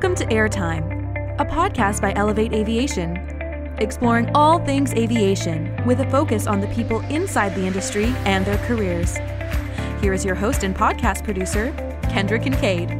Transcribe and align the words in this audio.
Welcome 0.00 0.14
to 0.14 0.26
Airtime, 0.26 1.40
a 1.40 1.44
podcast 1.44 2.00
by 2.00 2.12
Elevate 2.14 2.52
Aviation, 2.52 3.16
exploring 3.78 4.30
all 4.32 4.64
things 4.64 4.92
aviation 4.94 5.74
with 5.84 5.98
a 5.98 6.08
focus 6.08 6.46
on 6.46 6.60
the 6.60 6.68
people 6.68 7.00
inside 7.06 7.52
the 7.56 7.66
industry 7.66 8.04
and 8.24 8.46
their 8.46 8.58
careers. 8.58 9.16
Here 10.00 10.12
is 10.12 10.24
your 10.24 10.36
host 10.36 10.62
and 10.62 10.72
podcast 10.72 11.24
producer, 11.24 11.72
Kendra 12.02 12.40
Kincaid. 12.40 12.90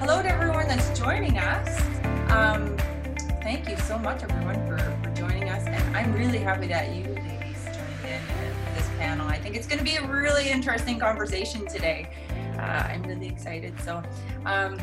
Hello 0.00 0.22
to 0.22 0.28
everyone 0.30 0.68
that's 0.68 0.98
joining 0.98 1.36
us. 1.36 1.82
Um, 2.30 2.74
thank 3.42 3.68
you 3.68 3.76
so 3.76 3.98
much, 3.98 4.22
everyone, 4.22 4.54
for, 4.66 4.78
for 5.02 5.14
joining 5.14 5.50
us. 5.50 5.66
And 5.66 5.94
I'm 5.94 6.14
really 6.14 6.38
happy 6.38 6.68
that 6.68 6.88
you 6.96 7.02
ladies 7.02 7.62
joined 7.66 8.10
in 8.10 8.20
for 8.22 8.74
this 8.74 8.88
panel. 8.96 9.28
I 9.28 9.36
think 9.36 9.54
it's 9.54 9.66
going 9.66 9.80
to 9.80 9.84
be 9.84 9.96
a 9.96 10.06
really 10.06 10.48
interesting 10.48 10.98
conversation 10.98 11.66
today. 11.66 12.08
Uh, 12.64 12.82
I'm 12.88 13.02
really 13.02 13.28
excited. 13.28 13.78
So 13.80 14.02
um, 14.46 14.80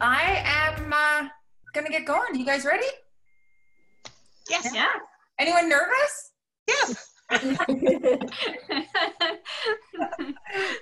I 0.00 0.42
am 0.44 0.92
uh, 0.92 1.28
going 1.74 1.86
to 1.86 1.92
get 1.92 2.06
going. 2.06 2.36
You 2.36 2.46
guys 2.46 2.64
ready? 2.64 2.86
Yes. 4.48 4.70
Yeah. 4.72 4.86
Anyone 5.40 5.68
nervous? 5.68 6.30
Yes. 6.68 7.10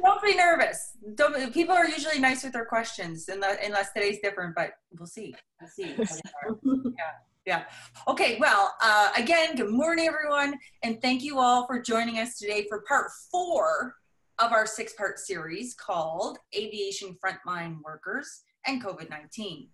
Don't 0.03 0.23
be 0.23 0.35
nervous. 0.37 0.99
Don't, 1.15 1.51
people 1.55 1.75
are 1.75 1.89
usually 1.89 2.19
nice 2.19 2.45
with 2.45 2.53
their 2.53 2.67
questions, 2.67 3.31
unless, 3.31 3.57
unless 3.65 3.91
today's 3.95 4.19
different. 4.23 4.55
But 4.55 4.73
we'll 4.99 5.07
see. 5.07 5.35
We'll 5.63 5.71
see. 5.71 5.95
yeah, 6.99 7.13
yeah. 7.47 7.65
Okay. 8.07 8.37
Well, 8.39 8.75
uh, 8.83 9.13
again, 9.17 9.57
good 9.57 9.71
morning, 9.71 10.09
everyone, 10.09 10.59
and 10.83 11.01
thank 11.01 11.23
you 11.23 11.39
all 11.39 11.67
for 11.67 11.81
joining 11.81 12.19
us 12.19 12.37
today 12.37 12.67
for 12.69 12.83
part 12.87 13.11
four 13.31 13.95
of 14.41 14.53
our 14.53 14.67
six-part 14.67 15.19
series 15.19 15.75
called 15.75 16.39
"Aviation 16.57 17.17
Frontline 17.23 17.83
Workers 17.83 18.43
and 18.67 18.83
COVID-19." 18.83 19.69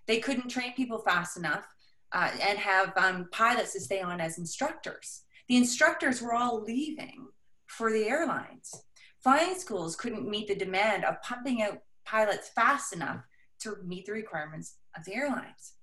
They 0.07 0.21
couldn't 0.21 0.49
train 0.49 0.75
people 0.75 1.01
fast 1.01 1.37
enough 1.37 1.67
uh, 2.13 2.31
and 2.41 2.57
have 2.57 2.93
um, 2.97 3.27
pilots 3.33 3.73
to 3.73 3.81
stay 3.81 4.01
on 4.01 4.21
as 4.21 4.39
instructors. 4.39 5.23
The 5.49 5.57
instructors 5.57 6.23
were 6.23 6.35
all 6.35 6.63
leaving 6.63 7.27
for 7.67 7.93
the 7.93 8.05
airlines. 8.05 8.83
Flying 9.23 9.59
schools 9.59 9.97
couldn't 9.97 10.29
meet 10.29 10.49
the 10.49 10.55
demand 10.55 11.05
of 11.05 11.21
pumping 11.23 11.63
out 11.63 11.79
pilots 12.05 12.49
fast 12.55 12.93
enough 12.93 13.23
to 13.61 13.77
meet 13.85 14.07
the 14.07 14.13
requirements 14.13 14.77
of 14.97 15.05
the 15.05 15.15
airlines. 15.15 15.75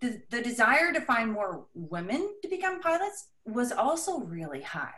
The, 0.00 0.20
the 0.30 0.42
desire 0.42 0.92
to 0.92 1.00
find 1.00 1.32
more 1.32 1.66
women 1.74 2.34
to 2.42 2.48
become 2.48 2.80
pilots 2.80 3.28
was 3.44 3.72
also 3.72 4.20
really 4.20 4.60
high. 4.60 4.94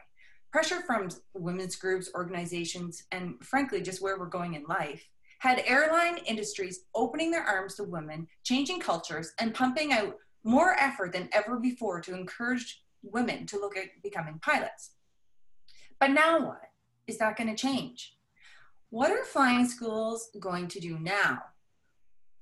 Pressure 0.53 0.81
from 0.87 1.09
women's 1.35 1.77
groups, 1.77 2.11
organizations, 2.15 3.05
and 3.13 3.35
frankly, 3.43 3.81
just 3.81 4.03
where 4.03 4.19
we're 4.19 4.27
going 4.27 4.55
in 4.55 4.65
life 4.65 5.07
had 5.39 5.63
airline 5.67 6.19
industries 6.19 6.81
opening 6.95 7.31
their 7.31 7.45
arms 7.45 7.75
to 7.75 7.85
women, 7.85 8.27
changing 8.43 8.81
cultures, 8.81 9.33
and 9.39 9.55
pumping 9.55 9.93
out 9.93 10.17
more 10.45 10.75
effort 10.79 11.13
than 11.13 11.29
ever 11.33 11.59
before 11.59 12.01
to 12.01 12.15
encourage 12.15 12.83
women 13.03 13.47
to 13.47 13.59
look 13.59 13.77
at 13.77 14.03
becoming 14.03 14.39
pilots. 14.41 14.93
But 15.99 16.11
now 16.11 16.47
what? 16.47 16.63
Is 17.07 17.19
that 17.19 17.37
going 17.37 17.49
to 17.49 17.57
change? 17.57 18.15
What 18.91 19.11
are 19.11 19.25
flying 19.25 19.69
schools 19.69 20.31
going 20.39 20.69
to 20.69 20.81
do 20.81 20.99
now? 20.99 21.43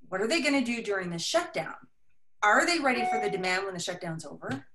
What 0.09 0.21
are 0.21 0.29
they 0.29 0.43
going 0.43 0.63
to 0.63 0.65
do 0.65 0.83
during 0.83 1.11
the 1.11 1.19
shutdown? 1.19 1.75
Are 2.43 2.67
they 2.67 2.79
ready 2.79 3.07
for 3.11 3.21
the 3.21 3.31
demand 3.31 3.65
when 3.65 3.75
the 3.75 3.81
shutdown's 3.81 4.27
over? 4.27 4.67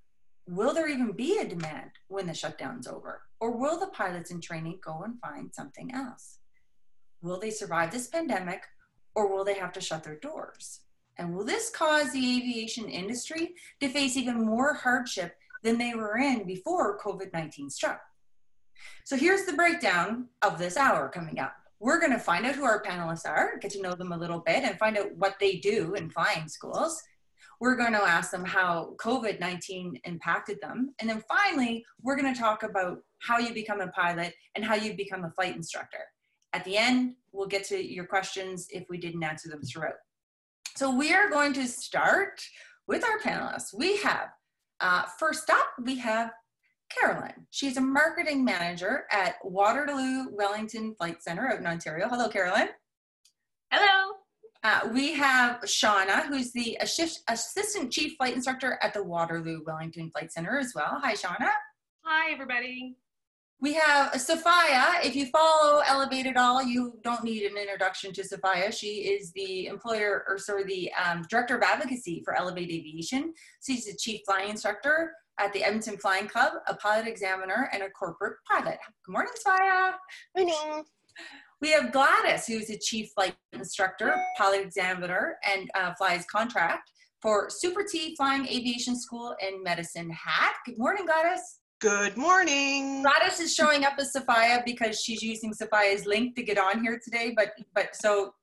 will 0.49 0.73
there 0.73 0.89
even 0.89 1.11
be 1.11 1.37
a 1.37 1.47
demand 1.47 1.91
when 2.07 2.25
the 2.25 2.33
shutdown's 2.33 2.87
over? 2.87 3.21
Or 3.39 3.55
will 3.55 3.79
the 3.79 3.87
pilots 3.87 4.31
in 4.31 4.41
training 4.41 4.79
go 4.83 5.03
and 5.03 5.19
find 5.19 5.53
something 5.53 5.93
else? 5.93 6.39
Will 7.21 7.39
they 7.39 7.51
survive 7.51 7.91
this 7.91 8.07
pandemic 8.07 8.63
or 9.15 9.27
will 9.27 9.43
they 9.43 9.53
have 9.55 9.71
to 9.73 9.81
shut 9.81 10.03
their 10.03 10.17
doors? 10.17 10.81
And 11.17 11.35
will 11.35 11.45
this 11.45 11.69
cause 11.69 12.11
the 12.11 12.37
aviation 12.37 12.87
industry 12.89 13.53
to 13.79 13.89
face 13.89 14.17
even 14.17 14.45
more 14.45 14.73
hardship 14.73 15.35
than 15.63 15.77
they 15.77 15.93
were 15.93 16.17
in 16.17 16.45
before 16.45 16.99
COVID 16.99 17.31
19 17.33 17.69
struck? 17.69 18.01
So 19.03 19.15
here's 19.15 19.45
the 19.45 19.53
breakdown 19.53 20.27
of 20.41 20.57
this 20.57 20.77
hour 20.77 21.09
coming 21.09 21.39
up. 21.39 21.55
We're 21.79 21.99
going 21.99 22.11
to 22.11 22.19
find 22.19 22.45
out 22.45 22.55
who 22.55 22.65
our 22.65 22.83
panelists 22.83 23.27
are, 23.27 23.57
get 23.59 23.71
to 23.71 23.81
know 23.81 23.95
them 23.95 24.11
a 24.11 24.17
little 24.17 24.39
bit, 24.39 24.63
and 24.63 24.77
find 24.77 24.97
out 24.97 25.15
what 25.15 25.35
they 25.39 25.57
do 25.57 25.93
in 25.95 26.09
flying 26.09 26.47
schools 26.47 27.01
we're 27.59 27.75
going 27.75 27.91
to 27.91 28.01
ask 28.01 28.31
them 28.31 28.45
how 28.45 28.95
COVID 28.97 29.39
19 29.39 29.99
impacted 30.05 30.59
them. 30.61 30.93
And 30.99 31.09
then 31.09 31.23
finally, 31.27 31.85
we're 32.01 32.15
going 32.15 32.33
to 32.33 32.39
talk 32.39 32.63
about 32.63 32.99
how 33.19 33.37
you 33.37 33.53
become 33.53 33.81
a 33.81 33.89
pilot 33.89 34.33
and 34.55 34.63
how 34.63 34.75
you 34.75 34.95
become 34.95 35.25
a 35.25 35.31
flight 35.31 35.55
instructor. 35.55 36.05
At 36.53 36.63
the 36.63 36.77
end, 36.77 37.15
we'll 37.31 37.47
get 37.47 37.65
to 37.65 37.83
your 37.83 38.05
questions 38.05 38.67
if 38.71 38.85
we 38.89 38.97
didn't 38.97 39.23
answer 39.23 39.49
them 39.49 39.61
throughout. 39.61 39.95
So, 40.75 40.95
we 40.95 41.13
are 41.13 41.29
going 41.29 41.53
to 41.53 41.67
start 41.67 42.41
with 42.87 43.03
our 43.03 43.19
panelists. 43.19 43.73
We 43.77 43.97
have, 43.97 44.29
uh, 44.79 45.03
first 45.19 45.49
up, 45.49 45.67
we 45.83 45.97
have 45.97 46.31
Carolyn. 46.89 47.45
She's 47.51 47.77
a 47.77 47.81
marketing 47.81 48.43
manager 48.43 49.05
at 49.11 49.35
Waterloo 49.43 50.27
Wellington 50.31 50.95
Flight 50.95 51.21
Center 51.23 51.47
out 51.47 51.59
in 51.59 51.67
Ontario. 51.67 52.07
Hello, 52.07 52.29
Carolyn. 52.29 52.69
Hello. 53.71 54.13
Uh, 54.63 54.89
we 54.91 55.13
have 55.13 55.61
Shauna, 55.61 56.25
who's 56.25 56.51
the 56.51 56.77
assist- 56.81 57.23
assistant 57.29 57.91
chief 57.91 58.17
flight 58.17 58.35
instructor 58.35 58.77
at 58.81 58.93
the 58.93 59.03
Waterloo 59.03 59.63
Wellington 59.65 60.11
Flight 60.11 60.33
Center 60.33 60.57
as 60.57 60.73
well. 60.75 60.99
Hi, 61.01 61.13
Shauna. 61.13 61.49
Hi, 62.03 62.31
everybody. 62.31 62.97
We 63.61 63.73
have 63.73 64.19
Sophia. 64.19 65.01
If 65.03 65.15
you 65.15 65.27
follow 65.27 65.81
Elevate 65.85 66.27
at 66.27 66.37
all, 66.37 66.63
you 66.63 66.97
don't 67.03 67.23
need 67.23 67.43
an 67.43 67.57
introduction 67.57 68.13
to 68.13 68.23
Sophia. 68.23 68.71
She 68.71 69.09
is 69.09 69.31
the 69.33 69.67
employer, 69.67 70.23
or 70.27 70.37
sorry, 70.37 70.63
the 70.63 70.91
um, 70.93 71.25
director 71.29 71.57
of 71.57 71.61
advocacy 71.63 72.21
for 72.23 72.35
Elevate 72.35 72.69
Aviation. 72.69 73.33
She's 73.65 73.85
the 73.85 73.95
chief 73.95 74.21
flying 74.25 74.49
instructor 74.49 75.11
at 75.39 75.53
the 75.53 75.63
Edmonton 75.63 75.97
Flying 75.97 76.27
Club, 76.27 76.53
a 76.67 76.75
pilot 76.75 77.07
examiner, 77.07 77.69
and 77.73 77.83
a 77.83 77.89
corporate 77.89 78.37
pilot. 78.49 78.77
Good 79.05 79.11
morning, 79.11 79.31
Sophia. 79.35 79.95
Morning. 80.37 80.83
We 81.61 81.71
have 81.71 81.91
Gladys, 81.91 82.45
who's 82.45 82.69
a 82.69 82.77
chief 82.77 83.09
flight 83.15 83.35
instructor, 83.53 84.15
pilot 84.37 84.61
examiner, 84.61 85.37
and 85.49 85.69
uh, 85.75 85.93
flies 85.97 86.25
contract 86.31 86.91
for 87.21 87.49
Super 87.49 87.83
T 87.83 88.15
Flying 88.15 88.45
Aviation 88.45 88.97
School 88.97 89.35
in 89.45 89.63
Medicine 89.63 90.09
Hat. 90.09 90.53
Good 90.65 90.77
morning, 90.77 91.05
Gladys. 91.05 91.59
Good 91.81 92.17
morning. 92.17 93.03
Gladys 93.03 93.39
is 93.39 93.55
showing 93.55 93.85
up 93.85 93.93
as 93.99 94.13
Sophia 94.13 94.61
because 94.65 95.01
she's 95.01 95.21
using 95.21 95.53
Sophia's 95.53 96.05
link 96.05 96.35
to 96.35 96.43
get 96.43 96.57
on 96.57 96.83
here 96.83 96.99
today, 97.03 97.33
but 97.35 97.51
but 97.73 97.95
so 97.95 98.33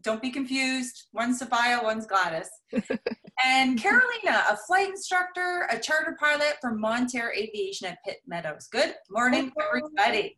don't 0.00 0.22
be 0.22 0.30
confused. 0.30 1.06
One's 1.12 1.38
Sophia, 1.38 1.80
one's 1.82 2.06
Gladys. 2.06 2.48
and 3.44 3.80
Carolina, 3.80 4.44
a 4.50 4.56
flight 4.66 4.88
instructor, 4.88 5.68
a 5.70 5.78
charter 5.78 6.16
pilot 6.18 6.56
for 6.60 6.74
Montair 6.74 7.32
Aviation 7.32 7.88
at 7.88 7.98
Pitt 8.04 8.18
Meadows. 8.26 8.68
Good 8.68 8.94
morning, 9.10 9.52
everybody. 9.60 10.36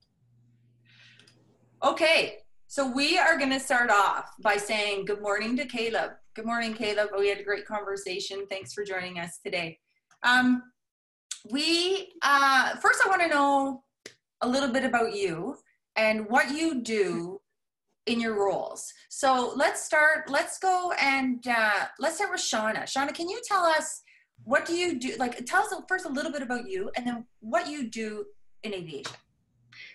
Okay, 1.83 2.39
so 2.67 2.91
we 2.91 3.19
are 3.19 3.39
going 3.39 3.51
to 3.51 3.61
start 3.61 3.91
off 3.91 4.31
by 4.43 4.57
saying 4.57 5.05
good 5.05 5.23
morning 5.23 5.57
to 5.57 5.65
Caleb. 5.67 6.13
Good 6.35 6.47
morning, 6.47 6.75
Caleb. 6.75 7.11
We 7.17 7.29
had 7.29 7.39
a 7.39 7.45
great 7.45 7.67
conversation. 7.67 8.47
Thanks 8.51 8.73
for 8.73 8.85
joining 8.85 9.19
us 9.19 9.39
today. 9.45 9.79
Um, 10.23 10.63
we 11.51 12.13
uh, 12.23 12.77
first, 12.77 13.03
I 13.05 13.09
want 13.09 13.23
to 13.23 13.29
know 13.29 13.85
a 14.41 14.49
little 14.49 14.71
bit 14.71 14.85
about 14.85 15.15
you 15.15 15.57
and 15.97 16.29
what 16.29 16.51
you 16.51 16.83
do 16.83 17.41
in 18.07 18.21
your 18.21 18.35
roles. 18.35 18.93
So 19.09 19.53
let's 19.57 19.83
start. 19.83 20.29
Let's 20.29 20.59
go 20.59 20.93
and 21.01 21.47
uh, 21.47 21.87
let's 21.99 22.17
start 22.17 22.31
with 22.31 22.41
Shauna. 22.41 22.83
Shauna, 22.85 23.15
can 23.15 23.29
you 23.29 23.41
tell 23.47 23.65
us 23.65 24.03
what 24.43 24.67
do 24.67 24.75
you 24.75 24.99
do? 24.99 25.15
Like, 25.19 25.45
tell 25.47 25.63
us 25.63 25.73
first 25.89 26.05
a 26.05 26.09
little 26.09 26.33
bit 26.33 26.43
about 26.43 26.69
you, 26.69 26.91
and 26.97 27.07
then 27.07 27.25
what 27.41 27.69
you 27.69 27.89
do 27.89 28.25
in 28.63 28.75
aviation. 28.75 29.17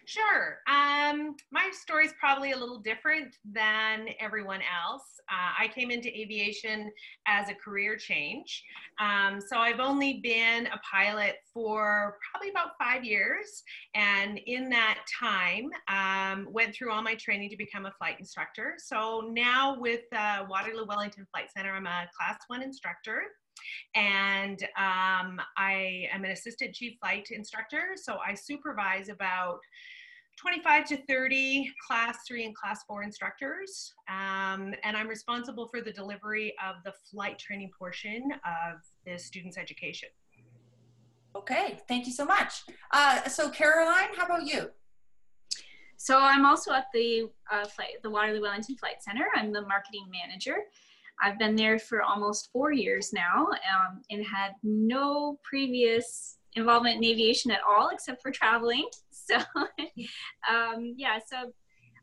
Sure. 0.09 0.57
Um, 0.67 1.35
my 1.51 1.69
story 1.71 2.07
is 2.07 2.13
probably 2.19 2.53
a 2.53 2.57
little 2.57 2.79
different 2.79 3.35
than 3.45 4.07
everyone 4.19 4.61
else. 4.61 5.03
Uh, 5.31 5.51
I 5.59 5.67
came 5.67 5.91
into 5.91 6.09
aviation 6.09 6.89
as 7.27 7.47
a 7.49 7.53
career 7.53 7.95
change. 7.95 8.63
Um, 8.99 9.39
so 9.39 9.59
I've 9.59 9.79
only 9.79 10.19
been 10.23 10.65
a 10.65 10.79
pilot 10.79 11.35
for 11.53 12.17
probably 12.31 12.49
about 12.49 12.71
five 12.79 13.03
years. 13.05 13.61
And 13.93 14.39
in 14.47 14.67
that 14.71 14.97
time, 15.19 15.69
um, 15.87 16.47
went 16.51 16.73
through 16.73 16.91
all 16.91 17.03
my 17.03 17.13
training 17.13 17.51
to 17.51 17.55
become 17.55 17.85
a 17.85 17.91
flight 17.91 18.15
instructor. 18.17 18.77
So 18.79 19.29
now 19.31 19.79
with 19.79 20.05
uh, 20.11 20.45
Waterloo 20.49 20.87
Wellington 20.87 21.27
Flight 21.31 21.51
Center, 21.55 21.75
I'm 21.75 21.85
a 21.85 22.09
class 22.17 22.39
one 22.47 22.63
instructor 22.63 23.21
and 23.95 24.61
um, 24.77 25.39
I 25.57 26.07
am 26.11 26.23
an 26.23 26.31
assistant 26.31 26.73
chief 26.73 26.97
flight 26.99 27.27
instructor. 27.31 27.91
So 27.95 28.17
I 28.25 28.33
supervise 28.33 29.09
about 29.09 29.59
25 30.39 30.85
to 30.85 30.97
30 31.05 31.69
class 31.85 32.19
three 32.25 32.45
and 32.45 32.55
class 32.55 32.83
four 32.85 33.03
instructors. 33.03 33.93
Um, 34.07 34.73
and 34.83 34.95
I'm 34.95 35.09
responsible 35.09 35.67
for 35.67 35.81
the 35.81 35.91
delivery 35.91 36.55
of 36.65 36.77
the 36.85 36.93
flight 37.11 37.37
training 37.37 37.71
portion 37.77 38.31
of 38.45 38.79
the 39.05 39.19
student's 39.19 39.57
education. 39.57 40.09
Okay, 41.35 41.79
thank 41.87 42.07
you 42.07 42.13
so 42.13 42.25
much. 42.25 42.63
Uh, 42.91 43.27
so 43.27 43.49
Caroline, 43.49 44.09
how 44.15 44.25
about 44.25 44.45
you? 44.45 44.71
So 45.97 46.17
I'm 46.17 46.45
also 46.45 46.71
at 46.71 46.85
the 46.93 47.29
uh, 47.51 47.65
flight, 47.65 48.01
the 48.01 48.09
Waterloo 48.09 48.41
Wellington 48.41 48.77
Flight 48.77 49.03
Center. 49.03 49.25
I'm 49.35 49.51
the 49.51 49.61
marketing 49.63 50.07
manager. 50.09 50.55
I've 51.21 51.37
been 51.37 51.57
there 51.57 51.77
for 51.77 52.01
almost 52.01 52.49
four 52.53 52.71
years 52.71 53.11
now 53.11 53.47
um, 53.49 54.01
and 54.09 54.25
had 54.25 54.51
no 54.63 55.37
previous 55.43 56.37
involvement 56.53 56.97
in 56.97 57.03
aviation 57.03 57.51
at 57.51 57.59
all 57.67 57.89
except 57.89 58.21
for 58.21 58.31
traveling. 58.31 58.87
So, 59.29 59.37
um, 60.49 60.95
yeah, 60.97 61.19
so 61.25 61.51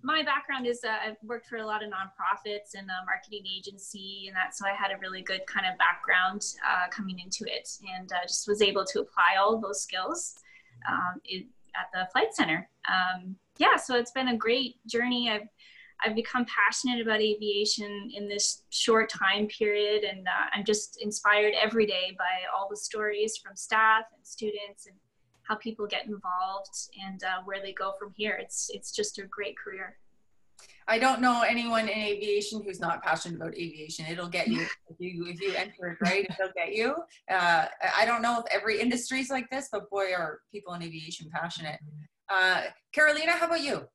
my 0.03 0.23
background 0.23 0.67
is 0.67 0.81
uh, 0.85 0.95
I've 1.05 1.17
worked 1.25 1.47
for 1.47 1.57
a 1.57 1.67
lot 1.67 1.83
of 1.83 1.91
nonprofits 1.91 2.79
and 2.79 2.89
a 2.89 3.05
marketing 3.05 3.45
agency 3.47 4.27
and 4.29 4.37
that, 4.37 4.55
so 4.55 4.67
I 4.67 4.71
had 4.71 4.93
a 4.93 4.99
really 4.99 5.23
good 5.23 5.47
kind 5.47 5.67
of 5.67 5.77
background 5.79 6.43
uh, 6.65 6.89
coming 6.91 7.19
into 7.19 7.45
it 7.47 7.69
and 7.97 8.13
uh, 8.13 8.23
just 8.23 8.47
was 8.47 8.63
able 8.63 8.85
to 8.85 9.01
apply 9.01 9.37
all 9.39 9.59
those 9.59 9.83
skills 9.83 10.37
um, 10.89 11.21
at 11.75 11.89
the 11.93 12.09
flight 12.13 12.33
center. 12.35 12.69
Um, 12.89 13.37
yeah, 13.59 13.77
so 13.77 13.97
it's 13.97 14.13
been 14.13 14.29
a 14.29 14.37
great 14.37 14.77
journey. 14.87 15.31
I've 15.31 15.49
I've 16.05 16.15
become 16.15 16.45
passionate 16.45 17.01
about 17.01 17.21
aviation 17.21 18.11
in 18.15 18.29
this 18.29 18.65
short 18.69 19.09
time 19.09 19.47
period, 19.47 20.05
and 20.05 20.29
uh, 20.29 20.51
I'm 20.53 20.65
just 20.65 20.99
inspired 21.01 21.55
every 21.61 21.87
day 21.87 22.15
by 22.19 22.47
all 22.55 22.69
the 22.69 22.77
stories 22.77 23.39
from 23.39 23.57
staff 23.57 24.05
and 24.15 24.27
students 24.27 24.87
and 24.87 24.97
how 25.49 25.55
people 25.57 25.87
get 25.87 26.07
involved 26.07 26.89
and 27.05 27.23
uh, 27.23 27.43
where 27.45 27.61
they 27.63 27.73
go 27.73 27.95
from 27.99 28.13
here. 28.17 28.39
It's 28.41 28.71
it's 28.73 28.93
just 28.93 29.19
a 29.19 29.25
great 29.25 29.57
career. 29.57 29.97
I 30.89 30.99
don't 30.99 31.21
know 31.21 31.43
anyone 31.43 31.89
in 31.89 31.99
aviation 31.99 32.63
who's 32.63 32.81
not 32.81 33.03
passionate 33.03 33.37
about 33.37 33.55
aviation. 33.55 34.07
It'll 34.07 34.29
get 34.29 34.49
you 34.49 34.63
if 34.89 34.97
you 34.99 35.27
if 35.27 35.41
you 35.41 35.53
enter 35.55 35.89
it 35.89 35.99
right. 36.01 36.27
It'll 36.31 36.53
get 36.55 36.75
you. 36.75 36.95
Uh, 37.31 37.67
I 37.97 38.07
don't 38.07 38.23
know 38.23 38.41
if 38.41 38.45
every 38.53 38.81
industry 38.81 39.21
is 39.21 39.31
like 39.31 39.51
this, 39.51 39.69
but 39.71 39.91
boy, 39.91 40.13
are 40.13 40.41
people 40.53 40.75
in 40.75 40.83
aviation 40.83 41.29
passionate. 41.33 41.81
Uh, 42.29 42.63
Carolina, 42.93 43.33
how 43.33 43.47
about 43.47 43.63
you? 43.63 43.87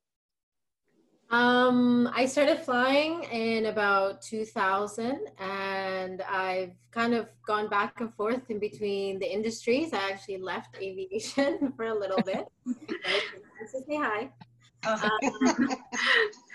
Um, 1.32 2.12
I 2.14 2.26
started 2.26 2.60
flying 2.60 3.24
in 3.24 3.68
about 3.68 4.22
2000 4.22 5.18
and 5.40 6.22
I've 6.24 6.74
kind 6.92 7.14
of 7.14 7.30
gone 7.48 7.70
back 7.70 8.02
and 8.02 8.14
forth 8.14 8.50
in 8.50 8.60
between 8.60 9.18
the 9.18 9.32
industries. 9.32 9.94
I 9.94 10.12
actually 10.12 10.40
left 10.40 10.76
aviation 10.82 11.72
for 11.78 11.86
a 11.86 11.98
little 11.98 12.22
bit. 12.22 12.48
to 12.68 13.66
say 13.70 13.96
hi. 13.96 14.30
Um, 14.84 15.70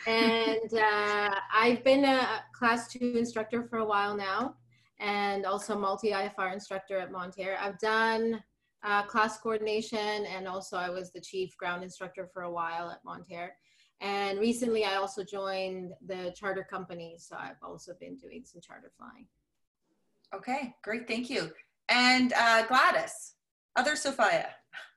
and 0.06 0.74
uh, 0.74 1.34
I've 1.54 1.82
been 1.82 2.04
a 2.04 2.42
class 2.52 2.92
two 2.92 3.14
instructor 3.16 3.62
for 3.62 3.78
a 3.78 3.84
while 3.84 4.14
now 4.14 4.56
and 5.00 5.46
also 5.46 5.78
multi 5.78 6.10
IFR 6.10 6.52
instructor 6.52 6.98
at 6.98 7.10
Montair. 7.10 7.56
I've 7.58 7.78
done 7.78 8.42
uh, 8.84 9.04
class 9.04 9.38
coordination 9.38 10.26
and 10.26 10.46
also 10.46 10.76
I 10.76 10.90
was 10.90 11.12
the 11.12 11.20
chief 11.20 11.56
ground 11.56 11.82
instructor 11.82 12.28
for 12.30 12.42
a 12.42 12.52
while 12.52 12.90
at 12.90 13.02
Montair. 13.06 13.56
And 14.00 14.38
recently, 14.38 14.84
I 14.84 14.96
also 14.96 15.24
joined 15.24 15.92
the 16.06 16.32
charter 16.36 16.66
company. 16.68 17.16
So 17.18 17.36
I've 17.38 17.62
also 17.62 17.94
been 17.98 18.16
doing 18.16 18.42
some 18.44 18.60
charter 18.60 18.92
flying. 18.96 19.26
Okay, 20.34 20.74
great. 20.82 21.08
Thank 21.08 21.30
you. 21.30 21.50
And 21.88 22.32
uh, 22.34 22.66
Gladys, 22.66 23.34
other 23.76 23.96
Sophia. 23.96 24.48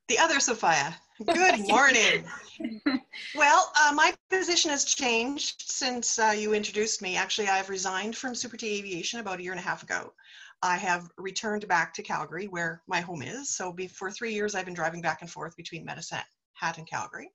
The 0.07 0.17
other 0.17 0.39
Sophia. 0.39 0.95
Good 1.25 1.67
morning. 1.67 2.23
well, 3.35 3.71
uh, 3.79 3.93
my 3.93 4.13
position 4.29 4.71
has 4.71 4.85
changed 4.85 5.63
since 5.67 6.17
uh, 6.17 6.33
you 6.35 6.53
introduced 6.53 7.01
me. 7.01 7.15
Actually, 7.15 7.47
I've 7.47 7.69
resigned 7.69 8.17
from 8.17 8.33
Super 8.33 8.57
T 8.57 8.79
Aviation 8.79 9.19
about 9.19 9.39
a 9.39 9.43
year 9.43 9.51
and 9.51 9.59
a 9.59 9.63
half 9.63 9.83
ago. 9.83 10.13
I 10.61 10.77
have 10.77 11.09
returned 11.17 11.67
back 11.67 11.93
to 11.93 12.03
Calgary, 12.03 12.47
where 12.47 12.81
my 12.87 12.99
home 12.99 13.21
is. 13.21 13.55
So, 13.55 13.75
for 13.93 14.11
three 14.11 14.33
years, 14.33 14.55
I've 14.55 14.65
been 14.65 14.73
driving 14.73 15.01
back 15.01 15.21
and 15.21 15.29
forth 15.29 15.55
between 15.55 15.85
Medicine 15.85 16.19
Hat 16.59 16.77
in 16.77 16.85
Calgary. 16.85 17.31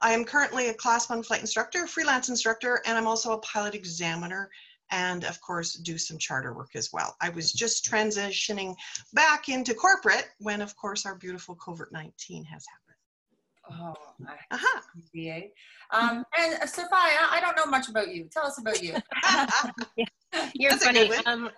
I 0.00 0.12
am 0.12 0.24
currently 0.24 0.68
a 0.68 0.74
class 0.74 1.08
one 1.08 1.22
flight 1.22 1.40
instructor, 1.40 1.86
freelance 1.86 2.28
instructor, 2.28 2.82
and 2.86 2.96
I'm 2.96 3.06
also 3.06 3.32
a 3.32 3.38
pilot 3.38 3.74
examiner 3.74 4.50
and 4.90 5.24
of 5.24 5.40
course 5.40 5.74
do 5.74 5.98
some 5.98 6.18
charter 6.18 6.54
work 6.54 6.70
as 6.74 6.90
well. 6.92 7.16
I 7.20 7.30
was 7.30 7.52
just 7.52 7.88
transitioning 7.90 8.74
back 9.12 9.48
into 9.48 9.74
corporate 9.74 10.28
when 10.38 10.60
of 10.60 10.76
course 10.76 11.06
our 11.06 11.16
beautiful 11.16 11.56
COVID-19 11.56 12.44
has 12.46 12.64
happened. 12.66 12.84
Oh, 13.70 13.94
uh-huh. 14.50 14.80
Um, 15.90 16.24
and 16.38 16.54
uh, 16.62 16.66
Sophia, 16.66 16.90
I 16.92 17.38
don't 17.40 17.56
know 17.56 17.64
much 17.64 17.88
about 17.88 18.14
you. 18.14 18.28
Tell 18.30 18.46
us 18.46 18.58
about 18.58 18.82
you. 18.82 18.94
You're 20.54 20.72
That's 20.72 20.84
funny. 20.84 21.10
Um, 21.24 21.50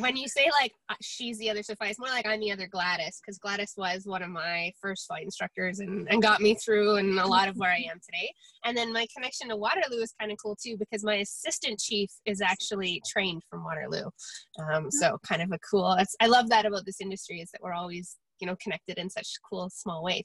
when 0.00 0.16
you 0.16 0.28
say 0.28 0.48
like 0.60 0.72
uh, 0.88 0.94
she's 1.00 1.38
the 1.38 1.50
other 1.50 1.62
Sophia, 1.62 1.90
it's 1.90 1.98
more 1.98 2.08
like 2.08 2.26
I'm 2.26 2.40
the 2.40 2.52
other 2.52 2.66
Gladys 2.66 3.20
because 3.20 3.38
Gladys 3.38 3.74
was 3.76 4.02
one 4.04 4.22
of 4.22 4.30
my 4.30 4.72
first 4.80 5.06
flight 5.06 5.24
instructors 5.24 5.80
and, 5.80 6.08
and 6.10 6.22
got 6.22 6.40
me 6.40 6.54
through 6.54 6.96
and 6.96 7.18
a 7.18 7.26
lot 7.26 7.48
of 7.48 7.56
where 7.56 7.70
I 7.70 7.84
am 7.90 8.00
today. 8.04 8.32
And 8.64 8.76
then 8.76 8.92
my 8.92 9.06
connection 9.14 9.48
to 9.48 9.56
Waterloo 9.56 10.02
is 10.02 10.14
kind 10.18 10.32
of 10.32 10.38
cool 10.42 10.56
too 10.56 10.76
because 10.78 11.04
my 11.04 11.16
assistant 11.16 11.78
chief 11.78 12.10
is 12.26 12.40
actually 12.40 13.02
trained 13.08 13.42
from 13.50 13.64
Waterloo. 13.64 14.10
Um, 14.58 14.90
so 14.90 15.18
kind 15.26 15.42
of 15.42 15.52
a 15.52 15.58
cool. 15.58 15.96
I 16.20 16.26
love 16.26 16.48
that 16.50 16.66
about 16.66 16.86
this 16.86 17.00
industry 17.00 17.40
is 17.40 17.50
that 17.52 17.62
we're 17.62 17.74
always 17.74 18.16
you 18.40 18.46
know 18.46 18.56
connected 18.62 18.98
in 18.98 19.10
such 19.10 19.28
cool 19.48 19.70
small 19.70 20.02
ways. 20.02 20.24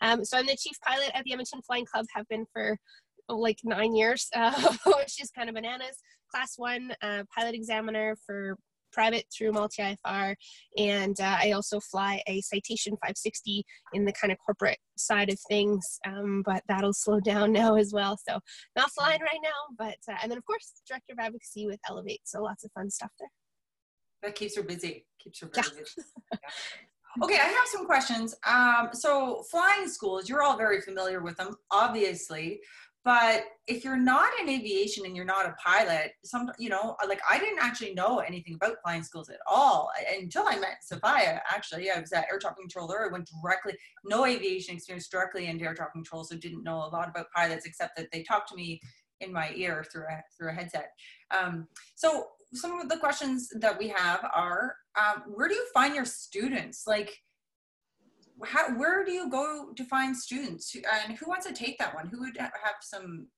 Um, 0.00 0.24
so 0.24 0.38
I'm 0.38 0.46
the 0.46 0.56
chief 0.56 0.76
pilot 0.80 1.10
at 1.14 1.24
the 1.24 1.32
Edmonton 1.32 1.62
Flying 1.62 1.86
Club. 1.86 2.06
Have 2.14 2.28
been 2.28 2.46
for 2.52 2.76
oh, 3.28 3.38
like 3.38 3.58
nine 3.64 3.94
years, 3.94 4.28
uh, 4.34 4.74
which 4.86 5.20
is 5.20 5.30
kind 5.30 5.48
of 5.48 5.54
bananas. 5.54 5.98
Class 6.30 6.54
one 6.56 6.92
uh, 7.02 7.22
pilot 7.36 7.54
examiner 7.54 8.16
for 8.26 8.56
private 8.92 9.24
through 9.36 9.52
multi-IFR. 9.52 10.34
And 10.78 11.18
uh, 11.20 11.38
I 11.42 11.52
also 11.52 11.80
fly 11.80 12.22
a 12.26 12.40
Citation 12.40 12.92
560 12.92 13.64
in 13.94 14.04
the 14.04 14.12
kind 14.12 14.32
of 14.32 14.38
corporate 14.44 14.78
side 14.96 15.30
of 15.30 15.38
things, 15.48 15.98
um, 16.06 16.42
but 16.44 16.62
that'll 16.68 16.92
slow 16.92 17.20
down 17.20 17.52
now 17.52 17.76
as 17.76 17.92
well. 17.92 18.18
So 18.28 18.38
not 18.76 18.90
flying 18.92 19.20
right 19.20 19.40
now, 19.42 19.76
but, 19.78 19.98
uh, 20.10 20.18
and 20.22 20.30
then 20.30 20.38
of 20.38 20.44
course, 20.44 20.72
Director 20.88 21.12
of 21.12 21.18
Advocacy 21.18 21.66
with 21.66 21.80
Elevate. 21.88 22.22
So 22.24 22.42
lots 22.42 22.64
of 22.64 22.72
fun 22.72 22.90
stuff 22.90 23.10
there. 23.18 23.30
That 24.22 24.34
keeps 24.34 24.56
her 24.56 24.62
busy. 24.62 25.06
Keeps 25.22 25.40
her 25.40 25.50
yeah. 25.54 25.62
busy. 25.62 25.84
Yeah. 26.32 26.38
Okay, 27.22 27.36
I 27.36 27.44
have 27.44 27.66
some 27.66 27.86
questions. 27.86 28.34
Um, 28.46 28.90
so, 28.92 29.42
flying 29.50 29.88
schools, 29.88 30.28
you're 30.28 30.42
all 30.42 30.58
very 30.58 30.82
familiar 30.82 31.22
with 31.22 31.36
them, 31.38 31.56
obviously. 31.70 32.60
But 33.06 33.44
if 33.68 33.84
you're 33.84 33.96
not 33.96 34.30
in 34.40 34.48
aviation 34.48 35.06
and 35.06 35.14
you're 35.14 35.24
not 35.24 35.46
a 35.46 35.54
pilot, 35.64 36.10
some 36.24 36.50
you 36.58 36.68
know, 36.68 36.96
like 37.06 37.20
I 37.30 37.38
didn't 37.38 37.60
actually 37.62 37.94
know 37.94 38.18
anything 38.18 38.54
about 38.54 38.78
flying 38.82 39.04
schools 39.04 39.28
at 39.28 39.38
all 39.48 39.92
until 40.12 40.42
I 40.48 40.58
met 40.58 40.78
Sophia. 40.82 41.40
Actually, 41.48 41.86
yeah, 41.86 41.92
I 41.98 42.00
was 42.00 42.12
at 42.12 42.26
air 42.28 42.40
traffic 42.40 42.58
controller. 42.58 43.06
I 43.06 43.12
went 43.12 43.30
directly, 43.40 43.74
no 44.04 44.26
aviation 44.26 44.74
experience, 44.74 45.06
directly 45.08 45.46
into 45.46 45.64
air 45.64 45.74
traffic 45.74 45.92
control, 45.92 46.24
so 46.24 46.36
didn't 46.36 46.64
know 46.64 46.78
a 46.78 46.90
lot 46.90 47.08
about 47.08 47.26
pilots 47.32 47.64
except 47.64 47.96
that 47.96 48.08
they 48.12 48.24
talked 48.24 48.48
to 48.48 48.56
me 48.56 48.80
in 49.20 49.32
my 49.32 49.52
ear 49.54 49.84
through 49.92 50.06
a 50.10 50.20
through 50.36 50.50
a 50.50 50.52
headset. 50.52 50.90
Um, 51.30 51.68
so 51.94 52.26
some 52.54 52.80
of 52.80 52.88
the 52.88 52.96
questions 52.96 53.50
that 53.60 53.78
we 53.78 53.86
have 53.86 54.28
are, 54.34 54.74
um, 55.00 55.22
where 55.32 55.46
do 55.46 55.54
you 55.54 55.66
find 55.72 55.94
your 55.94 56.06
students? 56.06 56.88
Like, 56.88 57.16
how, 58.44 58.76
where 58.76 59.04
do 59.04 59.12
you 59.12 59.30
go 59.30 59.72
to 59.74 59.84
find 59.84 60.16
students? 60.16 60.76
And 61.04 61.16
who 61.16 61.28
wants 61.28 61.46
to 61.46 61.52
take 61.52 61.78
that 61.78 61.94
one? 61.94 62.08
Who 62.08 62.20
would 62.20 62.36
have 62.36 62.76
some 62.80 63.28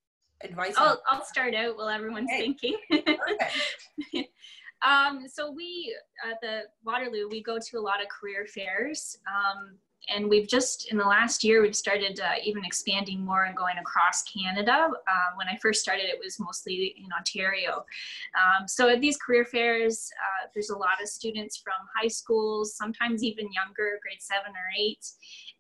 advice 0.41 0.75
i'll, 0.77 1.01
I'll 1.11 1.25
start 1.25 1.53
out 1.55 1.77
while 1.77 1.89
everyone's 1.89 2.31
okay. 2.33 2.55
thinking. 2.55 4.25
Um, 4.87 5.27
so 5.29 5.51
we 5.51 5.95
at 6.25 6.41
the 6.41 6.63
Waterloo, 6.85 7.29
we 7.29 7.43
go 7.43 7.59
to 7.59 7.79
a 7.79 7.81
lot 7.81 8.01
of 8.01 8.09
career 8.09 8.47
fairs. 8.47 9.19
Um, 9.27 9.77
and 10.09 10.29
we've 10.29 10.49
just 10.49 10.91
in 10.91 10.97
the 10.97 11.05
last 11.05 11.45
year 11.45 11.63
we've 11.63 11.77
started 11.77 12.21
uh, 12.21 12.35
even 12.43 12.65
expanding 12.65 13.25
more 13.25 13.45
and 13.45 13.57
going 13.57 13.77
across 13.79 14.23
canada 14.23 14.89
uh, 14.91 15.31
when 15.37 15.47
i 15.49 15.57
first 15.61 15.81
started 15.81 16.05
it 16.05 16.19
was 16.23 16.39
mostly 16.41 16.95
in 16.97 17.11
ontario 17.13 17.85
um, 18.39 18.67
so 18.67 18.89
at 18.89 19.01
these 19.01 19.17
career 19.17 19.45
fairs 19.45 20.11
uh, 20.17 20.49
there's 20.55 20.71
a 20.71 20.77
lot 20.77 21.01
of 21.03 21.09
students 21.09 21.57
from 21.59 21.75
high 21.95 22.09
schools 22.09 22.75
sometimes 22.77 23.23
even 23.23 23.49
younger 23.53 23.99
grade 24.03 24.21
seven 24.21 24.51
or 24.51 24.69
eight 24.79 25.05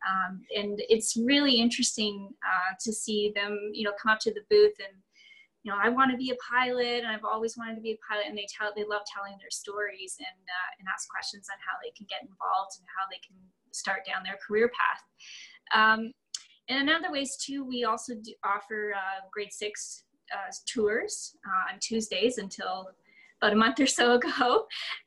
um, 0.08 0.40
and 0.56 0.80
it's 0.88 1.16
really 1.16 1.54
interesting 1.54 2.28
uh, 2.44 2.74
to 2.80 2.92
see 2.92 3.32
them 3.34 3.70
you 3.72 3.84
know 3.84 3.92
come 4.00 4.12
up 4.12 4.20
to 4.20 4.32
the 4.32 4.42
booth 4.50 4.74
and 4.78 4.96
you 5.64 5.74
know, 5.74 5.78
I 5.82 5.90
want 5.90 6.10
to 6.10 6.16
be 6.16 6.30
a 6.30 6.38
pilot, 6.38 7.04
and 7.04 7.10
I've 7.10 7.28
always 7.28 7.58
wanted 7.58 7.74
to 7.76 7.84
be 7.84 7.92
a 7.92 8.00
pilot. 8.00 8.24
And 8.30 8.38
they 8.38 8.46
tell, 8.46 8.70
they 8.72 8.88
love 8.88 9.02
telling 9.04 9.36
their 9.36 9.50
stories 9.50 10.16
and 10.16 10.40
uh, 10.48 10.70
and 10.78 10.86
ask 10.88 11.10
questions 11.10 11.50
on 11.50 11.58
how 11.60 11.76
they 11.82 11.92
can 11.92 12.06
get 12.08 12.22
involved 12.22 12.78
and 12.78 12.86
how 12.88 13.04
they 13.10 13.20
can 13.20 13.36
start 13.72 14.00
down 14.06 14.22
their 14.24 14.38
career 14.46 14.70
path. 14.70 15.02
Um, 15.74 16.12
and 16.68 16.88
in 16.88 16.94
other 16.94 17.10
ways 17.10 17.36
too, 17.36 17.64
we 17.64 17.84
also 17.84 18.14
offer 18.44 18.94
uh, 18.94 19.26
grade 19.32 19.52
six 19.52 20.04
uh, 20.32 20.52
tours 20.66 21.36
uh, 21.46 21.72
on 21.72 21.80
Tuesdays 21.80 22.38
until 22.38 22.88
about 23.40 23.52
a 23.52 23.56
month 23.56 23.80
or 23.80 23.86
so 23.86 24.12
ago. 24.16 24.66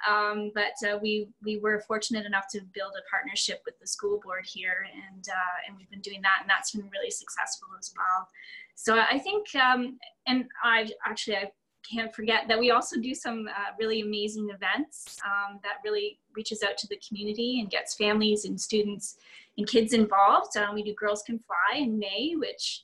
Um, 0.09 0.51
but 0.55 0.73
uh, 0.87 0.97
we 1.01 1.27
we 1.43 1.59
were 1.59 1.83
fortunate 1.87 2.25
enough 2.25 2.45
to 2.51 2.61
build 2.73 2.93
a 2.97 3.09
partnership 3.09 3.61
with 3.65 3.79
the 3.79 3.87
school 3.87 4.19
board 4.23 4.45
here, 4.45 4.85
and 4.91 5.25
uh, 5.29 5.67
and 5.67 5.77
we've 5.77 5.89
been 5.89 6.01
doing 6.01 6.21
that, 6.21 6.39
and 6.41 6.49
that's 6.49 6.71
been 6.71 6.89
really 6.89 7.11
successful 7.11 7.67
as 7.79 7.93
well. 7.95 8.27
So 8.75 8.99
I 8.99 9.19
think, 9.19 9.53
um, 9.55 9.99
and 10.27 10.45
I 10.63 10.89
actually 11.05 11.37
I 11.37 11.51
can't 11.89 12.13
forget 12.13 12.47
that 12.47 12.59
we 12.59 12.71
also 12.71 12.99
do 12.99 13.13
some 13.13 13.47
uh, 13.47 13.73
really 13.79 14.01
amazing 14.01 14.49
events 14.49 15.17
um, 15.25 15.59
that 15.63 15.77
really 15.83 16.19
reaches 16.35 16.63
out 16.63 16.77
to 16.77 16.87
the 16.87 16.99
community 17.07 17.59
and 17.59 17.69
gets 17.69 17.95
families 17.95 18.45
and 18.45 18.59
students 18.59 19.17
and 19.57 19.67
kids 19.67 19.93
involved. 19.93 20.55
Um, 20.57 20.75
we 20.75 20.83
do 20.83 20.93
Girls 20.93 21.23
Can 21.23 21.39
Fly 21.39 21.79
in 21.79 21.99
May, 21.99 22.33
which 22.37 22.83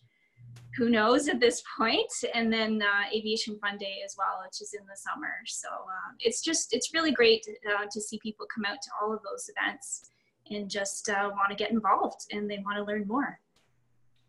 who 0.75 0.89
knows 0.89 1.27
at 1.27 1.39
this 1.39 1.63
point, 1.77 2.11
and 2.35 2.53
then 2.53 2.81
uh, 2.83 3.09
Aviation 3.15 3.57
Fun 3.59 3.77
Day 3.77 4.01
as 4.05 4.15
well, 4.17 4.41
which 4.45 4.61
is 4.61 4.75
in 4.79 4.85
the 4.85 4.95
summer. 4.95 5.33
So 5.47 5.69
um, 5.69 6.15
it's 6.19 6.41
just, 6.41 6.73
it's 6.73 6.93
really 6.93 7.11
great 7.11 7.47
uh, 7.67 7.85
to 7.91 8.01
see 8.01 8.19
people 8.19 8.45
come 8.53 8.65
out 8.65 8.81
to 8.83 8.89
all 9.01 9.11
of 9.11 9.21
those 9.23 9.49
events 9.55 10.11
and 10.51 10.69
just 10.69 11.09
uh, 11.09 11.29
want 11.31 11.49
to 11.49 11.55
get 11.55 11.71
involved 11.71 12.27
and 12.31 12.49
they 12.49 12.59
want 12.59 12.77
to 12.77 12.83
learn 12.83 13.07
more. 13.07 13.39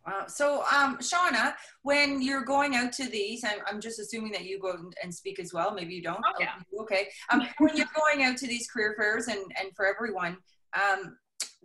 Wow. 0.06 0.24
So, 0.26 0.64
um, 0.72 0.98
Shauna, 0.98 1.54
when 1.82 2.22
you're 2.22 2.44
going 2.44 2.76
out 2.76 2.92
to 2.94 3.08
these, 3.08 3.44
I'm, 3.44 3.58
I'm 3.66 3.80
just 3.80 3.98
assuming 3.98 4.32
that 4.32 4.44
you 4.44 4.58
go 4.58 4.74
and 5.02 5.14
speak 5.14 5.38
as 5.38 5.52
well. 5.52 5.74
Maybe 5.74 5.94
you 5.94 6.02
don't. 6.02 6.20
Oh, 6.24 6.32
yeah. 6.40 6.54
Okay. 6.80 7.08
Um, 7.30 7.46
when 7.58 7.76
you're 7.76 7.86
going 7.94 8.24
out 8.24 8.36
to 8.38 8.46
these 8.46 8.68
career 8.70 8.94
fairs 8.96 9.28
and, 9.28 9.40
and 9.60 9.74
for 9.76 9.86
everyone, 9.86 10.38
um, 10.74 11.16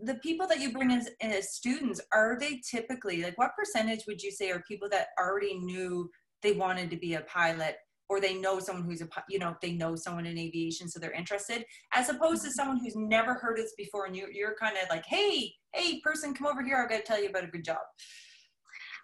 the 0.01 0.15
people 0.15 0.47
that 0.47 0.59
you 0.59 0.73
bring 0.73 0.91
as, 0.91 1.09
as 1.21 1.53
students, 1.53 2.01
are 2.11 2.37
they 2.39 2.61
typically, 2.69 3.23
like 3.23 3.37
what 3.37 3.55
percentage 3.55 4.05
would 4.07 4.21
you 4.21 4.31
say 4.31 4.51
are 4.51 4.63
people 4.67 4.89
that 4.89 5.07
already 5.19 5.57
knew 5.59 6.09
they 6.41 6.53
wanted 6.53 6.89
to 6.89 6.97
be 6.97 7.13
a 7.13 7.21
pilot 7.21 7.77
or 8.13 8.21
they 8.21 8.35
know 8.35 8.59
someone 8.59 8.85
who's 8.85 9.01
a, 9.01 9.07
you 9.27 9.39
know, 9.39 9.55
they 9.61 9.71
know 9.71 9.95
someone 9.95 10.27
in 10.27 10.37
aviation, 10.37 10.87
so 10.87 10.99
they're 10.99 11.11
interested, 11.11 11.65
as 11.93 12.09
opposed 12.09 12.43
to 12.43 12.49
mm-hmm. 12.49 12.53
someone 12.53 12.79
who's 12.79 12.95
never 12.95 13.33
heard 13.33 13.57
this 13.57 13.73
before 13.75 14.05
and 14.05 14.15
you, 14.15 14.27
you're 14.31 14.55
kind 14.61 14.77
of 14.77 14.87
like, 14.89 15.05
hey, 15.07 15.51
hey, 15.73 15.99
person, 16.01 16.33
come 16.35 16.45
over 16.45 16.63
here. 16.63 16.77
I've 16.77 16.89
got 16.89 16.97
to 16.97 17.03
tell 17.03 17.21
you 17.21 17.29
about 17.29 17.45
a 17.45 17.47
good 17.47 17.65
job. 17.65 17.79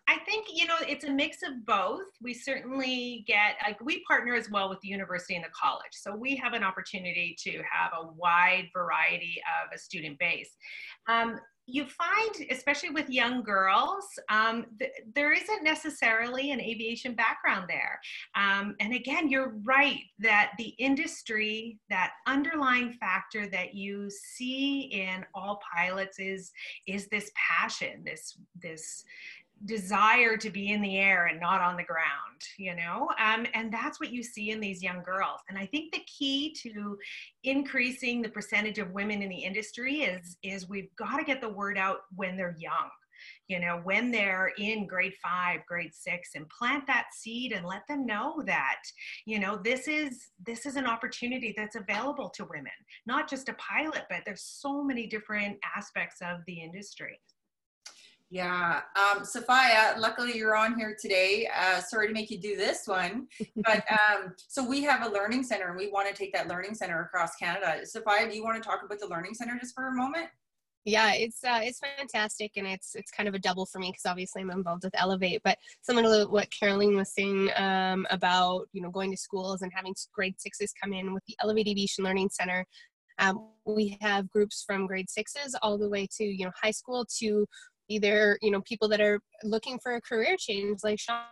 I 0.10 0.18
think, 0.26 0.48
you 0.52 0.66
know, 0.66 0.78
it's 0.82 1.04
a 1.04 1.12
mix 1.12 1.44
of 1.44 1.64
both. 1.68 2.08
We 2.20 2.34
certainly 2.34 3.24
get, 3.28 3.58
like, 3.64 3.80
we 3.80 4.04
partner 4.06 4.34
as 4.34 4.50
well 4.50 4.68
with 4.68 4.82
the 4.82 4.88
university 4.88 5.36
and 5.36 5.46
the 5.46 5.50
college. 5.50 5.92
So 5.92 6.16
we 6.16 6.36
have 6.38 6.54
an 6.54 6.64
opportunity 6.64 7.38
to 7.44 7.62
have 7.72 7.92
a 7.96 8.08
wide 8.14 8.70
variety 8.74 9.40
of 9.62 9.72
a 9.72 9.78
student 9.78 10.18
base. 10.18 10.50
Um, 11.08 11.40
you 11.72 11.86
find, 11.86 12.48
especially 12.50 12.90
with 12.90 13.08
young 13.10 13.44
girls, 13.44 14.06
um, 14.30 14.66
th- 14.80 14.92
there 15.14 15.32
isn't 15.32 15.64
necessarily 15.64 16.50
an 16.50 16.60
aviation 16.60 17.14
background 17.14 17.66
there. 17.70 18.00
Um, 18.36 18.76
and 18.80 18.94
again, 18.94 19.30
you're 19.30 19.54
right 19.64 20.02
that 20.18 20.54
the 20.58 20.70
industry, 20.80 21.78
that 21.92 22.14
underlying 22.26 22.94
factor 22.94 23.48
that 23.52 23.76
you 23.76 24.10
see 24.10 24.90
in 24.92 25.24
all 25.36 25.60
pilots 25.76 26.18
is 26.18 26.52
is 26.88 27.08
this 27.10 27.32
passion, 27.36 28.04
this 28.04 28.36
this 28.60 29.04
desire 29.66 30.38
to 30.38 30.50
be 30.50 30.72
in 30.72 30.82
the 30.82 30.98
air 30.98 31.28
and 31.28 31.40
not 31.40 31.62
on 31.62 31.78
the 31.78 31.84
ground 31.84 32.20
you 32.58 32.76
know? 32.76 33.10
Um, 33.24 33.46
and 33.54 33.72
that's 33.72 34.00
what 34.00 34.12
you 34.12 34.24
see 34.24 34.52
in 34.52 34.60
these 34.60 34.82
young 34.82 35.04
girls. 35.04 35.42
And 35.50 35.58
i 35.58 35.66
think 35.66 35.94
the 35.94 36.02
key 36.06 36.56
to 36.62 36.98
increasing 37.44 38.22
the 38.22 38.30
percentage 38.30 38.80
of 38.80 38.92
women 38.92 39.22
in 39.22 39.30
the 39.30 39.38
industry 39.38 40.02
is 40.02 40.38
is 40.44 40.70
we've 40.70 40.94
got 40.96 41.18
to 41.18 41.24
get 41.24 41.42
the 41.42 41.50
word 41.50 41.78
out 41.78 42.00
when 42.16 42.38
they're 42.38 42.56
young 42.60 42.90
you 43.48 43.60
know 43.60 43.82
when 43.84 44.12
they're 44.12 44.52
in 44.58 44.88
grade 44.88 45.14
five 45.22 45.60
grade 45.68 45.94
six 45.94 46.32
and 46.36 46.48
plant 46.50 46.86
that 46.88 47.08
seed 47.14 47.52
and 47.52 47.66
let 47.66 47.82
them 47.88 48.06
know 48.06 48.42
that 48.46 48.82
you 49.26 49.40
know 49.40 49.60
this 49.64 49.88
is 49.88 50.30
this 50.46 50.66
is 50.66 50.76
an 50.76 50.86
opportunity 50.86 51.54
that's 51.56 51.76
available 51.76 52.30
to 52.30 52.46
women 52.46 52.72
not 53.06 53.30
just 53.30 53.50
a 53.50 53.54
pilot 53.54 54.04
but 54.10 54.22
there's 54.26 54.44
so 54.44 54.84
many 54.84 55.08
different 55.08 55.58
aspects 55.76 56.18
of 56.22 56.38
the 56.48 56.62
industry 56.62 57.20
yeah, 58.32 58.82
um, 58.96 59.26
Sophia, 59.26 59.96
luckily 59.98 60.38
you're 60.38 60.56
on 60.56 60.78
here 60.78 60.96
today. 61.00 61.50
Uh, 61.56 61.80
sorry 61.80 62.08
to 62.08 62.14
make 62.14 62.30
you 62.30 62.40
do 62.40 62.56
this 62.56 62.84
one, 62.86 63.28
but 63.56 63.84
um, 63.92 64.36
so 64.48 64.68
we 64.68 64.84
have 64.84 65.06
a 65.06 65.10
learning 65.10 65.44
center 65.44 65.70
and 65.70 65.78
we 65.78 65.90
want 65.90 66.08
to 66.08 66.14
take 66.14 66.32
that 66.34 66.48
learning 66.48 66.76
center 66.76 67.02
across 67.02 67.36
Canada. 67.36 67.86
Sophia, 67.86 68.30
do 68.30 68.36
you 68.36 68.44
want 68.44 68.62
to 68.62 68.68
talk 68.68 68.84
about 68.84 69.00
the 69.00 69.08
learning 69.08 69.34
center 69.34 69.58
just 69.60 69.74
for 69.74 69.88
a 69.88 69.96
moment? 69.96 70.28
Yeah, 70.86 71.14
it's 71.14 71.44
uh, 71.44 71.60
it's 71.62 71.80
fantastic, 71.98 72.54
and 72.56 72.66
it's 72.66 72.96
it's 72.96 73.12
kind 73.12 73.28
of 73.28 73.36
a 73.36 73.40
double 73.40 73.66
for 73.66 73.80
me 73.80 73.90
because 73.90 74.06
obviously 74.06 74.42
I'm 74.42 74.52
involved 74.52 74.84
with 74.84 74.94
Elevate. 74.98 75.42
But 75.44 75.58
similar 75.82 76.24
to 76.24 76.32
what 76.32 76.48
Caroline 76.58 76.96
was 76.96 77.14
saying 77.14 77.50
um, 77.58 78.08
about 78.12 78.68
you 78.72 78.82
know 78.82 78.90
going 78.90 79.12
to 79.12 79.18
schools 79.18 79.62
and 79.62 79.72
having 79.76 79.94
grade 80.14 80.40
sixes 80.40 80.74
come 80.82 80.94
in 80.94 81.14
with 81.14 81.24
the 81.28 81.36
Elevate 81.42 81.68
Aviation 81.68 82.06
Learning 82.06 82.30
Center, 82.30 82.66
um, 83.18 83.50
we 83.66 83.98
have 84.02 84.30
groups 84.30 84.64
from 84.66 84.88
grade 84.88 85.10
sixes 85.10 85.56
all 85.62 85.78
the 85.78 85.90
way 85.90 86.08
to 86.18 86.24
you 86.24 86.46
know 86.46 86.52
high 86.60 86.72
school 86.72 87.06
to 87.20 87.46
either 87.90 88.38
you 88.42 88.52
know 88.52 88.62
people 88.62 88.88
that 88.88 89.02
are 89.02 89.20
looking 89.44 89.80
for 89.80 89.96
a 89.96 90.02
career 90.02 90.36
change 90.38 90.80
like 90.84 91.00
Sean, 91.00 91.26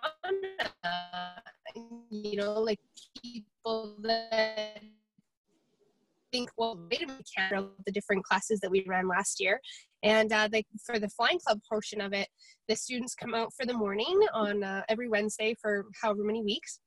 you 2.09 2.37
know, 2.37 2.53
like 2.53 2.79
people 3.21 3.95
that 4.01 4.81
think, 6.31 6.49
well, 6.57 6.79
wait 6.91 7.03
a 7.03 7.07
minute, 7.07 7.69
the 7.85 7.91
different 7.91 8.23
classes 8.23 8.59
that 8.59 8.71
we 8.71 8.85
ran 8.87 9.07
last 9.07 9.39
year. 9.39 9.61
And 10.03 10.31
uh, 10.31 10.47
they, 10.51 10.65
for 10.85 10.99
the 10.99 11.09
flying 11.09 11.39
club 11.45 11.59
portion 11.67 12.01
of 12.01 12.13
it, 12.13 12.27
the 12.67 12.75
students 12.75 13.15
come 13.15 13.33
out 13.33 13.53
for 13.57 13.65
the 13.65 13.73
morning 13.73 14.19
on 14.33 14.63
uh, 14.63 14.83
every 14.89 15.09
Wednesday 15.09 15.55
for 15.61 15.85
however 16.01 16.23
many 16.23 16.43
weeks 16.43 16.79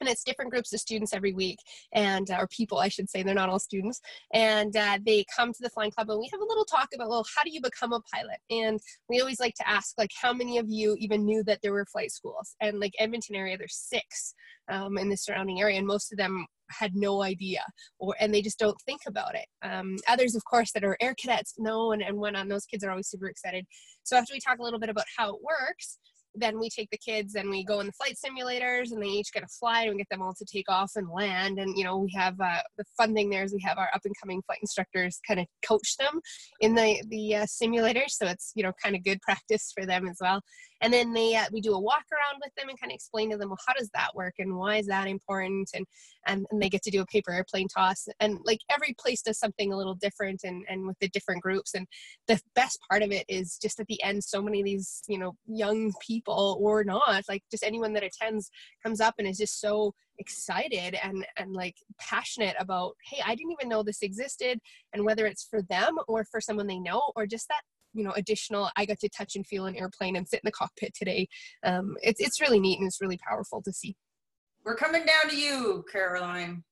and 0.00 0.08
it's 0.08 0.24
different 0.24 0.50
groups 0.50 0.72
of 0.72 0.80
students 0.80 1.14
every 1.14 1.32
week 1.32 1.58
and 1.92 2.30
uh, 2.30 2.38
or 2.38 2.46
people 2.48 2.78
i 2.78 2.88
should 2.88 3.08
say 3.08 3.22
they're 3.22 3.34
not 3.34 3.48
all 3.48 3.58
students. 3.58 4.00
And 4.32 4.76
uh, 4.76 4.98
they 5.04 5.24
come 5.36 5.52
to 5.52 5.62
the 5.62 5.70
flying 5.70 5.90
club 5.90 6.10
and 6.10 6.18
we 6.18 6.28
have 6.32 6.40
a 6.40 6.44
little 6.44 6.64
talk 6.64 6.88
about 6.94 7.08
well 7.08 7.24
how 7.36 7.42
do 7.42 7.50
you 7.50 7.60
become 7.60 7.92
a 7.92 8.00
pilot? 8.12 8.38
And 8.50 8.80
we 9.08 9.20
always 9.20 9.40
like 9.40 9.54
to 9.54 9.68
ask 9.68 9.94
like 9.98 10.10
how 10.20 10.32
many 10.32 10.58
of 10.58 10.66
you 10.68 10.96
even 10.98 11.24
knew 11.24 11.42
that 11.44 11.60
there 11.62 11.72
were 11.72 11.86
flight 11.86 12.12
schools? 12.12 12.54
And 12.60 12.80
like 12.80 12.92
edmonton 12.98 13.36
area 13.36 13.56
there's 13.58 13.76
six 13.76 14.34
um, 14.70 14.98
in 14.98 15.08
the 15.08 15.16
surrounding 15.16 15.60
area 15.60 15.78
and 15.78 15.86
most 15.86 16.12
of 16.12 16.18
them 16.18 16.46
had 16.70 16.94
no 16.94 17.22
idea 17.22 17.62
or 17.98 18.14
and 18.20 18.32
they 18.32 18.42
just 18.42 18.58
don't 18.58 18.80
think 18.86 19.00
about 19.06 19.34
it. 19.34 19.46
Um, 19.62 19.96
others 20.08 20.34
of 20.34 20.44
course 20.44 20.72
that 20.72 20.84
are 20.84 20.96
air 21.00 21.14
cadets 21.14 21.54
know 21.58 21.92
and, 21.92 22.02
and 22.02 22.16
went 22.16 22.36
on 22.36 22.48
those 22.48 22.66
kids 22.66 22.84
are 22.84 22.90
always 22.90 23.08
super 23.08 23.26
excited. 23.26 23.66
So 24.02 24.16
after 24.16 24.32
we 24.32 24.40
talk 24.40 24.58
a 24.58 24.62
little 24.62 24.80
bit 24.80 24.88
about 24.88 25.06
how 25.16 25.30
it 25.30 25.42
works 25.42 25.98
then 26.34 26.58
we 26.58 26.68
take 26.70 26.88
the 26.90 26.98
kids 26.98 27.34
and 27.34 27.50
we 27.50 27.64
go 27.64 27.80
in 27.80 27.86
the 27.86 27.92
flight 27.92 28.16
simulators 28.16 28.92
and 28.92 29.02
they 29.02 29.08
each 29.08 29.32
get 29.32 29.42
a 29.42 29.48
flight 29.48 29.86
and 29.86 29.96
we 29.96 29.98
get 29.98 30.08
them 30.10 30.22
all 30.22 30.34
to 30.34 30.44
take 30.44 30.70
off 30.70 30.92
and 30.96 31.08
land. 31.10 31.58
And 31.58 31.76
you 31.76 31.84
know 31.84 31.98
we 31.98 32.12
have 32.16 32.40
uh, 32.40 32.60
the 32.78 32.84
funding 32.96 33.30
there 33.30 33.42
is 33.42 33.52
we 33.52 33.62
have 33.62 33.78
our 33.78 33.88
up 33.94 34.02
and 34.04 34.14
coming 34.20 34.42
flight 34.42 34.58
instructors 34.62 35.18
kind 35.26 35.40
of 35.40 35.46
coach 35.66 35.96
them 35.96 36.20
in 36.60 36.74
the 36.74 37.02
the 37.08 37.36
uh, 37.36 37.46
simulators. 37.46 38.10
So 38.10 38.26
it's 38.26 38.52
you 38.54 38.62
know 38.62 38.72
kind 38.82 38.94
of 38.94 39.04
good 39.04 39.20
practice 39.22 39.72
for 39.76 39.86
them 39.86 40.06
as 40.06 40.18
well. 40.20 40.40
And 40.82 40.92
then 40.92 41.12
they 41.12 41.34
uh, 41.34 41.46
we 41.52 41.60
do 41.60 41.74
a 41.74 41.80
walk 41.80 42.04
around 42.12 42.40
with 42.42 42.54
them 42.56 42.68
and 42.68 42.80
kind 42.80 42.92
of 42.92 42.94
explain 42.94 43.30
to 43.30 43.36
them 43.36 43.48
well 43.48 43.58
how 43.66 43.74
does 43.74 43.90
that 43.94 44.14
work? 44.14 44.34
And 44.38 44.56
why 44.56 44.76
is 44.76 44.86
that 44.86 45.08
important? 45.08 45.70
And, 45.74 45.86
and 46.26 46.46
and 46.50 46.62
they 46.62 46.68
get 46.68 46.82
to 46.82 46.90
do 46.90 47.02
a 47.02 47.06
paper 47.06 47.32
airplane 47.32 47.68
toss. 47.68 48.06
And 48.20 48.38
like 48.44 48.60
every 48.70 48.94
place 48.98 49.22
does 49.22 49.38
something 49.38 49.72
a 49.72 49.76
little 49.76 49.96
different 49.96 50.42
and 50.44 50.64
and 50.68 50.86
with 50.86 50.98
the 51.00 51.08
different 51.08 51.42
groups. 51.42 51.74
And 51.74 51.86
the 52.28 52.40
best 52.54 52.78
part 52.88 53.02
of 53.02 53.10
it 53.10 53.24
is 53.28 53.58
just 53.60 53.80
at 53.80 53.86
the 53.88 54.02
end 54.02 54.22
so 54.22 54.42
many 54.42 54.60
of 54.60 54.64
these 54.64 55.02
you 55.08 55.18
know 55.18 55.34
young 55.46 55.92
people 56.06 56.19
or 56.26 56.84
not 56.84 57.24
like 57.28 57.42
just 57.50 57.64
anyone 57.64 57.92
that 57.92 58.04
attends 58.04 58.50
comes 58.82 59.00
up 59.00 59.14
and 59.18 59.28
is 59.28 59.38
just 59.38 59.60
so 59.60 59.92
excited 60.18 60.96
and 61.02 61.26
and 61.38 61.52
like 61.52 61.76
passionate 61.98 62.54
about 62.58 62.92
hey 63.04 63.22
i 63.26 63.34
didn't 63.34 63.52
even 63.52 63.68
know 63.68 63.82
this 63.82 64.02
existed 64.02 64.58
and 64.92 65.04
whether 65.04 65.26
it's 65.26 65.46
for 65.48 65.62
them 65.62 65.96
or 66.08 66.24
for 66.30 66.40
someone 66.40 66.66
they 66.66 66.78
know 66.78 67.12
or 67.16 67.26
just 67.26 67.48
that 67.48 67.62
you 67.94 68.04
know 68.04 68.12
additional 68.12 68.70
i 68.76 68.84
got 68.84 68.98
to 68.98 69.08
touch 69.08 69.36
and 69.36 69.46
feel 69.46 69.66
an 69.66 69.76
airplane 69.76 70.16
and 70.16 70.28
sit 70.28 70.40
in 70.42 70.46
the 70.46 70.52
cockpit 70.52 70.94
today. 70.94 71.28
Um, 71.64 71.96
it's, 72.02 72.20
it's 72.20 72.40
really 72.40 72.60
neat 72.60 72.78
and 72.78 72.86
it's 72.86 73.00
really 73.00 73.18
powerful 73.28 73.62
to 73.62 73.72
see. 73.72 73.96
We're 74.64 74.76
coming 74.76 75.04
down 75.06 75.30
to 75.30 75.36
you 75.36 75.84
caroline 75.90 76.64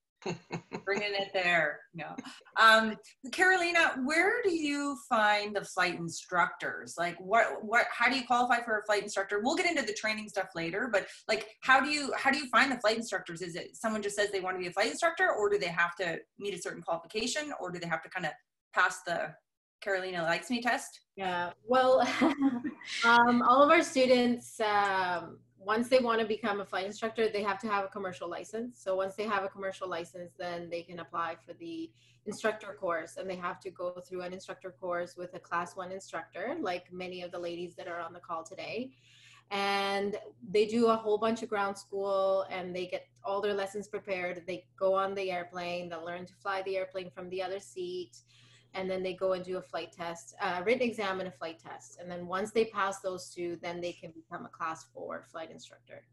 Bringing 0.84 1.14
it 1.14 1.30
there. 1.32 1.80
No. 1.94 2.16
Um, 2.58 2.96
Carolina, 3.32 3.96
where 4.04 4.42
do 4.42 4.50
you 4.50 4.96
find 5.08 5.54
the 5.54 5.64
flight 5.64 5.96
instructors? 5.96 6.94
Like 6.98 7.16
what 7.18 7.64
what 7.64 7.86
how 7.90 8.08
do 8.10 8.16
you 8.16 8.26
qualify 8.26 8.62
for 8.62 8.78
a 8.78 8.84
flight 8.84 9.02
instructor? 9.02 9.40
We'll 9.42 9.56
get 9.56 9.66
into 9.66 9.82
the 9.82 9.92
training 9.92 10.28
stuff 10.28 10.48
later, 10.54 10.88
but 10.92 11.06
like 11.28 11.48
how 11.62 11.80
do 11.80 11.90
you 11.90 12.12
how 12.16 12.30
do 12.30 12.38
you 12.38 12.48
find 12.48 12.72
the 12.72 12.78
flight 12.78 12.96
instructors? 12.96 13.42
Is 13.42 13.54
it 13.54 13.76
someone 13.76 14.02
just 14.02 14.16
says 14.16 14.30
they 14.30 14.40
want 14.40 14.56
to 14.56 14.60
be 14.60 14.68
a 14.68 14.72
flight 14.72 14.90
instructor 14.90 15.30
or 15.30 15.48
do 15.48 15.58
they 15.58 15.66
have 15.66 15.94
to 15.96 16.18
meet 16.38 16.54
a 16.54 16.60
certain 16.60 16.82
qualification 16.82 17.52
or 17.60 17.70
do 17.70 17.78
they 17.78 17.88
have 17.88 18.02
to 18.02 18.08
kind 18.08 18.26
of 18.26 18.32
pass 18.74 19.02
the 19.06 19.34
Carolina 19.80 20.22
likes 20.22 20.50
me 20.50 20.60
test? 20.60 21.00
Yeah, 21.16 21.50
well, 21.64 22.00
um, 23.04 23.42
all 23.42 23.62
of 23.62 23.70
our 23.70 23.82
students, 23.82 24.60
um, 24.60 25.38
once 25.58 25.88
they 25.88 25.98
want 25.98 26.20
to 26.20 26.26
become 26.26 26.60
a 26.60 26.64
flight 26.64 26.86
instructor, 26.86 27.28
they 27.28 27.42
have 27.42 27.58
to 27.60 27.68
have 27.68 27.84
a 27.84 27.88
commercial 27.88 28.28
license. 28.28 28.80
So 28.82 28.94
once 28.94 29.16
they 29.16 29.24
have 29.24 29.44
a 29.44 29.48
commercial 29.48 29.88
license, 29.88 30.32
then 30.38 30.70
they 30.70 30.82
can 30.82 31.00
apply 31.00 31.36
for 31.44 31.52
the 31.54 31.90
instructor 32.26 32.76
course 32.78 33.16
and 33.16 33.28
they 33.28 33.36
have 33.36 33.58
to 33.60 33.70
go 33.70 33.90
through 34.06 34.20
an 34.22 34.32
instructor 34.32 34.74
course 34.80 35.16
with 35.16 35.34
a 35.34 35.38
class 35.38 35.74
one 35.74 35.90
instructor, 35.90 36.56
like 36.60 36.92
many 36.92 37.22
of 37.22 37.32
the 37.32 37.38
ladies 37.38 37.74
that 37.74 37.88
are 37.88 37.98
on 37.98 38.12
the 38.12 38.20
call 38.20 38.44
today. 38.44 38.92
And 39.50 40.16
they 40.48 40.66
do 40.66 40.88
a 40.88 40.96
whole 40.96 41.16
bunch 41.16 41.42
of 41.42 41.48
ground 41.48 41.76
school 41.76 42.44
and 42.50 42.76
they 42.76 42.86
get 42.86 43.06
all 43.24 43.40
their 43.40 43.54
lessons 43.54 43.88
prepared. 43.88 44.42
They 44.46 44.66
go 44.78 44.94
on 44.94 45.14
the 45.14 45.30
airplane, 45.30 45.88
they'll 45.88 46.04
learn 46.04 46.26
to 46.26 46.34
fly 46.34 46.62
the 46.62 46.76
airplane 46.76 47.10
from 47.10 47.30
the 47.30 47.42
other 47.42 47.58
seat 47.58 48.18
and 48.78 48.88
then 48.88 49.02
they 49.02 49.12
go 49.12 49.32
and 49.32 49.44
do 49.44 49.58
a 49.58 49.62
flight 49.62 49.90
test, 49.92 50.36
a 50.40 50.62
written 50.62 50.82
exam 50.82 51.18
and 51.18 51.28
a 51.28 51.32
flight 51.32 51.58
test. 51.58 51.98
And 52.00 52.08
then 52.08 52.28
once 52.28 52.52
they 52.52 52.66
pass 52.66 53.00
those 53.00 53.28
two, 53.34 53.58
then 53.60 53.80
they 53.80 53.92
can 53.92 54.12
become 54.12 54.46
a 54.46 54.48
class 54.48 54.86
four 54.94 55.26
flight 55.32 55.50
instructor. 55.50 56.04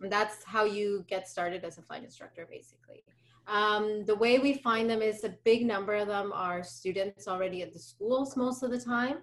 And 0.00 0.10
that's 0.10 0.42
how 0.44 0.64
you 0.64 1.04
get 1.08 1.28
started 1.28 1.62
as 1.62 1.76
a 1.76 1.82
flight 1.82 2.02
instructor, 2.02 2.48
basically. 2.50 3.04
Um, 3.46 4.06
the 4.06 4.14
way 4.14 4.38
we 4.38 4.54
find 4.54 4.88
them 4.88 5.02
is 5.02 5.24
a 5.24 5.34
big 5.44 5.66
number 5.66 5.94
of 5.94 6.08
them 6.08 6.32
are 6.32 6.62
students 6.62 7.28
already 7.28 7.60
at 7.60 7.74
the 7.74 7.78
schools 7.78 8.34
most 8.34 8.62
of 8.62 8.70
the 8.70 8.80
time. 8.80 9.18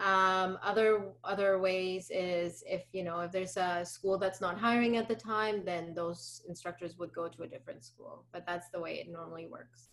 Um, 0.00 0.58
other 0.60 1.12
other 1.22 1.60
ways 1.60 2.10
is 2.12 2.64
if 2.66 2.82
you 2.92 3.04
know 3.04 3.20
if 3.20 3.30
there's 3.30 3.56
a 3.56 3.84
school 3.84 4.18
that's 4.18 4.40
not 4.40 4.58
hiring 4.58 4.96
at 4.96 5.06
the 5.06 5.14
time, 5.14 5.64
then 5.64 5.94
those 5.94 6.42
instructors 6.48 6.98
would 6.98 7.12
go 7.12 7.28
to 7.28 7.42
a 7.44 7.46
different 7.46 7.84
school. 7.84 8.24
But 8.32 8.44
that's 8.44 8.70
the 8.70 8.80
way 8.80 8.94
it 8.98 9.08
normally 9.08 9.46
works. 9.46 9.90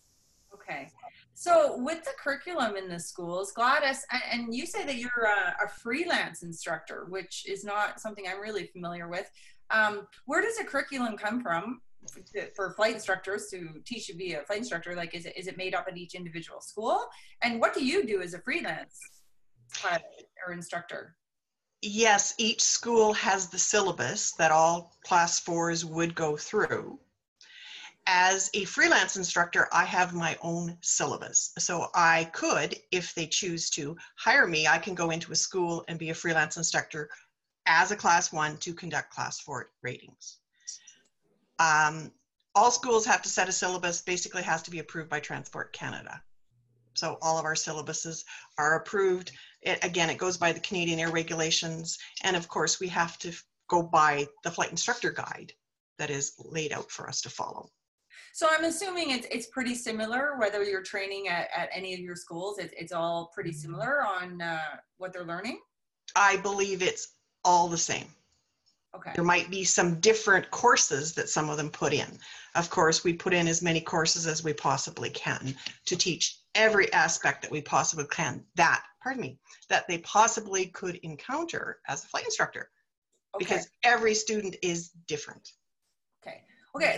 Okay. 0.54 0.88
So 1.34 1.76
with 1.78 2.04
the 2.04 2.12
curriculum 2.22 2.76
in 2.76 2.88
the 2.88 3.00
schools, 3.00 3.52
Gladys, 3.52 4.04
and 4.30 4.54
you 4.54 4.66
say 4.66 4.84
that 4.84 4.96
you're 4.96 5.26
a, 5.26 5.64
a 5.64 5.68
freelance 5.68 6.42
instructor, 6.42 7.06
which 7.08 7.44
is 7.48 7.64
not 7.64 8.00
something 8.00 8.26
I'm 8.28 8.40
really 8.40 8.66
familiar 8.66 9.08
with. 9.08 9.30
Um, 9.70 10.06
where 10.26 10.42
does 10.42 10.58
the 10.58 10.64
curriculum 10.64 11.16
come 11.16 11.42
from 11.42 11.80
for 12.54 12.74
flight 12.74 12.94
instructors 12.94 13.46
to 13.50 13.68
teach 13.86 14.06
to 14.08 14.14
be 14.14 14.34
a 14.34 14.42
flight 14.42 14.58
instructor? 14.58 14.94
Like, 14.94 15.14
is 15.14 15.24
it, 15.24 15.34
is 15.36 15.46
it 15.46 15.56
made 15.56 15.74
up 15.74 15.86
at 15.88 15.96
each 15.96 16.14
individual 16.14 16.60
school? 16.60 17.06
And 17.42 17.60
what 17.60 17.72
do 17.74 17.84
you 17.84 18.04
do 18.04 18.20
as 18.20 18.34
a 18.34 18.40
freelance 18.40 18.98
pilot 19.80 20.02
or 20.46 20.52
instructor? 20.52 21.16
Yes, 21.80 22.34
each 22.38 22.62
school 22.62 23.12
has 23.14 23.48
the 23.48 23.58
syllabus 23.58 24.32
that 24.32 24.52
all 24.52 24.94
class 25.04 25.40
fours 25.40 25.84
would 25.84 26.14
go 26.14 26.36
through 26.36 26.98
as 28.06 28.50
a 28.54 28.64
freelance 28.64 29.16
instructor, 29.16 29.68
I 29.72 29.84
have 29.84 30.12
my 30.12 30.36
own 30.42 30.76
syllabus. 30.80 31.52
So 31.58 31.88
I 31.94 32.24
could, 32.32 32.76
if 32.90 33.14
they 33.14 33.26
choose 33.26 33.70
to 33.70 33.96
hire 34.16 34.46
me, 34.46 34.66
I 34.66 34.78
can 34.78 34.94
go 34.94 35.10
into 35.10 35.32
a 35.32 35.36
school 35.36 35.84
and 35.88 35.98
be 35.98 36.10
a 36.10 36.14
freelance 36.14 36.56
instructor 36.56 37.08
as 37.66 37.90
a 37.90 37.96
class 37.96 38.32
one 38.32 38.56
to 38.58 38.74
conduct 38.74 39.10
class 39.10 39.40
four 39.40 39.70
ratings. 39.82 40.38
Um, 41.58 42.10
all 42.54 42.70
schools 42.70 43.06
have 43.06 43.22
to 43.22 43.28
set 43.28 43.48
a 43.48 43.52
syllabus, 43.52 44.02
basically 44.02 44.42
has 44.42 44.62
to 44.62 44.70
be 44.70 44.80
approved 44.80 45.08
by 45.08 45.20
Transport 45.20 45.72
Canada. 45.72 46.20
So 46.94 47.18
all 47.22 47.38
of 47.38 47.44
our 47.44 47.54
syllabuses 47.54 48.24
are 48.58 48.76
approved. 48.76 49.32
It, 49.62 49.82
again, 49.82 50.10
it 50.10 50.18
goes 50.18 50.36
by 50.36 50.52
the 50.52 50.60
Canadian 50.60 50.98
Air 50.98 51.10
Regulations. 51.10 51.98
And 52.22 52.36
of 52.36 52.48
course, 52.48 52.80
we 52.80 52.88
have 52.88 53.16
to 53.20 53.32
go 53.68 53.82
by 53.82 54.26
the 54.42 54.50
flight 54.50 54.70
instructor 54.70 55.10
guide 55.10 55.52
that 55.98 56.10
is 56.10 56.32
laid 56.38 56.72
out 56.72 56.90
for 56.90 57.08
us 57.08 57.20
to 57.22 57.30
follow. 57.30 57.70
So 58.32 58.48
I'm 58.50 58.64
assuming 58.64 59.10
it's 59.10 59.26
it's 59.30 59.46
pretty 59.46 59.74
similar 59.74 60.36
whether 60.38 60.64
you're 60.64 60.82
training 60.82 61.28
at, 61.28 61.48
at 61.54 61.68
any 61.72 61.92
of 61.94 62.00
your 62.00 62.16
schools. 62.16 62.58
It's 62.58 62.74
it's 62.76 62.92
all 62.92 63.30
pretty 63.34 63.50
mm-hmm. 63.50 63.58
similar 63.58 64.02
on 64.02 64.40
uh, 64.40 64.76
what 64.96 65.12
they're 65.12 65.24
learning. 65.24 65.60
I 66.16 66.38
believe 66.38 66.82
it's 66.82 67.14
all 67.44 67.68
the 67.68 67.78
same. 67.78 68.06
Okay. 68.94 69.12
There 69.14 69.24
might 69.24 69.50
be 69.50 69.64
some 69.64 70.00
different 70.00 70.50
courses 70.50 71.14
that 71.14 71.30
some 71.30 71.48
of 71.48 71.56
them 71.56 71.70
put 71.70 71.94
in. 71.94 72.18
Of 72.54 72.68
course, 72.68 73.04
we 73.04 73.14
put 73.14 73.32
in 73.32 73.48
as 73.48 73.62
many 73.62 73.80
courses 73.80 74.26
as 74.26 74.44
we 74.44 74.52
possibly 74.52 75.08
can 75.10 75.54
to 75.86 75.96
teach 75.96 76.40
every 76.54 76.92
aspect 76.92 77.40
that 77.40 77.50
we 77.50 77.62
possibly 77.62 78.04
can 78.10 78.44
that, 78.56 78.82
pardon 79.02 79.22
me, 79.22 79.38
that 79.70 79.88
they 79.88 79.98
possibly 79.98 80.66
could 80.66 80.96
encounter 80.96 81.80
as 81.88 82.04
a 82.04 82.06
flight 82.08 82.26
instructor. 82.26 82.70
Okay. 83.34 83.44
Because 83.44 83.66
every 83.82 84.14
student 84.14 84.56
is 84.62 84.90
different. 85.06 85.52
Okay, 86.22 86.42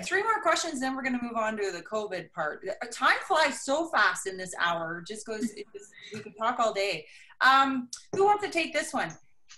three 0.05 0.23
more 0.23 0.41
questions, 0.41 0.81
then 0.81 0.95
we're 0.95 1.03
going 1.03 1.19
to 1.19 1.25
move 1.25 1.37
on 1.37 1.57
to 1.57 1.73
the 1.73 1.83
COVID 1.83 2.33
part. 2.33 2.65
Uh, 2.69 2.87
time 2.93 3.17
flies 3.27 3.65
so 3.65 3.89
fast 3.89 4.27
in 4.27 4.37
this 4.37 4.55
hour. 4.61 5.03
Just 5.07 5.27
goes, 5.27 5.51
we 6.13 6.21
could 6.21 6.37
talk 6.39 6.59
all 6.61 6.73
day. 6.73 7.07
Um, 7.41 7.89
who 8.15 8.25
wants 8.25 8.45
to 8.45 8.51
take 8.51 8.73
this 8.73 8.93
one? 8.93 9.09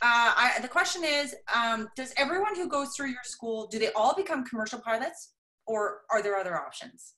Uh, 0.03 0.33
I, 0.37 0.59
the 0.61 0.69
question 0.69 1.05
is, 1.05 1.35
um, 1.55 1.89
does 1.97 2.13
everyone 2.17 2.55
who 2.55 2.69
goes 2.69 2.95
through 2.95 3.09
your 3.09 3.25
school, 3.25 3.67
do 3.67 3.79
they 3.79 3.93
all 3.93 4.15
become 4.15 4.45
commercial 4.45 4.79
pilots 4.79 5.33
or 5.67 6.03
are 6.11 6.23
there 6.23 6.37
other 6.37 6.57
options? 6.57 7.15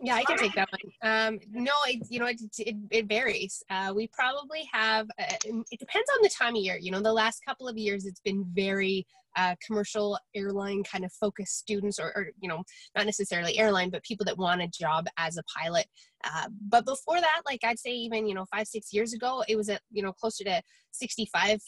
Yeah, 0.00 0.16
I 0.16 0.24
can 0.24 0.36
take 0.36 0.54
that 0.54 0.68
one. 0.70 0.92
Um, 1.10 1.38
no, 1.50 1.72
it, 1.86 2.06
you 2.10 2.18
know, 2.18 2.26
it, 2.26 2.40
it, 2.58 2.76
it 2.90 3.06
varies. 3.06 3.62
Uh, 3.70 3.92
we 3.94 4.08
probably 4.08 4.68
have, 4.72 5.06
uh, 5.18 5.34
it 5.44 5.78
depends 5.78 6.10
on 6.14 6.22
the 6.22 6.28
time 6.28 6.56
of 6.56 6.62
year. 6.62 6.76
You 6.78 6.90
know, 6.90 7.00
the 7.00 7.12
last 7.12 7.40
couple 7.46 7.68
of 7.68 7.78
years, 7.78 8.04
it's 8.04 8.20
been 8.20 8.44
very 8.52 9.06
uh, 9.36 9.54
commercial 9.66 10.18
airline 10.34 10.82
kind 10.84 11.04
of 11.04 11.12
focused 11.12 11.58
students 11.58 11.98
or, 11.98 12.12
or, 12.16 12.28
you 12.40 12.48
know 12.48 12.62
not 12.96 13.06
necessarily 13.06 13.58
airline 13.58 13.90
but 13.90 14.02
people 14.02 14.24
that 14.24 14.38
want 14.38 14.62
a 14.62 14.68
job 14.68 15.06
as 15.18 15.36
a 15.36 15.42
pilot. 15.58 15.86
Uh, 16.24 16.48
but 16.68 16.86
before 16.86 17.20
that 17.20 17.42
like 17.44 17.60
i'd 17.64 17.78
say 17.78 17.90
even 17.90 18.26
you 18.26 18.34
know 18.34 18.46
five 18.50 18.66
six 18.66 18.94
years 18.94 19.12
ago 19.12 19.44
it 19.46 19.56
was 19.56 19.68
at 19.68 19.82
you 19.90 20.02
know 20.02 20.12
closer 20.12 20.42
to 20.42 20.62
65% 21.02 21.58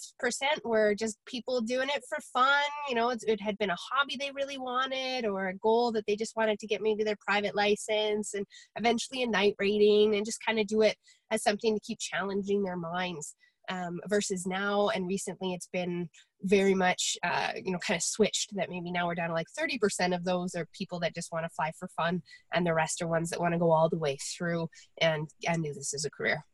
were 0.65 0.95
just 0.95 1.19
people 1.27 1.61
doing 1.61 1.89
it 1.95 2.03
for 2.09 2.19
fun. 2.33 2.63
You 2.89 2.95
know 2.95 3.11
it, 3.11 3.25
it 3.27 3.41
had 3.41 3.59
been 3.59 3.71
a 3.71 3.77
hobby 3.77 4.17
they 4.19 4.31
really 4.35 4.59
wanted 4.59 5.27
or 5.27 5.49
a 5.49 5.57
goal 5.57 5.93
that 5.93 6.05
they 6.07 6.17
just 6.17 6.37
wanted 6.37 6.59
to 6.61 6.67
get 6.67 6.83
maybe 6.83 7.05
their 7.05 7.17
private 7.27 7.55
license 7.55 8.35
and 8.35 8.47
eventually 8.77 9.23
a 9.23 9.27
night 9.27 9.55
rating 9.59 10.15
and 10.15 10.25
just 10.25 10.45
kind 10.45 10.59
of 10.59 10.67
do 10.67 10.83
it 10.83 10.97
as 11.31 11.43
something 11.43 11.75
to 11.75 11.81
keep 11.81 11.99
challenging 11.99 12.63
their 12.63 12.77
minds 12.77 13.35
um, 13.69 14.01
versus 14.09 14.47
now 14.47 14.89
and 14.89 15.07
recently 15.07 15.55
it's 15.55 15.69
been 15.73 16.09
very 16.43 16.75
much 16.75 17.17
uh, 17.23 17.53
you 17.63 17.73
know 17.73 17.79
kind 17.79 17.97
of 17.97 18.03
switched 18.03 18.55
that 18.55 18.71
maybe 18.71 18.91
now 18.91 19.07
we're 19.07 19.15
down 19.15 19.29
to 19.29 19.35
like 19.35 19.47
30% 19.59 20.15
of 20.15 20.25
those 20.25 20.55
are 20.55 20.67
people 20.73 21.01
that 21.01 21.15
just 21.15 21.33
want 21.33 21.45
to 21.45 21.51
fly 21.51 21.73
for 21.79 21.89
fun 21.97 22.23
and 22.55 22.67
the 22.67 22.75
rest 22.75 23.03
are 23.03 23.09
ones 23.09 23.31
that 23.31 23.41
want 23.41 23.53
to 23.53 23.59
go 23.59 23.71
all 23.71 23.89
the 23.89 23.99
way 23.99 24.17
through 24.37 24.69
and 25.01 25.29
and 25.49 25.65
do 25.65 25.73
this 25.73 25.95
as 25.95 26.05
a 26.05 26.11
career. 26.11 26.45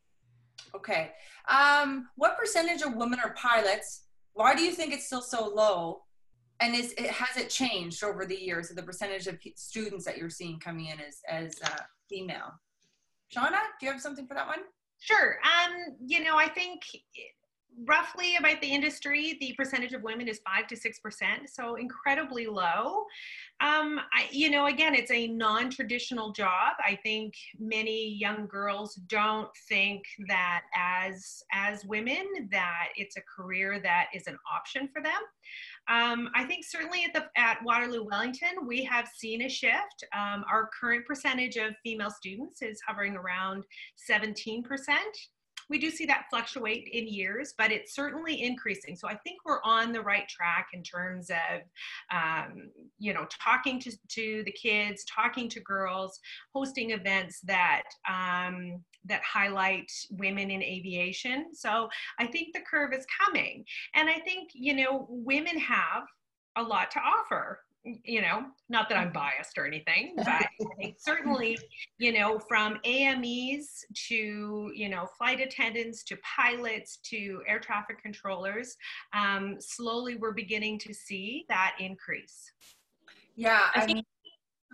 Okay 0.74 1.10
um, 1.48 2.08
what 2.16 2.38
percentage 2.38 2.82
of 2.82 2.94
women 2.94 3.20
are 3.20 3.34
pilots? 3.34 4.04
Why 4.34 4.54
do 4.54 4.62
you 4.62 4.72
think 4.72 4.92
it's 4.92 5.06
still 5.06 5.22
so 5.22 5.46
low? 5.48 6.02
And 6.60 6.74
is 6.74 6.92
it 6.92 7.10
has 7.10 7.36
it 7.36 7.50
changed 7.50 8.04
over 8.04 8.24
the 8.24 8.40
years 8.40 8.68
so 8.68 8.74
the 8.74 8.82
percentage 8.82 9.26
of 9.26 9.38
students 9.56 10.04
that 10.04 10.16
you're 10.16 10.30
seeing 10.30 10.60
coming 10.60 10.86
in 10.86 11.00
as 11.00 11.18
as 11.28 11.54
uh, 11.64 11.82
female? 12.08 12.52
Shauna 13.34 13.58
do 13.80 13.86
you 13.86 13.92
have 13.92 14.00
something 14.00 14.26
for 14.26 14.34
that 14.34 14.46
one 14.46 14.60
Sure. 15.02 15.38
Um, 15.42 15.96
you 16.06 16.22
know, 16.22 16.36
I 16.36 16.48
think 16.48 16.82
roughly 17.88 18.36
about 18.36 18.60
the 18.60 18.68
industry, 18.68 19.36
the 19.40 19.54
percentage 19.56 19.94
of 19.94 20.02
women 20.02 20.28
is 20.28 20.40
five 20.46 20.68
to 20.68 20.76
six 20.76 21.00
percent, 21.00 21.48
so 21.48 21.74
incredibly 21.74 22.46
low. 22.46 23.04
Um, 23.60 23.98
I, 24.12 24.28
you 24.30 24.50
know, 24.50 24.66
again, 24.66 24.94
it's 24.94 25.10
a 25.10 25.26
non-traditional 25.26 26.32
job. 26.32 26.74
I 26.86 26.98
think 27.02 27.34
many 27.58 28.14
young 28.14 28.46
girls 28.46 28.94
don't 29.08 29.48
think 29.68 30.04
that 30.28 30.62
as 30.76 31.42
as 31.52 31.84
women 31.84 32.26
that 32.52 32.88
it's 32.96 33.16
a 33.16 33.22
career 33.22 33.80
that 33.82 34.06
is 34.14 34.26
an 34.28 34.38
option 34.54 34.88
for 34.92 35.02
them. 35.02 35.20
Um, 35.88 36.30
I 36.34 36.44
think 36.44 36.64
certainly 36.64 37.04
at 37.04 37.12
the 37.12 37.26
at 37.36 37.58
Waterloo 37.64 38.04
Wellington, 38.04 38.66
we 38.66 38.84
have 38.84 39.08
seen 39.08 39.42
a 39.42 39.48
shift. 39.48 40.04
Um, 40.16 40.44
our 40.50 40.70
current 40.78 41.06
percentage 41.06 41.56
of 41.56 41.74
female 41.82 42.10
students 42.10 42.62
is 42.62 42.80
hovering 42.86 43.16
around 43.16 43.64
17 43.96 44.62
percent 44.62 45.16
we 45.72 45.78
do 45.78 45.90
see 45.90 46.04
that 46.06 46.26
fluctuate 46.30 46.88
in 46.92 47.08
years, 47.08 47.54
but 47.56 47.72
it's 47.72 47.94
certainly 47.94 48.42
increasing. 48.42 48.94
So 48.94 49.08
I 49.08 49.16
think 49.16 49.38
we're 49.44 49.62
on 49.64 49.92
the 49.92 50.02
right 50.02 50.28
track 50.28 50.68
in 50.74 50.82
terms 50.82 51.30
of, 51.30 51.62
um, 52.14 52.70
you 52.98 53.14
know, 53.14 53.26
talking 53.42 53.80
to, 53.80 53.90
to 53.90 54.42
the 54.44 54.52
kids, 54.52 55.04
talking 55.04 55.48
to 55.48 55.60
girls, 55.60 56.20
hosting 56.54 56.90
events 56.90 57.40
that 57.44 57.84
um, 58.08 58.82
that 59.06 59.22
highlight 59.22 59.90
women 60.10 60.50
in 60.50 60.62
aviation. 60.62 61.54
So 61.54 61.88
I 62.18 62.26
think 62.26 62.54
the 62.54 62.60
curve 62.60 62.92
is 62.92 63.06
coming, 63.24 63.64
and 63.94 64.08
I 64.08 64.18
think 64.20 64.50
you 64.54 64.74
know 64.74 65.06
women 65.08 65.58
have 65.58 66.04
a 66.56 66.62
lot 66.62 66.90
to 66.92 67.00
offer 67.00 67.60
you 67.84 68.22
know, 68.22 68.44
not 68.68 68.88
that 68.88 68.96
I'm 68.96 69.12
biased 69.12 69.58
or 69.58 69.66
anything, 69.66 70.14
but 70.16 70.28
I 70.28 70.48
think 70.78 70.96
certainly, 70.98 71.58
you 71.98 72.12
know, 72.12 72.38
from 72.38 72.78
AMEs 72.84 73.84
to, 74.08 74.70
you 74.74 74.88
know, 74.88 75.06
flight 75.18 75.40
attendants 75.40 76.04
to 76.04 76.16
pilots 76.18 76.98
to 77.10 77.42
air 77.48 77.58
traffic 77.58 78.00
controllers, 78.00 78.76
um, 79.14 79.56
slowly 79.58 80.16
we're 80.16 80.32
beginning 80.32 80.78
to 80.80 80.94
see 80.94 81.44
that 81.48 81.74
increase. 81.80 82.52
Yeah, 83.34 83.62
I 83.74 83.82
I 83.82 83.86
think- 83.86 83.96
mean, 83.96 84.04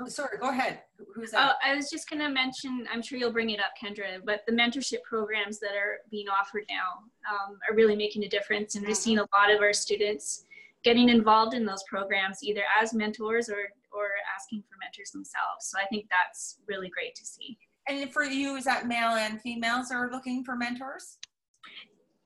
oh, 0.01 0.09
sorry, 0.09 0.39
go 0.39 0.51
ahead. 0.51 0.81
Who's 1.15 1.33
Oh, 1.35 1.39
that? 1.39 1.57
I 1.65 1.75
was 1.75 1.91
just 1.91 2.09
going 2.09 2.21
to 2.21 2.29
mention, 2.29 2.87
I'm 2.93 3.03
sure 3.03 3.19
you'll 3.19 3.33
bring 3.33 3.51
it 3.51 3.61
up, 3.61 3.73
Kendra, 3.83 4.19
but 4.25 4.41
the 4.47 4.53
mentorship 4.53 5.03
programs 5.09 5.59
that 5.61 5.73
are 5.77 5.99
being 6.11 6.29
offered 6.29 6.65
now 6.69 7.03
um, 7.31 7.59
are 7.69 7.75
really 7.75 7.97
making 7.97 8.25
a 8.25 8.29
difference. 8.29 8.75
And 8.75 8.87
we're 8.87 8.95
seeing 8.95 9.19
a 9.19 9.23
lot 9.37 9.51
of 9.55 9.61
our 9.61 9.73
students 9.73 10.45
getting 10.85 11.09
involved 11.09 11.55
in 11.55 11.65
those 11.67 11.83
programs, 11.89 12.39
either 12.43 12.63
as 12.81 12.95
mentors 12.95 13.49
or, 13.49 13.59
or 13.93 14.07
asking 14.37 14.63
for 14.63 14.77
mentors 14.81 15.11
themselves. 15.11 15.63
So 15.71 15.79
I 15.79 15.87
think 15.87 16.07
that's 16.09 16.59
really 16.69 16.89
great 16.89 17.15
to 17.17 17.27
see. 17.27 17.59
and 17.89 18.13
for 18.13 18.25
you, 18.25 18.57
is 18.57 18.65
that 18.65 18.87
male 18.87 19.11
and 19.17 19.41
females 19.41 19.91
are 19.91 20.11
looking 20.11 20.45
for 20.45 20.55
mentors? 20.57 21.19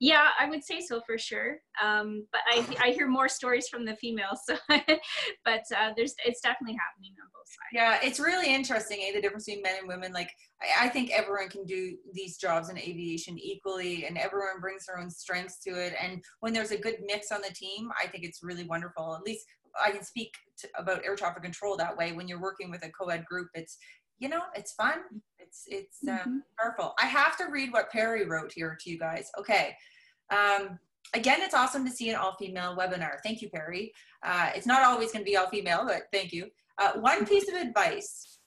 Yeah, 0.00 0.30
I 0.38 0.48
would 0.50 0.64
say 0.64 0.80
so 0.80 1.00
for 1.06 1.16
sure. 1.16 1.58
Um, 1.80 2.26
but 2.32 2.40
I, 2.50 2.66
I 2.82 2.90
hear 2.90 3.06
more 3.06 3.28
stories 3.28 3.68
from 3.68 3.84
the 3.84 3.94
females. 3.96 4.40
So, 4.48 4.56
but 5.44 5.62
uh, 5.76 5.92
there's 5.96 6.14
it's 6.26 6.40
definitely 6.40 6.76
happening 6.76 7.14
on 7.21 7.21
both 7.21 7.21
sides. 7.21 7.21
Yeah, 7.72 7.98
it's 8.02 8.20
really 8.20 8.54
interesting, 8.54 8.98
eh? 9.02 9.12
The 9.12 9.20
difference 9.20 9.46
between 9.46 9.62
men 9.62 9.76
and 9.78 9.88
women. 9.88 10.12
Like, 10.12 10.30
I, 10.60 10.86
I 10.86 10.88
think 10.88 11.10
everyone 11.10 11.48
can 11.48 11.64
do 11.64 11.96
these 12.12 12.36
jobs 12.36 12.68
in 12.70 12.78
aviation 12.78 13.38
equally, 13.38 14.06
and 14.06 14.18
everyone 14.18 14.60
brings 14.60 14.86
their 14.86 14.98
own 14.98 15.10
strengths 15.10 15.58
to 15.64 15.70
it. 15.70 15.94
And 16.00 16.22
when 16.40 16.52
there's 16.52 16.70
a 16.72 16.78
good 16.78 16.96
mix 17.04 17.32
on 17.32 17.40
the 17.40 17.54
team, 17.54 17.90
I 18.02 18.06
think 18.06 18.24
it's 18.24 18.42
really 18.42 18.64
wonderful. 18.64 19.14
At 19.14 19.22
least 19.22 19.46
I 19.82 19.90
can 19.90 20.04
speak 20.04 20.34
to, 20.58 20.68
about 20.76 21.04
air 21.04 21.16
traffic 21.16 21.42
control 21.42 21.76
that 21.76 21.96
way. 21.96 22.12
When 22.12 22.28
you're 22.28 22.40
working 22.40 22.70
with 22.70 22.84
a 22.84 22.90
co-ed 22.90 23.24
group, 23.24 23.48
it's 23.54 23.78
you 24.18 24.28
know, 24.28 24.42
it's 24.54 24.72
fun. 24.74 25.00
It's 25.40 25.64
it's 25.66 25.98
um, 26.06 26.18
Mhm. 26.18 26.40
powerful. 26.60 26.94
I 27.02 27.06
have 27.06 27.36
to 27.38 27.46
read 27.46 27.72
what 27.72 27.90
Perry 27.90 28.24
wrote 28.24 28.52
here 28.52 28.78
to 28.80 28.90
you 28.90 28.96
guys. 28.96 29.28
Okay. 29.36 29.76
Um, 30.30 30.78
again, 31.12 31.40
it's 31.42 31.54
awesome 31.54 31.84
to 31.84 31.90
see 31.90 32.08
an 32.10 32.14
all-female 32.16 32.76
webinar. 32.76 33.16
Thank 33.24 33.42
you, 33.42 33.50
Perry. 33.50 33.92
Uh, 34.22 34.50
it's 34.54 34.66
not 34.66 34.84
always 34.84 35.10
going 35.10 35.24
to 35.24 35.28
be 35.28 35.36
all-female, 35.36 35.84
but 35.86 36.02
thank 36.12 36.32
you. 36.32 36.48
Uh, 36.78 36.92
one 36.94 37.26
piece 37.26 37.48
of 37.48 37.54
advice 37.54 38.38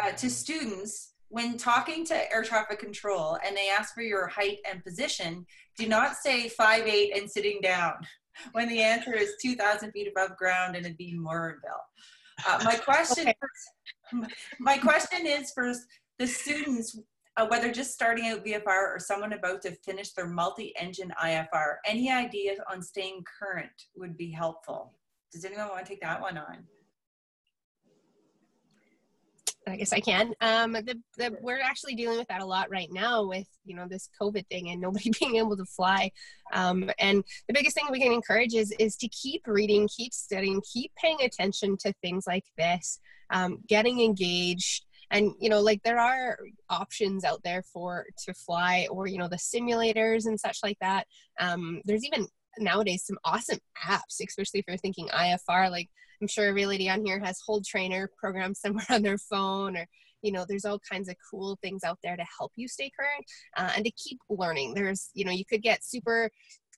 uh, 0.00 0.12
to 0.12 0.28
students 0.28 1.14
when 1.28 1.58
talking 1.58 2.04
to 2.06 2.32
air 2.32 2.42
traffic 2.42 2.78
control 2.78 3.38
and 3.44 3.56
they 3.56 3.68
ask 3.68 3.94
for 3.94 4.02
your 4.02 4.26
height 4.26 4.58
and 4.70 4.82
position, 4.82 5.44
do 5.76 5.86
not 5.86 6.16
say 6.16 6.48
five 6.48 6.86
eight 6.86 7.16
and 7.16 7.30
sitting 7.30 7.60
down 7.62 7.94
when 8.52 8.68
the 8.68 8.82
answer 8.82 9.14
is 9.14 9.34
2,000 9.42 9.92
feet 9.92 10.08
above 10.08 10.36
ground 10.36 10.76
and 10.76 10.86
abeam 10.86 11.18
Morinville. 11.18 11.84
Uh, 12.46 12.60
my 12.64 12.74
question, 12.84 13.28
Okay. 13.28 14.26
my 14.60 14.78
question 14.78 15.26
is 15.26 15.52
for 15.52 15.72
the 16.18 16.26
students, 16.26 16.98
uh, 17.36 17.46
whether 17.46 17.70
just 17.70 17.92
starting 17.92 18.28
out 18.28 18.44
VFR 18.44 18.66
or 18.66 18.98
someone 18.98 19.32
about 19.32 19.62
to 19.62 19.72
finish 19.84 20.12
their 20.12 20.26
multi-engine 20.26 21.12
IFR, 21.22 21.76
any 21.86 22.10
ideas 22.10 22.58
on 22.70 22.82
staying 22.82 23.22
current 23.40 23.70
would 23.96 24.16
be 24.16 24.30
helpful. 24.30 24.94
Does 25.32 25.44
anyone 25.44 25.68
want 25.68 25.84
to 25.84 25.88
take 25.88 26.00
that 26.00 26.20
one 26.20 26.38
on? 26.38 26.64
I 29.70 29.76
guess 29.76 29.92
I 29.92 30.00
can. 30.00 30.32
Um, 30.40 30.72
the, 30.72 31.00
the, 31.16 31.36
we're 31.40 31.60
actually 31.60 31.94
dealing 31.94 32.18
with 32.18 32.28
that 32.28 32.40
a 32.40 32.46
lot 32.46 32.70
right 32.70 32.88
now 32.90 33.26
with, 33.26 33.46
you 33.64 33.74
know, 33.76 33.86
this 33.88 34.08
COVID 34.20 34.46
thing 34.48 34.70
and 34.70 34.80
nobody 34.80 35.10
being 35.20 35.36
able 35.36 35.56
to 35.56 35.64
fly. 35.64 36.10
Um, 36.52 36.90
and 36.98 37.22
the 37.46 37.54
biggest 37.54 37.74
thing 37.74 37.86
we 37.90 38.00
can 38.00 38.12
encourage 38.12 38.54
is, 38.54 38.72
is 38.78 38.96
to 38.96 39.08
keep 39.08 39.42
reading, 39.46 39.88
keep 39.94 40.12
studying, 40.12 40.60
keep 40.72 40.92
paying 40.96 41.18
attention 41.22 41.76
to 41.80 41.92
things 42.02 42.24
like 42.26 42.44
this, 42.56 43.00
um, 43.30 43.58
getting 43.68 44.00
engaged. 44.00 44.84
And, 45.10 45.32
you 45.40 45.48
know, 45.48 45.60
like 45.60 45.82
there 45.84 45.98
are 45.98 46.38
options 46.68 47.24
out 47.24 47.42
there 47.42 47.62
for 47.62 48.06
to 48.24 48.34
fly 48.34 48.86
or, 48.90 49.06
you 49.06 49.18
know, 49.18 49.28
the 49.28 49.36
simulators 49.36 50.26
and 50.26 50.38
such 50.38 50.58
like 50.62 50.78
that. 50.80 51.06
Um, 51.40 51.80
there's 51.84 52.04
even 52.04 52.26
nowadays 52.58 53.04
some 53.06 53.18
awesome 53.24 53.58
apps, 53.86 54.20
especially 54.20 54.60
if 54.60 54.64
you're 54.68 54.76
thinking 54.76 55.08
IFR, 55.08 55.70
like 55.70 55.88
I'm 56.20 56.28
sure 56.28 56.46
every 56.46 56.66
lady 56.66 56.88
on 56.90 57.04
here 57.04 57.20
has 57.20 57.40
Hold 57.46 57.64
Trainer 57.64 58.10
program 58.18 58.54
somewhere 58.54 58.86
on 58.90 59.02
their 59.02 59.18
phone, 59.18 59.76
or 59.76 59.86
you 60.22 60.32
know, 60.32 60.44
there's 60.48 60.64
all 60.64 60.80
kinds 60.90 61.08
of 61.08 61.16
cool 61.30 61.58
things 61.62 61.84
out 61.84 61.98
there 62.02 62.16
to 62.16 62.24
help 62.38 62.52
you 62.56 62.66
stay 62.68 62.90
current 62.98 63.24
uh, 63.56 63.72
and 63.76 63.84
to 63.84 63.92
keep 63.92 64.18
learning. 64.28 64.74
There's, 64.74 65.10
you 65.14 65.24
know, 65.24 65.30
you 65.30 65.44
could 65.44 65.62
get 65.62 65.84
super. 65.84 66.30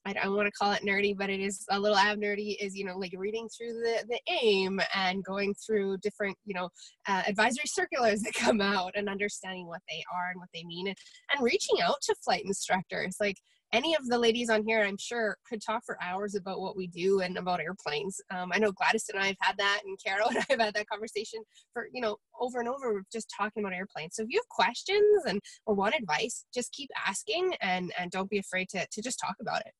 I 0.03 0.13
don't 0.13 0.35
want 0.35 0.47
to 0.47 0.51
call 0.51 0.71
it 0.71 0.81
nerdy, 0.81 1.15
but 1.15 1.29
it 1.29 1.39
is 1.39 1.63
a 1.69 1.79
little 1.79 1.97
ab 1.97 2.17
nerdy. 2.17 2.55
Is 2.59 2.75
you 2.75 2.85
know 2.85 2.97
like 2.97 3.13
reading 3.15 3.47
through 3.49 3.73
the 3.73 4.03
the 4.09 4.19
AIM 4.41 4.81
and 4.95 5.23
going 5.23 5.53
through 5.53 5.97
different 5.97 6.35
you 6.43 6.55
know 6.55 6.69
uh, 7.07 7.21
advisory 7.27 7.67
circulars 7.67 8.21
that 8.23 8.33
come 8.33 8.61
out 8.61 8.93
and 8.95 9.07
understanding 9.07 9.67
what 9.67 9.81
they 9.87 10.03
are 10.11 10.31
and 10.31 10.39
what 10.39 10.49
they 10.55 10.63
mean, 10.63 10.87
and, 10.87 10.97
and 11.35 11.43
reaching 11.43 11.81
out 11.81 12.01
to 12.01 12.15
flight 12.23 12.43
instructors. 12.45 13.17
Like 13.19 13.37
any 13.73 13.95
of 13.95 14.07
the 14.07 14.17
ladies 14.17 14.49
on 14.49 14.63
here, 14.63 14.83
I'm 14.83 14.97
sure, 14.97 15.37
could 15.47 15.61
talk 15.61 15.83
for 15.85 15.97
hours 16.01 16.35
about 16.35 16.59
what 16.59 16.75
we 16.75 16.87
do 16.87 17.21
and 17.21 17.37
about 17.37 17.61
airplanes. 17.61 18.19
Um, 18.29 18.51
I 18.53 18.59
know 18.59 18.71
Gladys 18.71 19.05
and 19.11 19.21
I 19.21 19.27
have 19.27 19.37
had 19.39 19.57
that, 19.57 19.81
and 19.85 19.97
Carol 20.03 20.27
and 20.29 20.37
I 20.39 20.45
have 20.49 20.59
had 20.59 20.73
that 20.73 20.89
conversation 20.89 21.39
for 21.73 21.87
you 21.93 22.01
know 22.01 22.17
over 22.39 22.59
and 22.59 22.67
over, 22.67 23.03
just 23.11 23.33
talking 23.35 23.63
about 23.63 23.73
airplanes. 23.73 24.15
So 24.15 24.23
if 24.23 24.29
you 24.29 24.39
have 24.39 24.49
questions 24.49 25.25
and 25.25 25.39
or 25.65 25.75
want 25.75 25.95
advice, 25.95 26.45
just 26.53 26.71
keep 26.73 26.89
asking 27.07 27.53
and 27.61 27.93
and 27.97 28.11
don't 28.11 28.29
be 28.29 28.39
afraid 28.39 28.69
to 28.69 28.85
to 28.91 29.01
just 29.01 29.19
talk 29.19 29.35
about 29.39 29.61
it. 29.61 29.73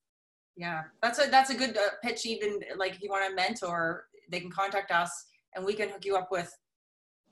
Yeah, 0.55 0.83
that's 1.01 1.19
a 1.19 1.29
that's 1.29 1.49
a 1.49 1.55
good 1.55 1.77
uh, 1.77 1.91
pitch. 2.03 2.25
Even 2.25 2.59
like 2.77 2.93
if 2.93 3.01
you 3.01 3.09
want 3.09 3.31
a 3.31 3.35
mentor, 3.35 4.05
they 4.29 4.39
can 4.39 4.51
contact 4.51 4.91
us, 4.91 5.11
and 5.55 5.65
we 5.65 5.73
can 5.73 5.89
hook 5.89 6.05
you 6.05 6.15
up 6.15 6.29
with 6.31 6.53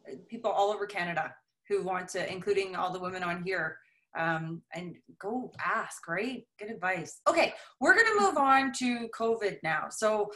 uh, 0.08 0.16
people 0.28 0.52
all 0.52 0.72
over 0.72 0.86
Canada 0.86 1.34
who 1.70 1.84
want 1.84 2.10
to, 2.10 2.32
including 2.32 2.76
all 2.76 2.92
the 2.92 3.00
women 3.00 3.24
on 3.24 3.44
here. 3.44 3.78
Um, 4.18 4.64
and 4.74 4.96
go 5.20 5.52
ask, 5.64 6.08
right? 6.08 6.44
Good 6.58 6.72
advice. 6.72 7.22
Okay, 7.28 7.54
we're 7.80 7.96
gonna 7.96 8.20
move 8.20 8.38
on 8.38 8.74
to 8.80 9.08
COVID 9.10 9.58
now. 9.64 9.88
So 9.90 10.32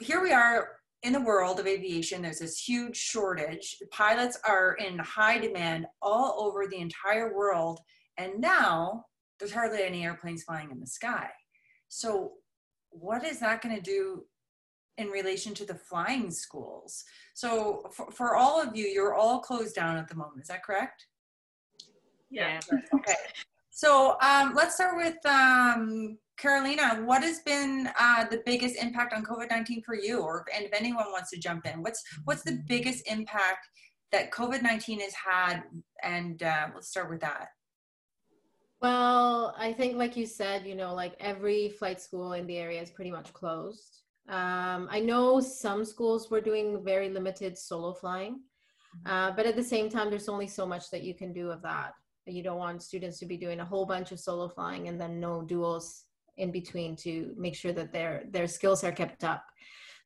here 0.00 0.22
we 0.22 0.32
are 0.32 0.68
in 1.02 1.12
the 1.12 1.20
world 1.20 1.60
of 1.60 1.66
aviation. 1.66 2.22
There's 2.22 2.38
this 2.38 2.58
huge 2.58 2.96
shortage. 2.96 3.76
Pilots 3.92 4.38
are 4.46 4.74
in 4.74 4.98
high 4.98 5.38
demand 5.38 5.86
all 6.02 6.36
over 6.40 6.66
the 6.66 6.78
entire 6.78 7.34
world, 7.34 7.80
and 8.18 8.40
now 8.40 9.04
there's 9.38 9.52
hardly 9.52 9.82
any 9.82 10.04
airplanes 10.04 10.42
flying 10.42 10.70
in 10.70 10.80
the 10.80 10.86
sky. 10.86 11.28
So, 11.88 12.32
what 12.90 13.24
is 13.24 13.40
that 13.40 13.62
going 13.62 13.76
to 13.76 13.82
do 13.82 14.24
in 14.96 15.08
relation 15.08 15.54
to 15.54 15.66
the 15.66 15.74
flying 15.74 16.30
schools? 16.30 17.04
So, 17.34 17.84
for, 17.92 18.10
for 18.10 18.36
all 18.36 18.60
of 18.60 18.74
you, 18.74 18.86
you're 18.86 19.14
all 19.14 19.40
closed 19.40 19.74
down 19.74 19.96
at 19.96 20.08
the 20.08 20.14
moment. 20.14 20.42
Is 20.42 20.48
that 20.48 20.64
correct? 20.64 21.06
Yeah. 22.30 22.60
Okay. 22.94 23.14
So, 23.70 24.16
um, 24.20 24.54
let's 24.54 24.74
start 24.74 24.96
with 24.96 25.24
um, 25.26 26.18
Carolina. 26.38 27.02
What 27.04 27.22
has 27.22 27.40
been 27.40 27.88
uh, 27.98 28.24
the 28.24 28.42
biggest 28.46 28.76
impact 28.76 29.12
on 29.14 29.24
COVID 29.24 29.50
nineteen 29.50 29.82
for 29.82 29.94
you, 29.94 30.20
or 30.20 30.44
and 30.54 30.64
if 30.64 30.72
anyone 30.72 31.06
wants 31.12 31.30
to 31.30 31.38
jump 31.38 31.66
in, 31.66 31.82
what's 31.82 32.02
what's 32.24 32.42
the 32.42 32.62
biggest 32.66 33.06
impact 33.06 33.68
that 34.12 34.30
COVID 34.30 34.62
nineteen 34.62 35.00
has 35.00 35.14
had? 35.14 35.62
And 36.02 36.42
uh, 36.42 36.68
let's 36.74 36.88
start 36.88 37.10
with 37.10 37.20
that. 37.20 37.48
Well, 38.82 39.54
I 39.58 39.72
think, 39.72 39.96
like 39.96 40.16
you 40.16 40.26
said, 40.26 40.66
you 40.66 40.74
know, 40.74 40.94
like 40.94 41.14
every 41.20 41.70
flight 41.70 42.00
school 42.00 42.34
in 42.34 42.46
the 42.46 42.58
area 42.58 42.82
is 42.82 42.90
pretty 42.90 43.10
much 43.10 43.32
closed. 43.32 44.02
Um, 44.28 44.88
I 44.90 45.00
know 45.00 45.40
some 45.40 45.84
schools 45.84 46.30
were 46.30 46.40
doing 46.40 46.82
very 46.84 47.08
limited 47.08 47.56
solo 47.56 47.94
flying, 47.94 48.40
uh, 49.06 49.30
but 49.30 49.46
at 49.46 49.56
the 49.56 49.62
same 49.62 49.88
time, 49.88 50.10
there's 50.10 50.28
only 50.28 50.46
so 50.46 50.66
much 50.66 50.90
that 50.90 51.02
you 51.02 51.14
can 51.14 51.32
do 51.32 51.50
of 51.50 51.62
that. 51.62 51.92
You 52.26 52.42
don't 52.42 52.58
want 52.58 52.82
students 52.82 53.18
to 53.20 53.26
be 53.26 53.36
doing 53.36 53.60
a 53.60 53.64
whole 53.64 53.86
bunch 53.86 54.12
of 54.12 54.20
solo 54.20 54.48
flying 54.48 54.88
and 54.88 55.00
then 55.00 55.20
no 55.20 55.42
duals 55.42 56.02
in 56.36 56.50
between 56.50 56.96
to 56.96 57.34
make 57.36 57.54
sure 57.54 57.72
that 57.72 57.92
their 57.92 58.24
their 58.30 58.46
skills 58.46 58.84
are 58.84 58.92
kept 58.92 59.24
up. 59.24 59.44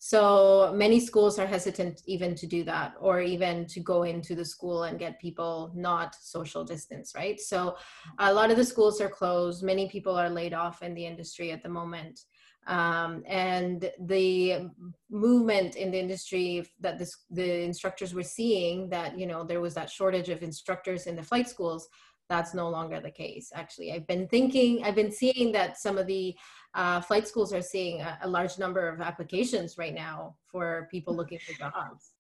So 0.02 0.72
many 0.74 0.98
schools 0.98 1.38
are 1.38 1.46
hesitant 1.46 2.00
even 2.06 2.34
to 2.36 2.46
do 2.46 2.64
that 2.64 2.94
or 2.98 3.20
even 3.20 3.66
to 3.66 3.80
go 3.80 4.04
into 4.04 4.34
the 4.34 4.46
school 4.46 4.84
and 4.84 4.98
get 4.98 5.20
people 5.20 5.72
not 5.74 6.14
social 6.14 6.64
distance, 6.64 7.12
right? 7.14 7.38
So 7.38 7.76
a 8.18 8.32
lot 8.32 8.50
of 8.50 8.56
the 8.56 8.64
schools 8.64 8.98
are 9.02 9.10
closed. 9.10 9.62
Many 9.62 9.90
people 9.90 10.16
are 10.16 10.30
laid 10.30 10.54
off 10.54 10.82
in 10.82 10.94
the 10.94 11.04
industry 11.04 11.50
at 11.50 11.62
the 11.62 11.68
moment. 11.68 12.18
Um, 12.66 13.24
and 13.26 13.90
the 14.00 14.70
movement 15.10 15.76
in 15.76 15.90
the 15.90 15.98
industry 15.98 16.66
that 16.80 16.98
this, 16.98 17.16
the 17.30 17.62
instructors 17.62 18.14
were 18.14 18.22
seeing 18.22 18.88
that, 18.90 19.18
you 19.18 19.26
know, 19.26 19.44
there 19.44 19.60
was 19.60 19.74
that 19.74 19.90
shortage 19.90 20.28
of 20.28 20.42
instructors 20.42 21.06
in 21.06 21.16
the 21.16 21.22
flight 21.22 21.48
schools 21.48 21.88
that's 22.30 22.54
no 22.54 22.70
longer 22.70 23.00
the 23.00 23.10
case. 23.10 23.50
Actually 23.54 23.92
i've 23.92 24.06
been 24.06 24.26
thinking 24.28 24.82
i've 24.84 24.94
been 24.94 25.12
seeing 25.12 25.52
that 25.52 25.78
some 25.78 25.98
of 25.98 26.06
the 26.06 26.34
uh, 26.72 27.00
flight 27.00 27.26
schools 27.26 27.52
are 27.52 27.60
seeing 27.60 28.00
a, 28.00 28.16
a, 28.22 28.28
large 28.28 28.56
number 28.56 28.88
of 28.88 29.00
applications 29.00 29.76
right 29.76 29.92
now 29.92 30.36
for 30.46 30.86
people 30.88 31.12
looking 31.12 31.40
for 31.40 31.52
jobs. 31.58 32.12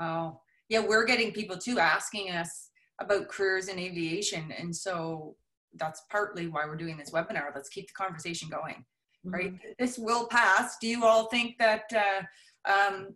Oh 0.00 0.40
yeah 0.68 0.80
we're 0.80 1.06
getting 1.06 1.32
people 1.32 1.56
too 1.56 1.78
asking 1.78 2.30
us 2.30 2.70
about 3.00 3.28
careers 3.28 3.68
in 3.68 3.78
aviation 3.78 4.52
and 4.58 4.74
so 4.74 5.36
that's 5.78 6.02
partly 6.10 6.48
why 6.48 6.64
we're 6.66 6.74
doing 6.76 6.96
this 6.96 7.12
webinar. 7.12 7.54
Let's 7.54 7.68
keep 7.68 7.86
the 7.86 7.92
conversation 7.94 8.48
going 8.48 8.84
right 9.26 9.52
mm-hmm. 9.52 9.70
this 9.78 9.98
will 9.98 10.26
pass 10.26 10.76
do 10.78 10.86
you 10.86 11.04
all 11.04 11.26
think 11.26 11.56
that 11.58 11.84
uh, 11.94 12.22
um, 12.70 13.14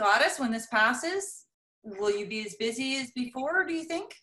Gladys, 0.00 0.38
when 0.38 0.50
this 0.50 0.66
passes, 0.66 1.44
will 1.84 2.10
you 2.10 2.26
be 2.26 2.44
as 2.46 2.54
busy 2.54 2.96
as 2.96 3.10
before, 3.10 3.64
do 3.66 3.74
you 3.74 3.84
think? 3.84 4.14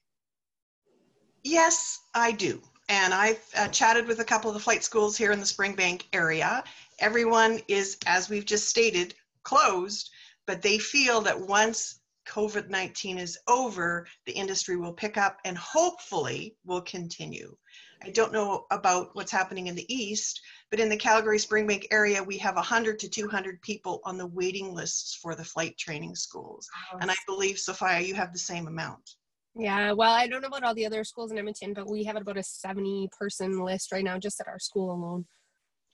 Yes, 1.44 2.00
I 2.16 2.32
do. 2.32 2.62
And 2.90 3.14
I've 3.14 3.46
uh, 3.56 3.68
chatted 3.68 4.08
with 4.08 4.20
a 4.20 4.26
couple 4.26 4.50
of 4.50 4.56
the 4.56 4.60
flight 4.60 4.84
schools 4.84 5.16
here 5.16 5.32
in 5.32 5.40
the 5.40 5.46
Springbank 5.46 6.06
area. 6.14 6.64
Everyone 6.98 7.60
is, 7.68 7.98
as 8.08 8.28
we've 8.28 8.46
just 8.46 8.70
stated, 8.70 9.14
closed, 9.44 10.10
but 10.48 10.64
they 10.64 10.80
feel 10.80 11.22
that 11.22 11.40
once 11.40 12.00
COVID 12.28 12.70
19 12.70 13.20
is 13.20 13.38
over, 13.48 14.08
the 14.26 14.32
industry 14.32 14.78
will 14.78 14.94
pick 14.94 15.16
up 15.16 15.38
and 15.46 15.56
hopefully 15.60 16.56
will 16.66 16.82
continue. 16.82 17.56
I 18.04 18.10
don't 18.10 18.34
know 18.34 18.66
about 18.72 19.10
what's 19.14 19.32
happening 19.32 19.68
in 19.68 19.76
the 19.76 19.94
east, 19.94 20.42
but 20.70 20.80
in 20.80 20.90
the 20.90 20.98
Calgary 20.98 21.38
Springbank 21.38 21.86
area, 21.92 22.22
we 22.22 22.38
have 22.38 22.56
100 22.56 23.00
to 23.00 23.10
200 23.10 23.62
people 23.62 24.02
on 24.04 24.18
the 24.18 24.28
waiting 24.28 24.74
lists 24.74 25.16
for 25.16 25.34
the 25.34 25.44
flight 25.44 25.78
training 25.78 26.16
schools. 26.16 26.68
And 27.00 27.10
I 27.10 27.16
believe, 27.26 27.58
Sophia, 27.58 28.00
you 28.00 28.16
have 28.16 28.34
the 28.34 28.40
same 28.40 28.68
amount. 28.68 29.16
Yeah, 29.56 29.94
well, 29.94 30.12
I 30.12 30.28
don't 30.28 30.42
know 30.42 30.50
about 30.50 30.64
all 30.64 30.76
the 30.76 30.86
other 30.86 31.04
schools 31.04 31.32
in 31.32 31.38
Edmonton, 31.38 31.74
but 31.74 31.90
we 31.90 32.04
have 32.04 32.16
about 32.16 32.38
a 32.38 32.44
70 32.44 33.10
person 33.18 33.60
list 33.60 33.92
right 33.92 34.04
now 34.04 34.20
just 34.20 34.40
at 34.40 34.48
our 34.48 34.60
school 34.60 34.92
alone. 34.92 35.26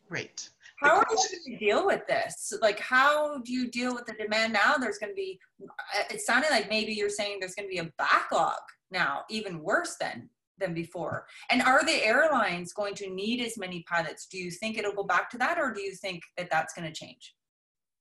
Great. 0.09 0.49
How 0.79 0.97
are 0.97 1.05
you 1.09 1.15
going 1.15 1.59
to 1.59 1.65
deal 1.65 1.85
with 1.85 2.05
this? 2.07 2.51
Like, 2.61 2.79
how 2.79 3.39
do 3.39 3.53
you 3.53 3.69
deal 3.69 3.93
with 3.93 4.05
the 4.05 4.13
demand 4.13 4.53
now? 4.53 4.75
There's 4.75 4.97
going 4.97 5.11
to 5.11 5.15
be, 5.15 5.39
uh, 5.61 6.03
it 6.11 6.19
sounded 6.21 6.49
like 6.49 6.69
maybe 6.69 6.93
you're 6.93 7.09
saying 7.09 7.37
there's 7.39 7.55
going 7.55 7.69
to 7.69 7.73
be 7.73 7.79
a 7.79 7.91
backlog 7.97 8.59
now, 8.91 9.21
even 9.29 9.61
worse 9.61 9.95
than 9.99 10.29
than 10.63 10.73
before. 10.73 11.27
And 11.51 11.61
are 11.61 11.85
the 11.85 12.03
airlines 12.03 12.73
going 12.73 12.95
to 12.95 13.09
need 13.09 13.41
as 13.41 13.57
many 13.57 13.83
pilots? 13.87 14.25
Do 14.25 14.37
you 14.37 14.49
think 14.49 14.77
it'll 14.77 14.93
go 14.93 15.03
back 15.03 15.29
to 15.31 15.37
that, 15.37 15.59
or 15.59 15.73
do 15.73 15.81
you 15.81 15.93
think 15.95 16.23
that 16.37 16.49
that's 16.49 16.73
going 16.73 16.87
to 16.91 16.93
change? 16.93 17.35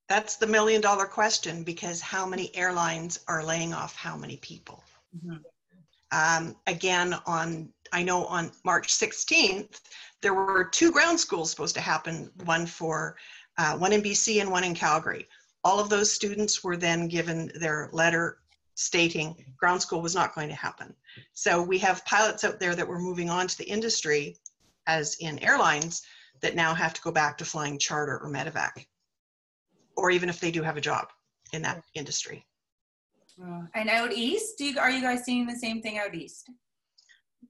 That's 0.08 0.36
the 0.36 0.46
million 0.46 0.80
dollar 0.80 1.06
question 1.06 1.62
because 1.62 2.00
how 2.00 2.26
many 2.26 2.54
airlines 2.54 3.20
are 3.28 3.44
laying 3.44 3.72
off 3.72 3.96
how 3.96 4.16
many 4.16 4.36
people? 4.38 4.82
Mm-hmm. 5.16 5.36
Um, 6.12 6.56
again, 6.66 7.14
on 7.26 7.70
I 7.92 8.02
know 8.02 8.26
on 8.26 8.50
March 8.64 8.88
16th, 8.88 9.80
there 10.22 10.34
were 10.34 10.64
two 10.64 10.92
ground 10.92 11.18
schools 11.18 11.50
supposed 11.50 11.74
to 11.74 11.80
happen, 11.80 12.30
one 12.44 12.66
for 12.66 13.16
uh, 13.58 13.76
one 13.76 13.92
in 13.92 14.02
BC 14.02 14.40
and 14.40 14.50
one 14.50 14.64
in 14.64 14.74
Calgary. 14.74 15.26
All 15.64 15.78
of 15.78 15.88
those 15.88 16.10
students 16.12 16.64
were 16.64 16.76
then 16.76 17.06
given 17.06 17.50
their 17.54 17.90
letter 17.92 18.38
stating 18.74 19.34
ground 19.58 19.82
school 19.82 20.00
was 20.00 20.14
not 20.14 20.34
going 20.34 20.48
to 20.48 20.54
happen. 20.54 20.94
So 21.32 21.62
we 21.62 21.78
have 21.78 22.04
pilots 22.04 22.44
out 22.44 22.58
there 22.58 22.74
that 22.74 22.88
were 22.88 22.98
moving 22.98 23.30
on 23.30 23.46
to 23.46 23.58
the 23.58 23.68
industry, 23.68 24.36
as 24.86 25.16
in 25.20 25.38
airlines, 25.40 26.02
that 26.40 26.54
now 26.54 26.74
have 26.74 26.94
to 26.94 27.02
go 27.02 27.10
back 27.10 27.38
to 27.38 27.44
flying 27.44 27.78
charter 27.78 28.18
or 28.18 28.30
medevac, 28.30 28.86
or 29.96 30.10
even 30.10 30.28
if 30.28 30.40
they 30.40 30.50
do 30.50 30.62
have 30.62 30.76
a 30.76 30.80
job 30.80 31.08
in 31.52 31.62
that 31.62 31.84
industry. 31.94 32.44
Uh, 33.42 33.62
and 33.74 33.88
out 33.88 34.12
east, 34.12 34.58
do 34.58 34.64
you, 34.64 34.78
are 34.78 34.90
you 34.90 35.00
guys 35.00 35.24
seeing 35.24 35.46
the 35.46 35.56
same 35.56 35.80
thing 35.80 35.98
out 35.98 36.14
east? 36.14 36.50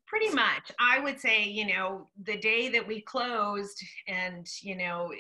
Pretty 0.06 0.30
much. 0.30 0.70
I 0.78 1.00
would 1.00 1.18
say, 1.18 1.44
you 1.44 1.66
know, 1.66 2.08
the 2.24 2.36
day 2.36 2.68
that 2.68 2.86
we 2.86 3.00
closed 3.00 3.82
and, 4.06 4.46
you 4.60 4.76
know, 4.76 5.12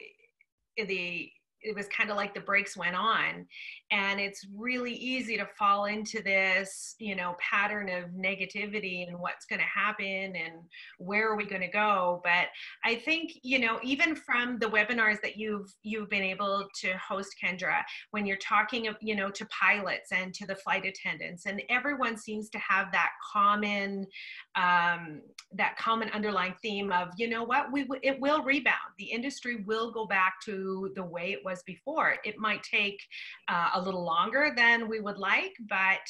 the 0.76 1.30
it 1.62 1.74
was 1.74 1.86
kind 1.88 2.10
of 2.10 2.16
like 2.16 2.34
the 2.34 2.40
brakes 2.40 2.76
went 2.76 2.96
on. 2.96 3.46
And 3.90 4.20
it's 4.20 4.46
really 4.56 4.92
easy 4.92 5.36
to 5.36 5.46
fall 5.58 5.86
into 5.86 6.22
this 6.22 6.94
you 6.98 7.14
know 7.14 7.36
pattern 7.38 7.88
of 7.88 8.10
negativity 8.10 9.06
and 9.06 9.18
what's 9.18 9.46
going 9.46 9.60
to 9.60 9.64
happen 9.66 10.34
and 10.36 10.54
where 10.98 11.30
are 11.30 11.36
we 11.36 11.44
going 11.44 11.62
to 11.62 11.68
go. 11.68 12.20
But 12.24 12.46
i 12.84 12.94
think 12.94 13.32
you 13.42 13.58
know 13.58 13.78
even 13.82 14.14
from 14.14 14.58
the 14.58 14.66
webinars 14.66 15.20
that 15.20 15.36
you've 15.36 15.72
you've 15.82 16.08
been 16.08 16.22
able 16.22 16.68
to 16.74 16.92
host 16.96 17.34
kendra 17.42 17.82
when 18.10 18.26
you're 18.26 18.36
talking 18.38 18.88
of 18.88 18.96
you 19.00 19.14
know 19.14 19.30
to 19.30 19.46
pilots 19.46 20.12
and 20.12 20.32
to 20.34 20.46
the 20.46 20.54
flight 20.54 20.84
attendants 20.84 21.46
and 21.46 21.62
everyone 21.68 22.16
seems 22.16 22.48
to 22.48 22.58
have 22.58 22.90
that 22.92 23.10
common 23.32 24.06
um, 24.54 25.20
that 25.54 25.76
common 25.76 26.08
underlying 26.10 26.54
theme 26.62 26.92
of 26.92 27.08
you 27.16 27.28
know 27.28 27.44
what? 27.44 27.72
We 27.72 27.86
it 28.02 28.20
will 28.20 28.42
rebound. 28.42 28.76
The 28.98 29.04
industry 29.04 29.64
will 29.66 29.92
go 29.92 30.06
back 30.06 30.34
to 30.44 30.92
the 30.94 31.04
way 31.04 31.32
it 31.32 31.40
was 31.44 31.51
before. 31.66 32.16
It 32.24 32.38
might 32.38 32.62
take 32.62 33.00
uh, 33.48 33.70
a 33.74 33.82
little 33.82 34.04
longer 34.04 34.52
than 34.56 34.88
we 34.88 35.00
would 35.00 35.18
like 35.18 35.52
but 35.68 36.00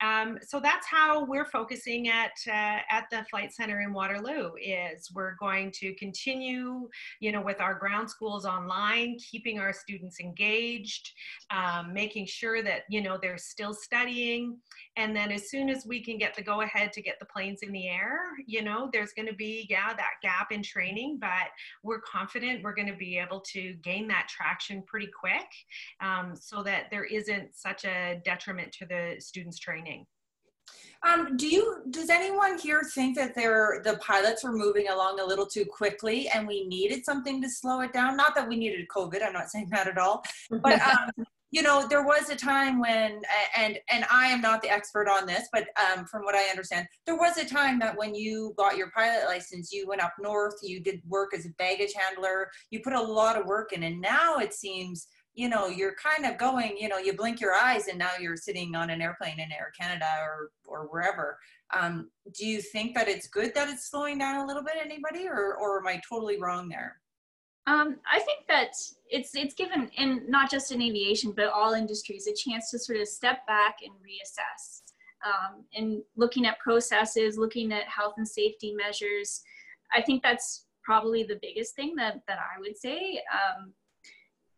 um, 0.00 0.38
so 0.42 0.60
that's 0.60 0.86
how 0.86 1.24
we're 1.24 1.46
focusing 1.46 2.08
at 2.08 2.32
uh, 2.48 2.78
at 2.90 3.04
the 3.10 3.24
flight 3.30 3.52
center 3.52 3.80
in 3.80 3.92
waterloo 3.92 4.50
is 4.60 5.10
we're 5.14 5.36
going 5.40 5.70
to 5.72 5.94
continue 5.94 6.88
you 7.20 7.32
know 7.32 7.40
with 7.40 7.60
our 7.60 7.74
ground 7.74 8.08
schools 8.08 8.44
online 8.44 9.16
keeping 9.18 9.58
our 9.58 9.72
students 9.72 10.20
engaged 10.20 11.12
um, 11.50 11.92
making 11.92 12.26
sure 12.26 12.62
that 12.62 12.82
you 12.88 13.02
know 13.02 13.18
they're 13.20 13.38
still 13.38 13.74
studying. 13.74 14.58
And 14.96 15.16
then 15.16 15.30
as 15.32 15.50
soon 15.50 15.70
as 15.70 15.86
we 15.86 16.02
can 16.02 16.18
get 16.18 16.34
the 16.34 16.42
go 16.42 16.62
ahead 16.62 16.92
to 16.92 17.02
get 17.02 17.18
the 17.18 17.26
planes 17.26 17.60
in 17.62 17.72
the 17.72 17.88
air 17.88 18.20
you 18.46 18.62
know 18.62 18.90
there's 18.92 19.12
going 19.12 19.28
to 19.28 19.34
be 19.34 19.66
yeah 19.70 19.94
that 19.94 20.14
gap 20.22 20.52
in 20.52 20.62
training 20.62 21.18
but 21.20 21.48
we're 21.82 22.00
confident 22.00 22.62
we're 22.62 22.74
going 22.74 22.88
to 22.88 22.96
be 22.96 23.18
able 23.18 23.40
to 23.40 23.74
gain 23.82 24.06
that 24.08 24.28
traction 24.28 24.82
pretty 24.92 25.08
quick 25.18 25.48
um, 26.02 26.36
so 26.38 26.62
that 26.62 26.84
there 26.90 27.04
isn't 27.04 27.56
such 27.56 27.86
a 27.86 28.20
detriment 28.26 28.70
to 28.72 28.84
the 28.84 29.16
students 29.18 29.58
training. 29.58 30.04
Um, 31.02 31.36
do 31.36 31.48
you 31.48 31.82
does 31.90 32.10
anyone 32.10 32.58
here 32.58 32.82
think 32.94 33.16
that 33.16 33.34
they're 33.34 33.80
the 33.82 33.96
pilots 33.96 34.44
were 34.44 34.52
moving 34.52 34.88
along 34.88 35.18
a 35.18 35.24
little 35.24 35.46
too 35.46 35.64
quickly 35.64 36.28
and 36.28 36.46
we 36.46 36.68
needed 36.68 37.04
something 37.04 37.42
to 37.42 37.48
slow 37.48 37.80
it 37.80 37.92
down? 37.92 38.16
Not 38.16 38.36
that 38.36 38.48
we 38.48 38.54
needed 38.54 38.86
covid 38.94 39.20
i'm 39.26 39.32
not 39.32 39.50
saying 39.50 39.68
that 39.70 39.88
at 39.88 39.98
all 39.98 40.22
but 40.62 40.80
um, 40.92 41.26
you 41.52 41.62
know 41.62 41.86
there 41.88 42.04
was 42.04 42.30
a 42.30 42.36
time 42.36 42.80
when 42.80 43.22
and 43.56 43.78
and 43.90 44.04
i 44.10 44.26
am 44.26 44.40
not 44.40 44.60
the 44.62 44.70
expert 44.70 45.08
on 45.08 45.26
this 45.26 45.48
but 45.52 45.66
um, 45.78 46.04
from 46.06 46.22
what 46.22 46.34
i 46.34 46.42
understand 46.50 46.86
there 47.06 47.16
was 47.16 47.36
a 47.36 47.44
time 47.44 47.78
that 47.78 47.96
when 47.96 48.14
you 48.14 48.52
got 48.56 48.76
your 48.76 48.90
pilot 48.90 49.26
license 49.26 49.70
you 49.72 49.86
went 49.86 50.02
up 50.02 50.14
north 50.18 50.56
you 50.62 50.80
did 50.80 51.00
work 51.06 51.32
as 51.34 51.46
a 51.46 51.50
baggage 51.58 51.92
handler 51.94 52.50
you 52.70 52.80
put 52.80 52.94
a 52.94 53.00
lot 53.00 53.38
of 53.38 53.46
work 53.46 53.72
in 53.72 53.84
and 53.84 54.00
now 54.00 54.38
it 54.38 54.52
seems 54.52 55.06
you 55.34 55.48
know 55.48 55.66
you're 55.66 55.94
kind 55.94 56.30
of 56.30 56.38
going 56.38 56.76
you 56.78 56.88
know 56.88 56.98
you 56.98 57.14
blink 57.14 57.40
your 57.40 57.54
eyes 57.54 57.88
and 57.88 57.98
now 57.98 58.10
you're 58.20 58.36
sitting 58.36 58.74
on 58.74 58.90
an 58.90 59.00
airplane 59.00 59.38
in 59.38 59.52
air 59.52 59.72
canada 59.78 60.06
or 60.20 60.50
or 60.66 60.86
wherever. 60.86 61.38
Um, 61.74 62.10
do 62.38 62.46
you 62.46 62.60
think 62.60 62.94
that 62.94 63.08
it's 63.08 63.28
good 63.28 63.54
that 63.54 63.68
it's 63.68 63.90
slowing 63.90 64.18
down 64.18 64.44
a 64.44 64.46
little 64.46 64.62
bit 64.62 64.74
anybody 64.78 65.26
or 65.26 65.56
or 65.56 65.78
am 65.78 65.86
i 65.86 66.00
totally 66.06 66.38
wrong 66.38 66.68
there 66.68 66.96
um, 67.66 67.98
I 68.10 68.18
think 68.18 68.46
that 68.48 68.74
it's 69.08 69.34
it's 69.34 69.54
given, 69.54 69.88
in 69.96 70.24
not 70.28 70.50
just 70.50 70.72
in 70.72 70.82
aviation, 70.82 71.32
but 71.32 71.46
all 71.46 71.74
industries, 71.74 72.26
a 72.26 72.34
chance 72.34 72.70
to 72.70 72.78
sort 72.78 72.98
of 72.98 73.06
step 73.06 73.46
back 73.46 73.76
and 73.84 73.92
reassess. 73.94 74.82
Um, 75.24 75.64
and 75.74 76.02
looking 76.16 76.46
at 76.46 76.58
processes, 76.58 77.38
looking 77.38 77.72
at 77.72 77.84
health 77.84 78.14
and 78.16 78.26
safety 78.26 78.74
measures, 78.74 79.42
I 79.94 80.02
think 80.02 80.22
that's 80.22 80.66
probably 80.82 81.22
the 81.22 81.38
biggest 81.40 81.76
thing 81.76 81.94
that 81.96 82.22
that 82.26 82.38
I 82.38 82.60
would 82.60 82.76
say. 82.76 83.22
Um, 83.32 83.72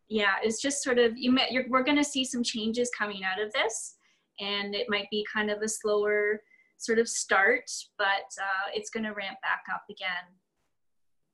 yeah, 0.09 0.37
it's 0.43 0.62
just 0.62 0.83
sort 0.83 0.99
of 0.99 1.12
you. 1.17 1.31
Met, 1.31 1.51
we're 1.69 1.83
going 1.83 1.99
to 1.99 2.05
see 2.05 2.25
some 2.25 2.43
changes 2.43 2.90
coming 2.97 3.21
out 3.23 3.43
of 3.43 3.53
this, 3.53 3.97
and 4.40 4.75
it 4.75 4.87
might 4.88 5.11
be 5.11 5.27
kind 5.33 5.51
of 5.51 5.61
a 5.61 5.69
slower 5.69 6.40
sort 6.79 6.99
of 6.99 7.09
start, 7.09 7.71
but 7.99 8.27
uh, 8.40 8.71
it's 8.75 8.90
going 8.90 9.05
to 9.05 9.12
ramp 9.12 9.38
back 9.43 9.62
up 9.73 9.85
again 9.90 10.35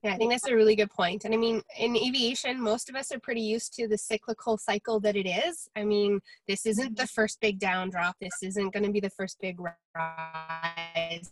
yeah, 0.02 0.14
I 0.14 0.16
think 0.16 0.30
that's 0.30 0.46
a 0.46 0.54
really 0.54 0.74
good 0.74 0.90
point. 0.90 1.26
And 1.26 1.34
I 1.34 1.36
mean, 1.36 1.62
in 1.78 1.94
aviation, 1.94 2.60
most 2.60 2.88
of 2.88 2.96
us 2.96 3.12
are 3.12 3.18
pretty 3.18 3.42
used 3.42 3.74
to 3.74 3.86
the 3.86 3.98
cyclical 3.98 4.56
cycle 4.56 4.98
that 5.00 5.14
it 5.14 5.28
is. 5.28 5.68
I 5.76 5.84
mean, 5.84 6.20
this 6.48 6.64
isn't 6.64 6.96
the 6.96 7.02
mm-hmm. 7.02 7.14
first 7.14 7.38
big 7.40 7.58
down 7.58 7.90
drop. 7.90 8.16
This 8.20 8.32
isn't 8.42 8.72
going 8.72 8.84
to 8.84 8.90
be 8.90 9.00
the 9.00 9.10
first 9.10 9.38
big 9.40 9.58
rise. 9.60 11.30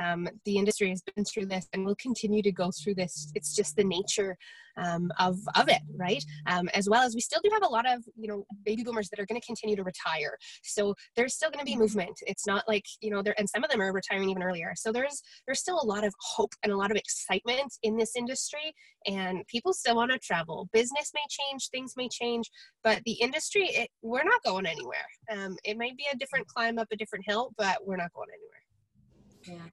Um, 0.00 0.28
the 0.44 0.56
industry 0.56 0.90
has 0.90 1.02
been 1.02 1.24
through 1.24 1.46
this 1.46 1.66
and 1.72 1.84
will 1.84 1.96
continue 1.96 2.42
to 2.42 2.52
go 2.52 2.70
through 2.70 2.94
this. 2.94 3.30
It's 3.34 3.54
just 3.54 3.76
the 3.76 3.84
nature 3.84 4.36
um, 4.76 5.10
of, 5.18 5.38
of 5.54 5.68
it, 5.68 5.80
right? 5.94 6.24
Um, 6.46 6.68
as 6.74 6.88
well 6.88 7.02
as 7.02 7.14
we 7.14 7.20
still 7.20 7.40
do 7.42 7.50
have 7.52 7.62
a 7.62 7.68
lot 7.68 7.88
of, 7.88 8.04
you 8.14 8.28
know, 8.28 8.44
baby 8.64 8.82
boomers 8.84 9.08
that 9.08 9.18
are 9.18 9.26
going 9.26 9.40
to 9.40 9.46
continue 9.46 9.76
to 9.76 9.82
retire. 9.82 10.36
So 10.62 10.94
there's 11.16 11.34
still 11.34 11.50
going 11.50 11.60
to 11.60 11.64
be 11.64 11.72
mm-hmm. 11.72 11.80
movement. 11.80 12.18
It's 12.26 12.46
not 12.46 12.64
like, 12.68 12.84
you 13.00 13.10
know, 13.10 13.22
there, 13.22 13.34
and 13.38 13.48
some 13.48 13.64
of 13.64 13.70
them 13.70 13.80
are 13.80 13.92
retiring 13.92 14.28
even 14.28 14.42
earlier. 14.42 14.72
So 14.76 14.92
there's, 14.92 15.22
there's 15.46 15.60
still 15.60 15.80
a 15.80 15.86
lot 15.86 16.04
of 16.04 16.14
hope 16.20 16.52
and 16.62 16.72
a 16.72 16.76
lot 16.76 16.90
of 16.90 16.96
excitement 16.96 17.72
in 17.82 17.96
this 17.96 18.16
industry 18.16 18.74
and 19.06 19.46
people 19.46 19.72
still 19.72 19.96
want 19.96 20.10
to 20.10 20.18
travel. 20.18 20.68
Business 20.72 21.12
may 21.14 21.24
change, 21.28 21.68
things 21.70 21.94
may 21.96 22.08
change, 22.08 22.50
but 22.82 23.00
the 23.06 23.12
industry, 23.12 23.68
it, 23.68 23.88
we're 24.02 24.24
not 24.24 24.42
going 24.44 24.66
anywhere. 24.66 25.06
Um, 25.30 25.56
it 25.64 25.78
might 25.78 25.96
be 25.96 26.06
a 26.12 26.16
different 26.16 26.46
climb 26.48 26.78
up 26.78 26.88
a 26.92 26.96
different 26.96 27.24
hill, 27.26 27.52
but 27.56 27.78
we're 27.86 27.96
not 27.96 28.12
going 28.12 28.28
anywhere. 28.32 29.60
Yeah. 29.60 29.70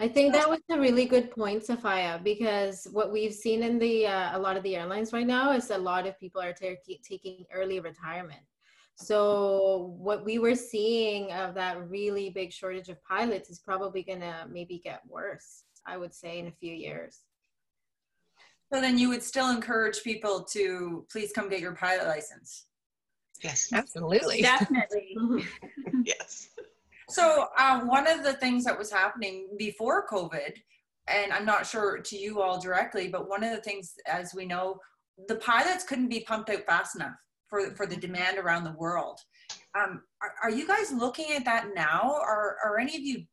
I 0.00 0.06
think 0.06 0.32
that 0.32 0.48
was 0.48 0.60
a 0.70 0.78
really 0.78 1.06
good 1.06 1.30
point, 1.30 1.64
Sophia, 1.64 2.20
because 2.22 2.86
what 2.92 3.12
we've 3.12 3.34
seen 3.34 3.64
in 3.64 3.78
the 3.80 4.06
uh, 4.06 4.36
a 4.36 4.38
lot 4.38 4.56
of 4.56 4.62
the 4.62 4.76
airlines 4.76 5.12
right 5.12 5.26
now 5.26 5.50
is 5.52 5.70
a 5.70 5.78
lot 5.78 6.06
of 6.06 6.18
people 6.20 6.40
are 6.40 6.52
t- 6.52 7.00
taking 7.02 7.44
early 7.52 7.80
retirement. 7.80 8.40
So 8.94 9.94
what 9.98 10.24
we 10.24 10.38
were 10.38 10.54
seeing 10.54 11.32
of 11.32 11.54
that 11.54 11.88
really 11.88 12.30
big 12.30 12.52
shortage 12.52 12.88
of 12.88 13.02
pilots 13.02 13.50
is 13.50 13.58
probably 13.58 14.02
going 14.02 14.20
to 14.20 14.46
maybe 14.50 14.78
get 14.78 15.02
worse. 15.08 15.64
I 15.86 15.96
would 15.96 16.14
say 16.14 16.38
in 16.38 16.46
a 16.48 16.52
few 16.52 16.74
years. 16.74 17.20
So 18.72 18.80
then 18.80 18.98
you 18.98 19.08
would 19.08 19.22
still 19.22 19.50
encourage 19.50 20.02
people 20.02 20.42
to 20.52 21.06
please 21.10 21.32
come 21.32 21.48
get 21.48 21.60
your 21.60 21.74
pilot 21.74 22.06
license. 22.06 22.66
Yes. 23.42 23.72
Absolutely. 23.72 24.42
Definitely. 24.42 25.16
yes. 26.04 26.50
So 27.10 27.46
uh, 27.56 27.80
one 27.80 28.06
of 28.06 28.22
the 28.22 28.34
things 28.34 28.64
that 28.64 28.78
was 28.78 28.92
happening 28.92 29.48
before 29.58 30.06
COVID, 30.06 30.52
and 31.08 31.32
I'm 31.32 31.46
not 31.46 31.66
sure 31.66 31.98
to 31.98 32.16
you 32.16 32.42
all 32.42 32.60
directly, 32.60 33.08
but 33.08 33.28
one 33.28 33.42
of 33.42 33.50
the 33.50 33.62
things, 33.62 33.94
as 34.06 34.34
we 34.34 34.44
know, 34.44 34.78
the 35.26 35.36
pilots 35.36 35.84
couldn't 35.84 36.08
be 36.08 36.20
pumped 36.20 36.50
out 36.50 36.64
fast 36.66 36.96
enough 36.96 37.14
for 37.48 37.74
for 37.74 37.86
the 37.86 37.96
demand 37.96 38.38
around 38.38 38.64
the 38.64 38.76
world. 38.78 39.18
Um, 39.74 40.02
are, 40.22 40.34
are 40.44 40.50
you 40.50 40.66
guys 40.66 40.92
looking 40.92 41.32
at 41.32 41.44
that 41.46 41.68
now? 41.74 42.14
Are 42.20 42.56
are 42.64 42.78
any 42.78 42.94
of 42.94 43.02
you 43.02 43.24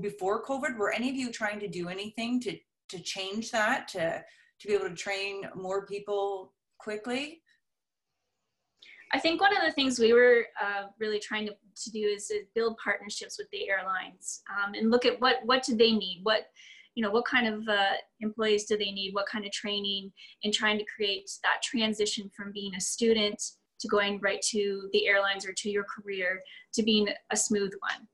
before 0.00 0.44
COVID? 0.44 0.76
Were 0.76 0.92
any 0.92 1.08
of 1.08 1.16
you 1.16 1.30
trying 1.30 1.60
to 1.60 1.68
do 1.68 1.88
anything 1.88 2.40
to 2.40 2.56
to 2.90 2.98
change 3.00 3.52
that 3.52 3.88
to 3.88 4.22
to 4.60 4.68
be 4.68 4.74
able 4.74 4.88
to 4.88 4.94
train 4.94 5.42
more 5.54 5.86
people 5.86 6.52
quickly? 6.78 7.40
I 9.12 9.18
think 9.18 9.40
one 9.40 9.56
of 9.56 9.62
the 9.64 9.72
things 9.72 9.98
we 9.98 10.12
were 10.12 10.46
uh, 10.62 10.84
really 10.98 11.18
trying 11.18 11.46
to, 11.46 11.52
to 11.52 11.90
do 11.90 12.00
is, 12.00 12.30
is 12.30 12.46
build 12.54 12.76
partnerships 12.82 13.38
with 13.38 13.48
the 13.50 13.68
airlines 13.68 14.42
um, 14.50 14.74
and 14.74 14.90
look 14.90 15.06
at 15.06 15.20
what 15.20 15.36
what 15.44 15.62
do 15.62 15.76
they 15.76 15.92
need, 15.92 16.20
what 16.22 16.48
you 16.94 17.02
know 17.02 17.10
what 17.10 17.24
kind 17.24 17.46
of 17.46 17.68
uh, 17.68 17.92
employees 18.20 18.64
do 18.64 18.76
they 18.76 18.90
need, 18.90 19.14
what 19.14 19.26
kind 19.26 19.44
of 19.44 19.52
training, 19.52 20.12
and 20.44 20.52
trying 20.52 20.78
to 20.78 20.84
create 20.94 21.30
that 21.42 21.62
transition 21.62 22.30
from 22.36 22.52
being 22.52 22.74
a 22.74 22.80
student 22.80 23.42
to 23.80 23.88
going 23.88 24.18
right 24.20 24.42
to 24.42 24.88
the 24.92 25.06
airlines 25.06 25.46
or 25.46 25.52
to 25.52 25.70
your 25.70 25.84
career 25.84 26.42
to 26.74 26.82
being 26.82 27.08
a 27.30 27.36
smooth 27.36 27.72
one. 27.80 28.06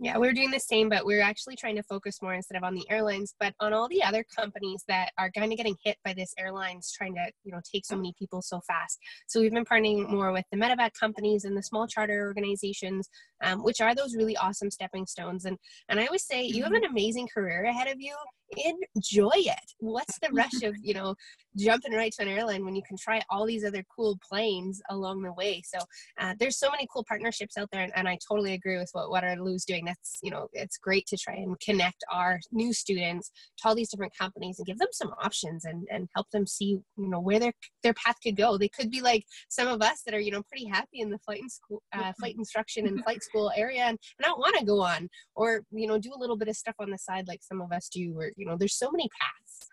Yeah, 0.00 0.18
we're 0.18 0.32
doing 0.32 0.50
the 0.50 0.58
same, 0.58 0.88
but 0.88 1.06
we're 1.06 1.22
actually 1.22 1.54
trying 1.54 1.76
to 1.76 1.82
focus 1.84 2.20
more 2.20 2.34
instead 2.34 2.56
of 2.56 2.64
on 2.64 2.74
the 2.74 2.84
airlines, 2.90 3.34
but 3.38 3.54
on 3.60 3.72
all 3.72 3.88
the 3.88 4.02
other 4.02 4.24
companies 4.36 4.82
that 4.88 5.12
are 5.18 5.30
kind 5.30 5.52
of 5.52 5.56
getting 5.56 5.76
hit 5.84 5.96
by 6.04 6.12
this 6.12 6.34
airlines 6.36 6.92
trying 6.92 7.14
to, 7.14 7.30
you 7.44 7.52
know, 7.52 7.60
take 7.72 7.86
so 7.86 7.94
many 7.94 8.12
people 8.18 8.42
so 8.42 8.60
fast. 8.66 8.98
So 9.28 9.40
we've 9.40 9.52
been 9.52 9.64
partnering 9.64 10.08
more 10.08 10.32
with 10.32 10.46
the 10.50 10.58
medevac 10.58 10.90
companies 10.98 11.44
and 11.44 11.56
the 11.56 11.62
small 11.62 11.86
charter 11.86 12.26
organizations, 12.26 13.08
um, 13.42 13.62
which 13.62 13.80
are 13.80 13.94
those 13.94 14.16
really 14.16 14.36
awesome 14.36 14.70
stepping 14.70 15.06
stones. 15.06 15.44
And 15.44 15.56
and 15.88 16.00
I 16.00 16.06
always 16.06 16.26
say, 16.26 16.42
you 16.42 16.64
have 16.64 16.72
mm-hmm. 16.72 16.84
an 16.84 16.90
amazing 16.90 17.28
career 17.32 17.64
ahead 17.64 17.86
of 17.86 18.00
you 18.00 18.16
enjoy 18.56 19.32
it. 19.34 19.72
What's 19.78 20.18
the 20.18 20.30
rush 20.32 20.62
of, 20.62 20.74
you 20.82 20.94
know, 20.94 21.14
jumping 21.56 21.92
right 21.92 22.12
to 22.12 22.22
an 22.22 22.28
airline 22.28 22.64
when 22.64 22.74
you 22.74 22.82
can 22.86 22.96
try 22.96 23.22
all 23.30 23.46
these 23.46 23.64
other 23.64 23.84
cool 23.94 24.18
planes 24.28 24.80
along 24.90 25.22
the 25.22 25.32
way? 25.32 25.62
So 25.64 25.78
uh, 26.20 26.34
there's 26.38 26.58
so 26.58 26.70
many 26.70 26.86
cool 26.92 27.04
partnerships 27.08 27.56
out 27.56 27.68
there, 27.72 27.82
and, 27.82 27.92
and 27.96 28.08
I 28.08 28.18
totally 28.28 28.54
agree 28.54 28.78
with 28.78 28.90
what 28.92 29.10
Waterloo's 29.10 29.64
doing. 29.64 29.84
That's, 29.84 30.18
you 30.22 30.30
know, 30.30 30.48
it's 30.52 30.78
great 30.78 31.06
to 31.06 31.16
try 31.16 31.34
and 31.34 31.58
connect 31.60 32.04
our 32.10 32.40
new 32.52 32.72
students 32.72 33.30
to 33.58 33.68
all 33.68 33.74
these 33.74 33.90
different 33.90 34.16
companies 34.18 34.58
and 34.58 34.66
give 34.66 34.78
them 34.78 34.88
some 34.92 35.14
options 35.22 35.64
and, 35.64 35.86
and 35.90 36.08
help 36.14 36.30
them 36.30 36.46
see, 36.46 36.78
you 36.96 37.08
know, 37.08 37.20
where 37.20 37.38
their 37.38 37.52
their 37.82 37.94
path 37.94 38.16
could 38.22 38.36
go. 38.36 38.58
They 38.58 38.68
could 38.68 38.90
be 38.90 39.00
like 39.00 39.24
some 39.48 39.68
of 39.68 39.82
us 39.82 40.02
that 40.04 40.14
are, 40.14 40.20
you 40.20 40.30
know, 40.30 40.42
pretty 40.42 40.66
happy 40.66 41.00
in 41.00 41.10
the 41.10 41.18
flight 41.18 41.40
and 41.40 41.50
school, 41.50 41.82
uh, 41.92 42.12
flight 42.18 42.34
instruction 42.36 42.86
and 42.86 43.02
flight 43.04 43.22
school 43.22 43.52
area 43.56 43.82
and, 43.82 43.98
and 44.18 44.26
I 44.26 44.30
want 44.30 44.56
to 44.58 44.64
go 44.64 44.80
on 44.80 45.08
or, 45.34 45.62
you 45.70 45.86
know, 45.86 45.98
do 45.98 46.12
a 46.14 46.18
little 46.18 46.36
bit 46.36 46.48
of 46.48 46.56
stuff 46.56 46.74
on 46.78 46.90
the 46.90 46.98
side 46.98 47.26
like 47.28 47.42
some 47.42 47.60
of 47.60 47.72
us 47.72 47.88
do 47.88 48.14
or, 48.18 48.32
you 48.36 48.43
know, 48.44 48.56
there's 48.56 48.76
so 48.76 48.90
many 48.90 49.08
paths. 49.08 49.70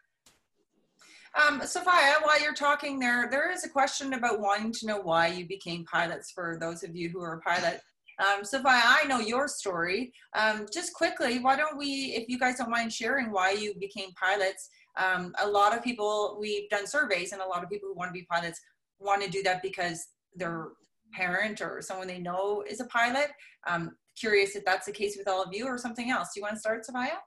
Um, 1.33 1.61
Sophia, 1.65 2.15
while 2.23 2.41
you're 2.41 2.53
talking 2.53 2.99
there, 2.99 3.29
there 3.31 3.51
is 3.51 3.63
a 3.63 3.69
question 3.69 4.13
about 4.13 4.41
wanting 4.41 4.73
to 4.73 4.85
know 4.85 4.99
why 4.99 5.27
you 5.27 5.47
became 5.47 5.85
pilots 5.85 6.31
for 6.31 6.57
those 6.59 6.83
of 6.83 6.95
you 6.95 7.09
who 7.09 7.21
are 7.21 7.39
pilots. 7.45 7.83
Um, 8.19 8.43
Sophia, 8.43 8.81
I 8.83 9.05
know 9.07 9.19
your 9.19 9.47
story. 9.47 10.13
Um, 10.35 10.65
just 10.71 10.93
quickly, 10.93 11.39
why 11.39 11.55
don't 11.55 11.77
we, 11.77 12.13
if 12.15 12.27
you 12.27 12.37
guys 12.37 12.57
don't 12.57 12.69
mind 12.69 12.91
sharing 12.91 13.31
why 13.31 13.51
you 13.51 13.73
became 13.79 14.11
pilots? 14.13 14.69
Um, 14.97 15.33
a 15.41 15.47
lot 15.47 15.75
of 15.75 15.83
people, 15.83 16.37
we've 16.39 16.69
done 16.69 16.85
surveys, 16.85 17.31
and 17.31 17.41
a 17.41 17.47
lot 17.47 17.63
of 17.63 17.69
people 17.69 17.87
who 17.87 17.95
want 17.95 18.09
to 18.09 18.13
be 18.13 18.27
pilots 18.29 18.59
want 18.99 19.23
to 19.23 19.29
do 19.29 19.41
that 19.43 19.61
because 19.61 20.05
their 20.35 20.69
parent 21.13 21.61
or 21.61 21.81
someone 21.81 22.07
they 22.07 22.19
know 22.19 22.63
is 22.69 22.81
a 22.81 22.85
pilot. 22.85 23.31
Um, 23.67 23.95
curious 24.19 24.55
if 24.55 24.65
that's 24.65 24.85
the 24.85 24.91
case 24.91 25.15
with 25.17 25.27
all 25.27 25.41
of 25.41 25.53
you 25.53 25.65
or 25.65 25.77
something 25.77 26.11
else. 26.11 26.29
Do 26.33 26.41
you 26.41 26.43
want 26.43 26.55
to 26.55 26.59
start, 26.59 26.85
Sophia? 26.85 27.17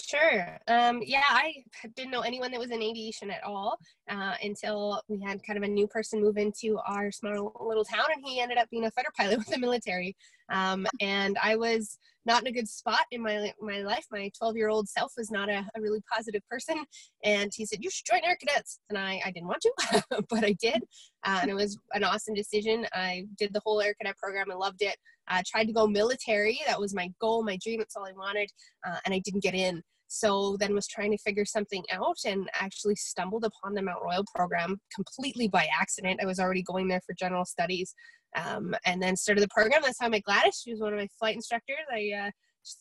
Sure. 0.00 0.58
Um, 0.66 1.00
yeah, 1.04 1.22
I 1.28 1.62
didn't 1.94 2.10
know 2.10 2.20
anyone 2.20 2.50
that 2.50 2.60
was 2.60 2.70
in 2.70 2.82
aviation 2.82 3.30
at 3.30 3.44
all 3.44 3.78
uh, 4.10 4.34
until 4.42 5.00
we 5.08 5.20
had 5.22 5.42
kind 5.46 5.56
of 5.56 5.62
a 5.62 5.68
new 5.68 5.86
person 5.86 6.20
move 6.20 6.36
into 6.36 6.78
our 6.86 7.12
small 7.12 7.54
little 7.60 7.84
town, 7.84 8.06
and 8.12 8.22
he 8.24 8.40
ended 8.40 8.58
up 8.58 8.68
being 8.70 8.84
a 8.84 8.90
fighter 8.90 9.12
pilot 9.16 9.38
with 9.38 9.48
the 9.48 9.58
military. 9.58 10.16
Um, 10.50 10.86
and 11.00 11.38
I 11.42 11.56
was 11.56 11.98
not 12.26 12.42
in 12.42 12.48
a 12.48 12.52
good 12.52 12.68
spot 12.68 13.00
in 13.12 13.22
my 13.22 13.52
my 13.60 13.82
life. 13.82 14.06
My 14.10 14.30
12 14.36 14.56
year 14.56 14.68
old 14.68 14.88
self 14.88 15.12
was 15.16 15.30
not 15.30 15.48
a, 15.48 15.64
a, 15.74 15.80
really 15.80 16.02
positive 16.12 16.42
person, 16.50 16.84
and 17.22 17.52
he 17.54 17.64
said, 17.64 17.78
"You 17.82 17.90
should 17.90 18.06
join 18.06 18.24
Air 18.24 18.36
Cadets." 18.36 18.80
And 18.90 18.98
I 18.98 19.20
I 19.24 19.30
didn't 19.30 19.48
want 19.48 19.62
to, 19.62 20.02
but 20.28 20.44
I 20.44 20.52
did, 20.52 20.82
uh, 21.24 21.38
and 21.42 21.50
it 21.50 21.54
was 21.54 21.78
an 21.92 22.04
awesome 22.04 22.34
decision. 22.34 22.86
I 22.92 23.26
did 23.38 23.52
the 23.52 23.62
whole 23.64 23.80
Air 23.80 23.94
Cadet 23.94 24.16
program. 24.18 24.50
I 24.50 24.54
loved 24.54 24.82
it. 24.82 24.96
I 25.28 25.42
tried 25.46 25.66
to 25.66 25.72
go 25.72 25.86
military. 25.86 26.60
That 26.66 26.80
was 26.80 26.94
my 26.94 27.10
goal, 27.20 27.44
my 27.44 27.58
dream. 27.62 27.78
That's 27.78 27.96
all 27.96 28.06
I 28.06 28.12
wanted, 28.12 28.50
uh, 28.86 28.98
and 29.04 29.14
I 29.14 29.20
didn't 29.24 29.42
get 29.42 29.54
in. 29.54 29.82
So 30.08 30.56
then 30.60 30.74
was 30.74 30.86
trying 30.86 31.10
to 31.10 31.18
figure 31.18 31.44
something 31.44 31.82
out 31.90 32.18
and 32.24 32.48
actually 32.54 32.94
stumbled 32.94 33.44
upon 33.44 33.74
the 33.74 33.82
Mount 33.82 34.02
Royal 34.02 34.24
program 34.34 34.78
completely 34.94 35.48
by 35.48 35.66
accident. 35.80 36.20
I 36.22 36.26
was 36.26 36.38
already 36.38 36.62
going 36.62 36.88
there 36.88 37.00
for 37.06 37.14
general 37.18 37.44
studies, 37.44 37.94
um, 38.36 38.74
and 38.84 39.02
then 39.02 39.16
started 39.16 39.42
the 39.42 39.48
program. 39.48 39.82
That's 39.82 39.98
how 39.98 40.06
I 40.06 40.10
met 40.10 40.24
Gladys. 40.24 40.60
She 40.62 40.70
was 40.70 40.80
one 40.80 40.92
of 40.92 40.98
my 40.98 41.08
flight 41.18 41.34
instructors. 41.34 41.76
I 41.92 42.12
uh, 42.26 42.30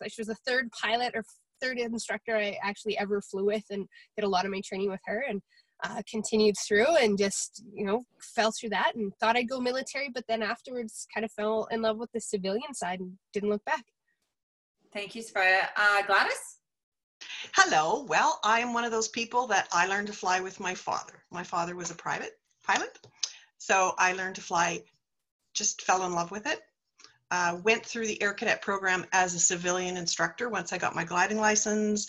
she 0.07 0.21
was 0.21 0.27
the 0.27 0.35
third 0.45 0.69
pilot 0.71 1.13
or 1.15 1.23
third 1.61 1.79
instructor 1.79 2.35
I 2.35 2.57
actually 2.61 2.97
ever 2.97 3.21
flew 3.21 3.45
with, 3.45 3.63
and 3.69 3.87
did 4.15 4.25
a 4.25 4.29
lot 4.29 4.45
of 4.45 4.51
my 4.51 4.61
training 4.65 4.89
with 4.89 5.01
her. 5.05 5.23
And 5.27 5.41
uh, 5.83 6.01
continued 6.09 6.55
through 6.65 6.95
and 6.97 7.17
just 7.17 7.63
you 7.73 7.85
know 7.85 8.03
fell 8.21 8.51
through 8.51 8.69
that 8.69 8.93
and 8.95 9.11
thought 9.19 9.35
I'd 9.35 9.49
go 9.49 9.59
military, 9.59 10.09
but 10.13 10.25
then 10.27 10.41
afterwards 10.41 11.07
kind 11.13 11.25
of 11.25 11.31
fell 11.31 11.67
in 11.71 11.81
love 11.81 11.97
with 11.97 12.11
the 12.13 12.21
civilian 12.21 12.73
side 12.73 12.99
and 12.99 13.13
didn't 13.33 13.49
look 13.49 13.65
back. 13.65 13.83
Thank 14.93 15.15
you, 15.15 15.21
Sophia. 15.21 15.69
Uh, 15.75 16.03
Gladys. 16.05 16.59
Hello. 17.55 18.05
Well, 18.07 18.39
I 18.43 18.59
am 18.59 18.73
one 18.73 18.83
of 18.83 18.91
those 18.91 19.07
people 19.07 19.47
that 19.47 19.67
I 19.71 19.87
learned 19.87 20.07
to 20.07 20.13
fly 20.13 20.39
with 20.39 20.59
my 20.59 20.75
father. 20.75 21.23
My 21.31 21.43
father 21.43 21.75
was 21.75 21.91
a 21.91 21.95
private 21.95 22.33
pilot, 22.63 22.99
so 23.57 23.93
I 23.97 24.13
learned 24.13 24.35
to 24.35 24.41
fly. 24.41 24.81
Just 25.53 25.81
fell 25.81 26.05
in 26.05 26.13
love 26.13 26.31
with 26.31 26.47
it. 26.47 26.61
Uh, 27.31 27.57
went 27.63 27.83
through 27.83 28.05
the 28.05 28.21
Air 28.21 28.33
Cadet 28.33 28.61
program 28.61 29.05
as 29.11 29.33
a 29.33 29.39
civilian 29.39 29.97
instructor 29.97 30.49
once 30.49 30.71
I 30.71 30.77
got 30.77 30.95
my 30.95 31.03
gliding 31.03 31.39
license, 31.39 32.07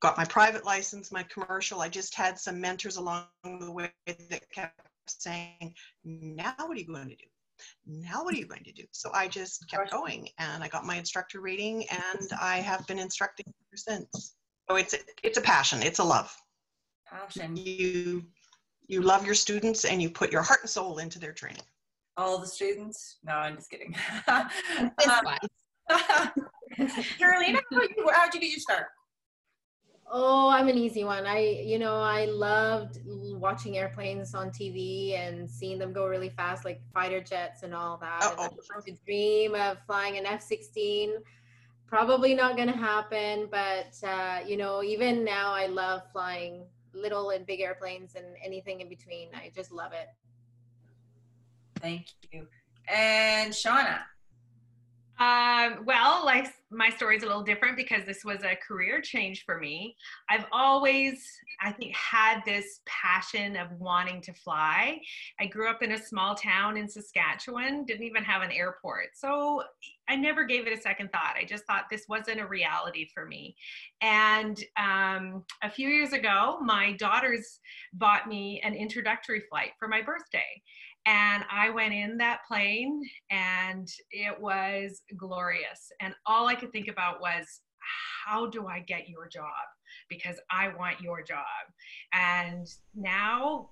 got 0.00 0.16
my 0.16 0.24
private 0.24 0.64
license, 0.64 1.10
my 1.10 1.22
commercial. 1.24 1.80
I 1.80 1.88
just 1.88 2.14
had 2.14 2.38
some 2.38 2.60
mentors 2.60 2.96
along 2.96 3.26
the 3.44 3.70
way 3.70 3.92
that 4.06 4.50
kept 4.50 4.80
saying, 5.08 5.74
now 6.04 6.54
what 6.58 6.76
are 6.76 6.80
you 6.80 6.86
going 6.86 7.08
to 7.08 7.16
do? 7.16 7.24
Now 7.86 8.22
what 8.24 8.34
are 8.34 8.38
you 8.38 8.46
going 8.46 8.64
to 8.64 8.72
do? 8.72 8.84
So 8.92 9.10
I 9.14 9.28
just 9.28 9.68
kept 9.70 9.90
going 9.90 10.28
and 10.38 10.62
I 10.62 10.68
got 10.68 10.84
my 10.84 10.96
instructor 10.96 11.40
rating 11.40 11.86
and 11.90 12.30
I 12.40 12.58
have 12.58 12.86
been 12.86 12.98
instructing 12.98 13.46
ever 13.48 13.76
since. 13.76 14.34
So 14.68 14.76
it's 14.76 14.94
a, 14.94 14.98
it's 15.22 15.38
a 15.38 15.42
passion, 15.42 15.82
it's 15.82 16.00
a 16.00 16.04
love. 16.04 16.34
Passion. 17.08 17.56
You 17.56 18.24
you 18.88 19.02
love 19.02 19.26
your 19.26 19.34
students 19.34 19.84
and 19.84 20.00
you 20.00 20.10
put 20.10 20.30
your 20.30 20.42
heart 20.42 20.60
and 20.62 20.70
soul 20.70 20.98
into 20.98 21.18
their 21.18 21.32
training. 21.32 21.62
All 22.16 22.38
the 22.38 22.46
students? 22.46 23.18
No, 23.24 23.32
I'm 23.32 23.56
just 23.56 23.68
kidding. 23.68 23.94
Carolina, 27.18 27.60
how'd 28.12 28.34
you 28.34 28.40
get 28.40 28.50
your 28.50 28.58
start? 28.58 28.86
Oh, 30.08 30.48
I'm 30.48 30.68
an 30.68 30.78
easy 30.78 31.02
one. 31.02 31.26
I, 31.26 31.62
you 31.64 31.78
know, 31.78 31.96
I 31.96 32.26
loved 32.26 33.00
watching 33.04 33.76
airplanes 33.76 34.34
on 34.34 34.50
TV 34.50 35.18
and 35.18 35.50
seeing 35.50 35.78
them 35.78 35.92
go 35.92 36.06
really 36.06 36.30
fast, 36.30 36.64
like 36.64 36.80
fighter 36.94 37.20
jets 37.20 37.64
and 37.64 37.74
all 37.74 37.96
that. 37.98 38.34
And 38.38 38.50
I 38.76 38.90
dream 39.04 39.54
of 39.56 39.78
flying 39.86 40.16
an 40.16 40.26
F-16. 40.26 41.14
Probably 41.88 42.34
not 42.34 42.56
going 42.56 42.68
to 42.68 42.76
happen, 42.76 43.48
but 43.50 43.96
uh, 44.06 44.40
you 44.46 44.56
know, 44.56 44.82
even 44.82 45.24
now, 45.24 45.52
I 45.52 45.66
love 45.66 46.02
flying 46.12 46.64
little 46.92 47.30
and 47.30 47.44
big 47.44 47.60
airplanes 47.60 48.14
and 48.14 48.26
anything 48.44 48.80
in 48.80 48.88
between. 48.88 49.28
I 49.34 49.50
just 49.54 49.72
love 49.72 49.92
it. 49.92 50.08
Thank 51.80 52.06
you. 52.32 52.46
And 52.88 53.52
Shauna. 53.52 54.00
Um, 55.18 55.84
well, 55.86 56.24
like 56.26 56.52
my 56.70 56.90
story 56.90 57.16
is 57.16 57.22
a 57.22 57.26
little 57.26 57.42
different 57.42 57.76
because 57.76 58.04
this 58.04 58.24
was 58.24 58.42
a 58.42 58.56
career 58.56 59.00
change 59.00 59.44
for 59.44 59.58
me. 59.58 59.96
I've 60.28 60.44
always, 60.52 61.26
I 61.62 61.72
think, 61.72 61.94
had 61.94 62.40
this 62.44 62.80
passion 62.86 63.56
of 63.56 63.72
wanting 63.78 64.20
to 64.22 64.34
fly. 64.34 65.00
I 65.40 65.46
grew 65.46 65.70
up 65.70 65.82
in 65.82 65.92
a 65.92 65.98
small 65.98 66.34
town 66.34 66.76
in 66.76 66.88
Saskatchewan, 66.88 67.84
didn't 67.86 68.04
even 68.04 68.24
have 68.24 68.42
an 68.42 68.52
airport. 68.52 69.10
So 69.14 69.62
I 70.08 70.16
never 70.16 70.44
gave 70.44 70.66
it 70.66 70.78
a 70.78 70.80
second 70.80 71.10
thought. 71.12 71.34
I 71.40 71.44
just 71.44 71.64
thought 71.64 71.84
this 71.90 72.06
wasn't 72.08 72.40
a 72.40 72.46
reality 72.46 73.08
for 73.12 73.24
me. 73.24 73.56
And 74.02 74.62
um, 74.76 75.44
a 75.62 75.70
few 75.70 75.88
years 75.88 76.12
ago, 76.12 76.58
my 76.62 76.92
daughters 76.92 77.60
bought 77.94 78.28
me 78.28 78.60
an 78.64 78.74
introductory 78.74 79.42
flight 79.48 79.70
for 79.78 79.88
my 79.88 80.02
birthday. 80.02 80.62
And 81.06 81.44
I 81.50 81.70
went 81.70 81.94
in 81.94 82.18
that 82.18 82.40
plane 82.48 83.02
and 83.30 83.88
it 84.10 84.40
was 84.40 85.02
glorious. 85.16 85.92
And 86.00 86.14
all 86.26 86.48
I 86.48 86.56
could 86.56 86.72
think 86.72 86.88
about 86.88 87.20
was, 87.20 87.60
how 88.26 88.46
do 88.46 88.66
I 88.66 88.80
get 88.80 89.08
your 89.08 89.28
job? 89.28 89.44
Because 90.08 90.36
I 90.50 90.68
want 90.76 91.00
your 91.00 91.22
job. 91.22 91.44
And 92.12 92.66
now 92.94 93.70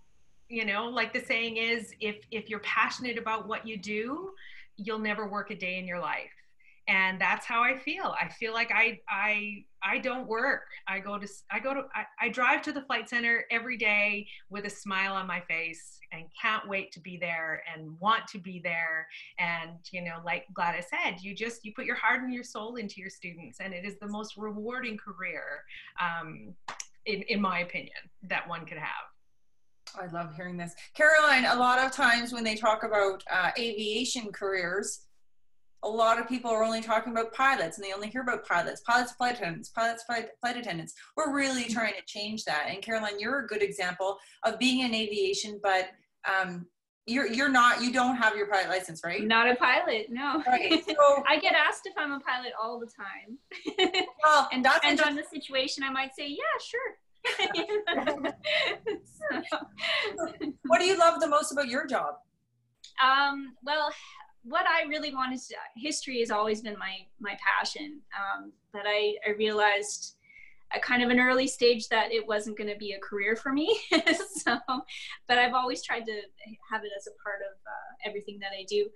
you 0.49 0.65
know 0.65 0.87
like 0.89 1.13
the 1.13 1.21
saying 1.21 1.57
is 1.57 1.93
if 2.01 2.17
if 2.31 2.49
you're 2.49 2.61
passionate 2.61 3.19
about 3.19 3.49
what 3.49 3.67
you 3.67 3.77
do 3.77 4.31
you'll 4.77 4.99
never 4.99 5.29
work 5.29 5.51
a 5.51 5.55
day 5.55 5.79
in 5.79 5.87
your 5.87 6.01
life 6.01 6.31
and 6.87 7.21
that's 7.21 7.47
how 7.47 7.63
i 7.63 7.79
feel 7.79 8.15
i 8.21 8.29
feel 8.29 8.53
like 8.53 8.71
i 8.73 8.99
i 9.09 9.65
i 9.83 9.99
don't 9.99 10.27
work 10.27 10.65
i 10.87 10.99
go 10.99 11.19
to 11.19 11.27
i 11.51 11.59
go 11.59 11.73
to 11.73 11.83
I, 11.95 12.27
I, 12.27 12.29
drive 12.29 12.61
to 12.63 12.73
the 12.73 12.83
flight 12.83 13.09
center 13.09 13.45
every 13.51 13.79
day 13.79 14.27
with 14.51 14.67
a 14.67 14.71
smile 14.71 15.15
on 15.15 15.27
my 15.27 15.41
face 15.41 15.99
and 16.15 16.25
can't 16.41 16.69
wait 16.69 16.93
to 16.93 17.01
be 17.01 17.17
there 17.17 17.63
and 17.73 17.99
want 18.01 18.27
to 18.29 18.39
be 18.39 18.61
there 18.63 19.07
and 19.39 19.73
you 19.91 20.03
know 20.03 20.17
like 20.25 20.45
gladys 20.53 20.87
said 20.89 21.17
you 21.21 21.35
just 21.35 21.65
you 21.65 21.73
put 21.75 21.85
your 21.85 21.97
heart 21.97 22.23
and 22.23 22.33
your 22.33 22.45
soul 22.45 22.77
into 22.77 23.01
your 23.01 23.11
students 23.11 23.59
and 23.61 23.75
it 23.75 23.85
is 23.85 23.97
the 24.01 24.09
most 24.09 24.37
rewarding 24.37 24.97
career 24.97 25.63
um, 26.01 26.55
in, 27.07 27.23
in 27.23 27.41
my 27.41 27.61
opinion 27.61 27.97
that 28.23 28.49
one 28.49 28.65
could 28.65 28.79
have 28.79 29.05
I 29.97 30.07
love 30.07 30.35
hearing 30.35 30.57
this. 30.57 30.75
Caroline, 30.95 31.45
a 31.45 31.55
lot 31.55 31.79
of 31.79 31.93
times 31.93 32.33
when 32.33 32.43
they 32.43 32.57
talk 32.57 32.83
about 32.83 33.23
uh, 33.31 33.51
aviation 33.57 34.33
careers, 34.33 35.03
a 35.85 35.89
lot 35.89 36.19
of 36.19 36.27
people 36.27 36.51
are 36.51 36.65
only 36.65 36.81
talking 36.81 37.13
about 37.13 37.33
pilots 37.33 37.77
and 37.77 37.85
they 37.85 37.93
only 37.93 38.09
hear 38.09 38.23
about 38.23 38.47
pilots, 38.47 38.81
pilots, 38.81 39.13
flight 39.13 39.37
attendants, 39.37 39.69
pilots, 39.69 40.03
flight, 40.05 40.29
flight 40.41 40.57
attendants. 40.57 40.95
We're 41.17 41.33
really 41.33 41.65
trying 41.65 41.93
to 41.95 42.03
change 42.07 42.45
that. 42.45 42.67
And 42.69 42.83
Caroline, 42.83 43.21
you're 43.21 43.41
a 43.41 43.47
good 43.47 43.63
example 43.63 44.19
of 44.45 44.59
being 44.59 44.81
in 44.81 44.95
aviation, 44.95 45.61
but 45.63 45.91
um, 46.29 46.67
you're 47.07 47.27
you're 47.27 47.51
not 47.51 47.83
you 47.83 47.93
don't 47.93 48.17
have 48.17 48.35
your 48.37 48.47
pilot 48.47 48.69
license, 48.69 49.03
right? 49.05 49.23
Not 49.23 49.51
a 49.51 49.57
pilot, 49.57 50.07
no. 50.11 50.43
Right. 50.47 50.83
So 50.95 51.23
I 51.29 51.39
get 51.39 51.55
asked 51.55 51.83
if 51.85 51.95
I'm 51.99 52.13
a 52.13 52.21
pilot 52.21 52.53
all 52.61 52.81
the 52.81 52.87
time. 52.87 53.39
well, 54.25 54.49
and 54.53 54.65
depends 54.65 55.03
on 55.03 55.15
the 55.15 55.25
situation. 55.25 55.83
I 55.83 55.91
might 55.91 56.15
say, 56.15 56.29
yeah, 56.29 56.59
sure. 56.61 56.97
so. 59.05 59.57
What 60.67 60.81
do 60.81 60.87
you 60.87 60.99
love 60.99 61.21
the 61.21 61.29
most 61.29 61.53
about 61.53 61.69
your 61.69 61.87
job? 61.87 62.15
Um, 63.03 63.55
well, 63.63 63.91
what 64.45 64.67
I 64.67 64.87
really 64.89 65.15
wanted 65.15 65.41
to, 65.41 65.55
history 65.77 66.21
has 66.21 66.31
always 66.31 66.63
been 66.63 66.79
my 66.79 66.97
my 67.21 67.37
passion. 67.43 68.01
Um, 68.19 68.53
but 68.73 68.83
I, 68.87 69.17
I 69.27 69.33
realized 69.33 70.17
at 70.73 70.83
kind 70.83 71.03
of 71.03 71.11
an 71.11 71.21
early 71.21 71.47
stage 71.47 71.89
that 71.89 72.13
it 72.13 72.27
wasn't 72.27 72.59
going 72.59 72.71
to 72.71 72.77
be 72.77 72.93
a 72.93 72.99
career 72.99 73.37
for 73.37 73.53
me. 73.53 73.79
so, 74.37 74.59
but 75.29 75.39
I've 75.39 75.55
always 75.55 75.83
tried 75.83 76.05
to 76.07 76.21
have 76.71 76.85
it 76.85 76.91
as 76.97 77.07
a 77.07 77.15
part 77.23 77.41
of 77.49 77.57
uh, 77.67 78.09
everything 78.09 78.39
that 78.41 78.51
I 78.59 78.65
do. 78.69 78.89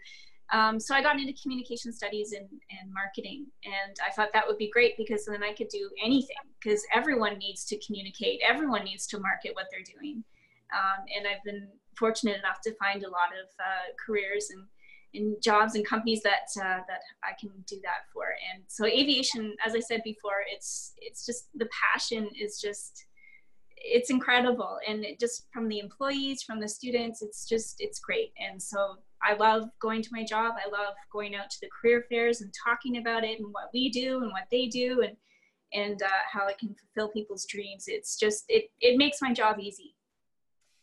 Um, 0.50 0.80
so 0.80 0.94
I 0.94 1.02
got 1.02 1.20
into 1.20 1.34
communication 1.40 1.92
studies 1.92 2.32
and, 2.32 2.48
and 2.48 2.92
marketing, 2.92 3.46
and 3.64 3.96
I 4.06 4.10
thought 4.12 4.30
that 4.32 4.46
would 4.46 4.56
be 4.56 4.70
great 4.70 4.96
because 4.96 5.26
then 5.26 5.42
I 5.42 5.52
could 5.52 5.68
do 5.68 5.90
anything 6.02 6.36
because 6.62 6.82
everyone 6.94 7.36
needs 7.38 7.66
to 7.66 7.78
communicate, 7.84 8.40
everyone 8.46 8.84
needs 8.84 9.06
to 9.08 9.20
market 9.20 9.54
what 9.54 9.66
they're 9.70 9.80
doing. 9.82 10.24
Um, 10.72 11.04
and 11.14 11.26
I've 11.26 11.44
been 11.44 11.68
fortunate 11.98 12.38
enough 12.38 12.60
to 12.64 12.74
find 12.76 13.04
a 13.04 13.10
lot 13.10 13.28
of 13.28 13.48
uh, 13.60 13.92
careers 14.04 14.48
and, 14.50 14.64
and 15.14 15.36
jobs 15.42 15.74
and 15.74 15.86
companies 15.86 16.22
that 16.22 16.48
uh, 16.61 16.80
that 16.88 17.00
I 17.24 17.32
can 17.40 17.50
do 17.66 17.76
that 17.82 18.06
for. 18.12 18.26
And 18.54 18.64
so 18.68 18.84
aviation, 18.84 19.54
as 19.64 19.74
I 19.74 19.80
said 19.80 20.02
before, 20.04 20.44
it's 20.52 20.92
it's 20.98 21.24
just 21.24 21.48
the 21.54 21.68
passion 21.92 22.28
is 22.38 22.61
just 22.61 23.04
it's 23.80 24.11
incredible 24.11 24.78
and 24.88 25.04
it 25.04 25.20
just 25.20 25.46
from 25.52 25.68
the 25.68 25.78
employees 25.78 26.42
from 26.42 26.59
the 26.59 26.66
students 26.66 27.22
it's 27.22 27.46
just 27.46 27.76
it's 27.78 28.00
great 28.00 28.32
and 28.36 28.61
so 28.61 28.96
I 29.22 29.34
love 29.34 29.68
going 29.80 30.02
to 30.02 30.09
my 30.12 30.24
job. 30.24 30.54
I 30.64 30.70
love 30.70 30.94
going 31.12 31.34
out 31.34 31.50
to 31.50 31.61
the 31.61 31.68
career 31.68 32.04
fairs 32.09 32.40
and 32.40 32.52
talking 32.64 32.98
about 32.98 33.24
it 33.24 33.38
and 33.38 33.48
what 33.52 33.70
we 33.72 33.90
do 33.90 34.22
and 34.22 34.32
what 34.32 34.46
they 34.50 34.66
do 34.66 35.02
and 35.02 35.16
and 35.74 36.02
uh, 36.02 36.22
how 36.32 36.46
it 36.48 36.56
can 36.59 36.74
fulfill 36.74 37.12
people's 37.12 37.46
dreams. 37.46 37.84
It's 37.88 38.18
just 38.18 38.44
it 38.48 38.70
it 38.80 38.96
makes 38.96 39.20
my 39.20 39.32
job 39.32 39.59
easy. 39.61 39.94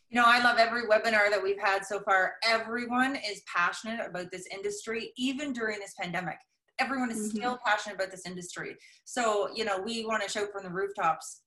You 0.09 0.21
know, 0.21 0.27
I 0.27 0.43
love 0.43 0.57
every 0.57 0.83
webinar 0.83 1.29
that 1.29 1.41
we've 1.41 1.59
had 1.59 1.85
so 1.85 1.99
far. 2.01 2.33
Everyone 2.43 3.15
is 3.15 3.41
passionate 3.53 4.05
about 4.07 4.31
this 4.31 4.47
industry, 4.51 5.11
even 5.17 5.51
during 5.51 5.79
this 5.79 5.93
pandemic. 5.99 6.37
Everyone 6.79 7.09
is 7.09 7.17
mm-hmm. 7.17 7.37
still 7.37 7.59
passionate 7.65 7.95
about 7.95 8.11
this 8.11 8.25
industry. 8.25 8.75
So, 9.05 9.49
you 9.53 9.65
know, 9.65 9.81
we 9.83 10.05
want 10.05 10.23
to 10.23 10.29
shout 10.29 10.49
from 10.53 10.63
the 10.63 10.69
rooftops 10.69 11.41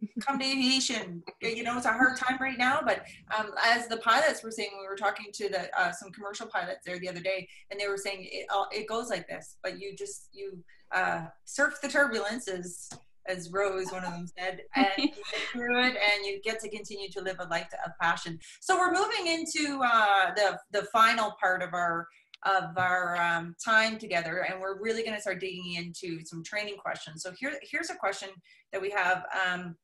come 0.20 0.38
to 0.38 0.44
aviation. 0.44 1.22
You 1.40 1.62
know, 1.62 1.76
it's 1.76 1.86
a 1.86 1.92
hard 1.92 2.16
time 2.16 2.38
right 2.40 2.58
now, 2.58 2.80
but 2.84 3.04
um, 3.36 3.50
as 3.64 3.88
the 3.88 3.96
pilots 3.98 4.42
were 4.42 4.50
saying, 4.50 4.70
we 4.80 4.86
were 4.86 4.96
talking 4.96 5.26
to 5.32 5.48
the 5.48 5.68
uh, 5.78 5.92
some 5.92 6.10
commercial 6.12 6.46
pilots 6.46 6.80
there 6.84 6.98
the 6.98 7.08
other 7.08 7.20
day, 7.20 7.48
and 7.70 7.80
they 7.80 7.88
were 7.88 7.96
saying 7.96 8.28
it, 8.30 8.46
it 8.72 8.86
goes 8.86 9.08
like 9.08 9.26
this, 9.28 9.56
but 9.62 9.80
you 9.80 9.94
just 9.96 10.28
you 10.32 10.62
uh, 10.92 11.22
surf 11.44 11.78
the 11.82 11.88
turbulence 11.88 12.48
as 12.48 12.88
as 13.28 13.50
Rose, 13.50 13.90
one 13.92 14.04
of 14.04 14.12
them 14.12 14.26
said, 14.38 14.62
and 14.76 14.86
you 14.98 15.08
get 15.08 15.40
through 15.52 15.80
it, 15.80 15.96
and 15.96 16.24
you 16.24 16.40
get 16.42 16.60
to 16.60 16.68
continue 16.68 17.08
to 17.10 17.20
live 17.20 17.36
a 17.40 17.48
life 17.48 17.68
of 17.84 17.92
passion. 18.00 18.38
So 18.60 18.76
we're 18.76 18.92
moving 18.92 19.26
into 19.26 19.80
uh, 19.82 20.34
the 20.34 20.58
the 20.72 20.86
final 20.92 21.34
part 21.40 21.62
of 21.62 21.74
our 21.74 22.06
of 22.44 22.76
our 22.76 23.16
um, 23.20 23.54
time 23.64 23.98
together, 23.98 24.46
and 24.48 24.60
we're 24.60 24.80
really 24.80 25.02
going 25.02 25.14
to 25.14 25.20
start 25.20 25.40
digging 25.40 25.74
into 25.74 26.24
some 26.24 26.42
training 26.44 26.76
questions. 26.76 27.22
So 27.22 27.32
here, 27.38 27.52
here's 27.62 27.90
a 27.90 27.96
question 27.96 28.28
that 28.72 28.80
we 28.80 28.90
have. 28.90 29.24
Um, 29.46 29.76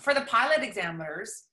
for 0.00 0.14
the 0.14 0.22
pilot 0.22 0.62
examiners, 0.62 1.44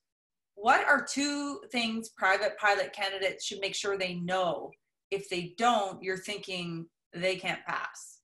what 0.54 0.86
are 0.86 1.04
two 1.04 1.60
things 1.70 2.10
private 2.16 2.58
pilot 2.58 2.92
candidates 2.92 3.46
should 3.46 3.60
make 3.60 3.74
sure 3.74 3.96
they 3.96 4.14
know? 4.14 4.70
If 5.10 5.28
they 5.28 5.54
don't, 5.58 6.02
you're 6.02 6.18
thinking 6.18 6.86
they 7.14 7.36
can't 7.36 7.64
pass. 7.66 8.20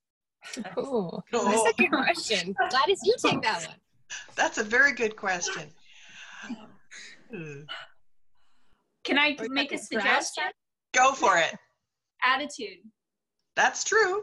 Oh, 0.76 1.22
that's 1.32 1.68
a 1.68 1.72
good 1.76 1.90
question. 1.90 2.54
Gladys, 2.70 3.00
you 3.04 3.14
take 3.22 3.42
that 3.42 3.66
one. 3.66 3.76
That's 4.36 4.58
a 4.58 4.64
very 4.64 4.92
good 4.92 5.16
question. 5.16 5.68
Can 7.30 9.18
I 9.18 9.36
make 9.50 9.72
a 9.72 9.78
suggestion? 9.78 10.44
Go 10.94 11.12
for 11.12 11.36
it. 11.38 11.54
Attitude. 12.24 12.78
That's 13.56 13.84
true. 13.84 14.22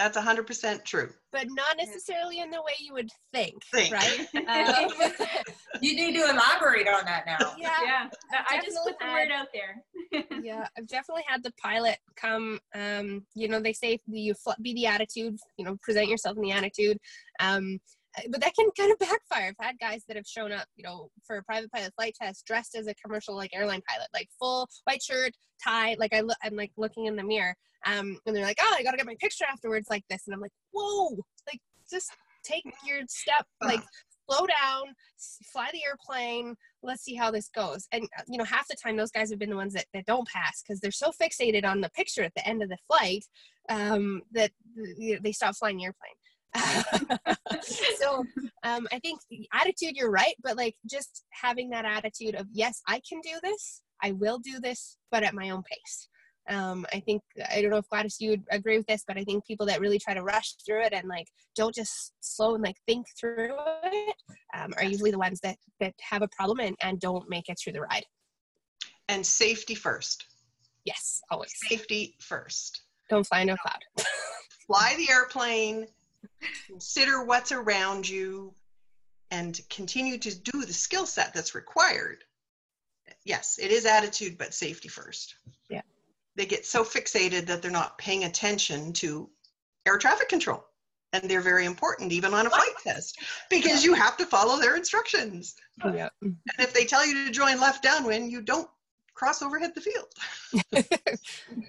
That's 0.00 0.16
100% 0.16 0.82
true. 0.86 1.10
But 1.30 1.48
not 1.50 1.76
necessarily 1.76 2.40
in 2.40 2.50
the 2.50 2.62
way 2.62 2.72
you 2.78 2.94
would 2.94 3.10
think, 3.34 3.62
think. 3.66 3.92
right? 3.92 4.26
Um, 4.50 4.90
you 5.82 5.94
need 5.94 6.14
to 6.14 6.24
elaborate 6.30 6.88
on 6.88 7.04
that 7.04 7.26
now. 7.26 7.52
Yeah. 7.58 7.68
Yeah. 7.84 8.08
I 8.48 8.62
just 8.64 8.78
put 8.82 8.98
the 8.98 9.04
word 9.04 9.28
out 9.30 9.48
there. 9.52 10.24
yeah. 10.42 10.66
I've 10.78 10.86
definitely 10.86 11.24
had 11.28 11.42
the 11.42 11.52
pilot 11.62 11.98
come, 12.16 12.58
um, 12.74 13.26
you 13.34 13.48
know, 13.48 13.60
they 13.60 13.74
say 13.74 14.00
you 14.06 14.34
be 14.62 14.72
the 14.72 14.86
attitude, 14.86 15.38
you 15.58 15.66
know, 15.66 15.76
present 15.82 16.08
yourself 16.08 16.38
in 16.38 16.44
the 16.44 16.52
attitude. 16.52 16.96
Um, 17.38 17.78
but 18.30 18.40
that 18.40 18.54
can 18.54 18.68
kind 18.78 18.92
of 18.92 18.98
backfire. 18.98 19.54
I've 19.58 19.66
had 19.66 19.78
guys 19.78 20.02
that 20.08 20.16
have 20.16 20.26
shown 20.26 20.52
up, 20.52 20.66
you 20.76 20.84
know, 20.84 21.10
for 21.26 21.36
a 21.36 21.42
private 21.44 21.70
pilot 21.70 21.92
flight 21.94 22.14
test 22.20 22.46
dressed 22.46 22.74
as 22.76 22.86
a 22.86 22.94
commercial 22.94 23.34
like 23.36 23.54
airline 23.54 23.82
pilot, 23.88 24.08
like 24.12 24.28
full 24.38 24.68
white 24.84 25.02
shirt, 25.02 25.32
tie. 25.62 25.96
Like 25.98 26.14
I 26.14 26.20
look, 26.20 26.36
I'm 26.42 26.56
like 26.56 26.72
looking 26.76 27.06
in 27.06 27.16
the 27.16 27.22
mirror, 27.22 27.54
um, 27.86 28.18
and 28.26 28.34
they're 28.34 28.44
like, 28.44 28.58
"Oh, 28.60 28.74
I 28.76 28.82
gotta 28.82 28.96
get 28.96 29.06
my 29.06 29.16
picture 29.20 29.44
afterwards," 29.50 29.88
like 29.90 30.04
this, 30.10 30.22
and 30.26 30.34
I'm 30.34 30.40
like, 30.40 30.52
"Whoa!" 30.72 31.18
Like 31.46 31.60
just 31.90 32.10
take 32.44 32.64
your 32.86 33.00
step, 33.08 33.46
like 33.62 33.80
slow 34.30 34.46
down, 34.46 34.94
fly 35.52 35.68
the 35.72 35.84
airplane. 35.84 36.54
Let's 36.82 37.02
see 37.02 37.14
how 37.14 37.30
this 37.30 37.48
goes. 37.48 37.86
And 37.92 38.04
uh, 38.18 38.22
you 38.28 38.38
know, 38.38 38.44
half 38.44 38.68
the 38.68 38.76
time 38.82 38.96
those 38.96 39.10
guys 39.10 39.30
have 39.30 39.38
been 39.38 39.50
the 39.50 39.56
ones 39.56 39.74
that, 39.74 39.86
that 39.94 40.06
don't 40.06 40.26
pass 40.28 40.62
because 40.62 40.80
they're 40.80 40.90
so 40.90 41.10
fixated 41.10 41.64
on 41.64 41.80
the 41.80 41.90
picture 41.90 42.22
at 42.22 42.34
the 42.34 42.46
end 42.46 42.62
of 42.62 42.68
the 42.68 42.78
flight 42.86 43.24
um, 43.68 44.22
that 44.32 44.50
they 45.22 45.32
stop 45.32 45.56
flying 45.56 45.78
the 45.78 45.84
airplane. 45.84 46.12
so 47.62 48.24
um, 48.64 48.86
I 48.92 48.98
think 48.98 49.20
attitude, 49.52 49.96
you're 49.96 50.10
right, 50.10 50.34
but 50.42 50.56
like 50.56 50.74
just 50.88 51.24
having 51.30 51.70
that 51.70 51.84
attitude 51.84 52.34
of 52.34 52.46
yes, 52.52 52.80
I 52.86 53.00
can 53.08 53.20
do 53.22 53.38
this, 53.42 53.82
I 54.02 54.12
will 54.12 54.38
do 54.38 54.60
this, 54.60 54.96
but 55.10 55.22
at 55.22 55.34
my 55.34 55.50
own 55.50 55.62
pace. 55.62 56.08
Um, 56.48 56.84
I 56.92 57.00
think 57.00 57.22
I 57.50 57.60
don't 57.60 57.70
know 57.70 57.76
if 57.76 57.88
Gladys 57.88 58.16
you 58.18 58.30
would 58.30 58.42
agree 58.50 58.76
with 58.76 58.86
this, 58.86 59.04
but 59.06 59.16
I 59.16 59.24
think 59.24 59.46
people 59.46 59.66
that 59.66 59.80
really 59.80 59.98
try 59.98 60.14
to 60.14 60.22
rush 60.22 60.54
through 60.66 60.82
it 60.82 60.92
and 60.92 61.06
like 61.06 61.26
don't 61.54 61.74
just 61.74 62.12
slow 62.20 62.54
and 62.54 62.64
like 62.64 62.76
think 62.86 63.06
through 63.18 63.56
it 63.84 64.14
um, 64.56 64.72
are 64.76 64.84
usually 64.84 65.12
the 65.12 65.18
ones 65.18 65.38
that 65.42 65.56
that 65.78 65.94
have 66.00 66.22
a 66.22 66.28
problem 66.28 66.60
and, 66.60 66.76
and 66.82 66.98
don't 66.98 67.28
make 67.28 67.48
it 67.48 67.58
through 67.62 67.74
the 67.74 67.82
ride. 67.82 68.04
And 69.08 69.24
safety 69.24 69.74
first. 69.74 70.24
Yes, 70.84 71.20
always. 71.30 71.52
Safety 71.68 72.16
first. 72.20 72.82
Don't 73.10 73.26
fly 73.26 73.42
a 73.42 73.56
cloud. 73.56 74.06
fly 74.66 74.94
the 74.96 75.10
airplane 75.12 75.86
consider 76.66 77.24
what's 77.24 77.52
around 77.52 78.08
you 78.08 78.54
and 79.30 79.60
continue 79.70 80.18
to 80.18 80.34
do 80.34 80.64
the 80.64 80.72
skill 80.72 81.06
set 81.06 81.32
that's 81.34 81.54
required. 81.54 82.24
Yes 83.24 83.58
it 83.60 83.70
is 83.70 83.86
attitude 83.86 84.38
but 84.38 84.54
safety 84.54 84.88
first. 84.88 85.34
Yeah. 85.68 85.82
They 86.36 86.46
get 86.46 86.66
so 86.66 86.84
fixated 86.84 87.46
that 87.46 87.62
they're 87.62 87.70
not 87.70 87.98
paying 87.98 88.24
attention 88.24 88.92
to 88.94 89.28
air 89.86 89.98
traffic 89.98 90.28
control 90.28 90.64
and 91.12 91.28
they're 91.28 91.40
very 91.40 91.66
important 91.66 92.12
even 92.12 92.34
on 92.34 92.46
a 92.46 92.50
flight 92.50 92.68
test 92.84 93.18
because 93.50 93.84
you 93.84 93.94
have 93.94 94.16
to 94.16 94.26
follow 94.26 94.60
their 94.60 94.76
instructions. 94.76 95.56
Yeah. 95.84 96.08
and 96.22 96.36
if 96.58 96.72
they 96.72 96.84
tell 96.84 97.06
you 97.06 97.26
to 97.26 97.30
join 97.30 97.60
left 97.60 97.82
downwind 97.82 98.30
you 98.30 98.42
don't 98.42 98.68
cross 99.14 99.42
over 99.42 99.58
hit 99.58 99.74
the 99.74 99.80
field. 99.82 100.06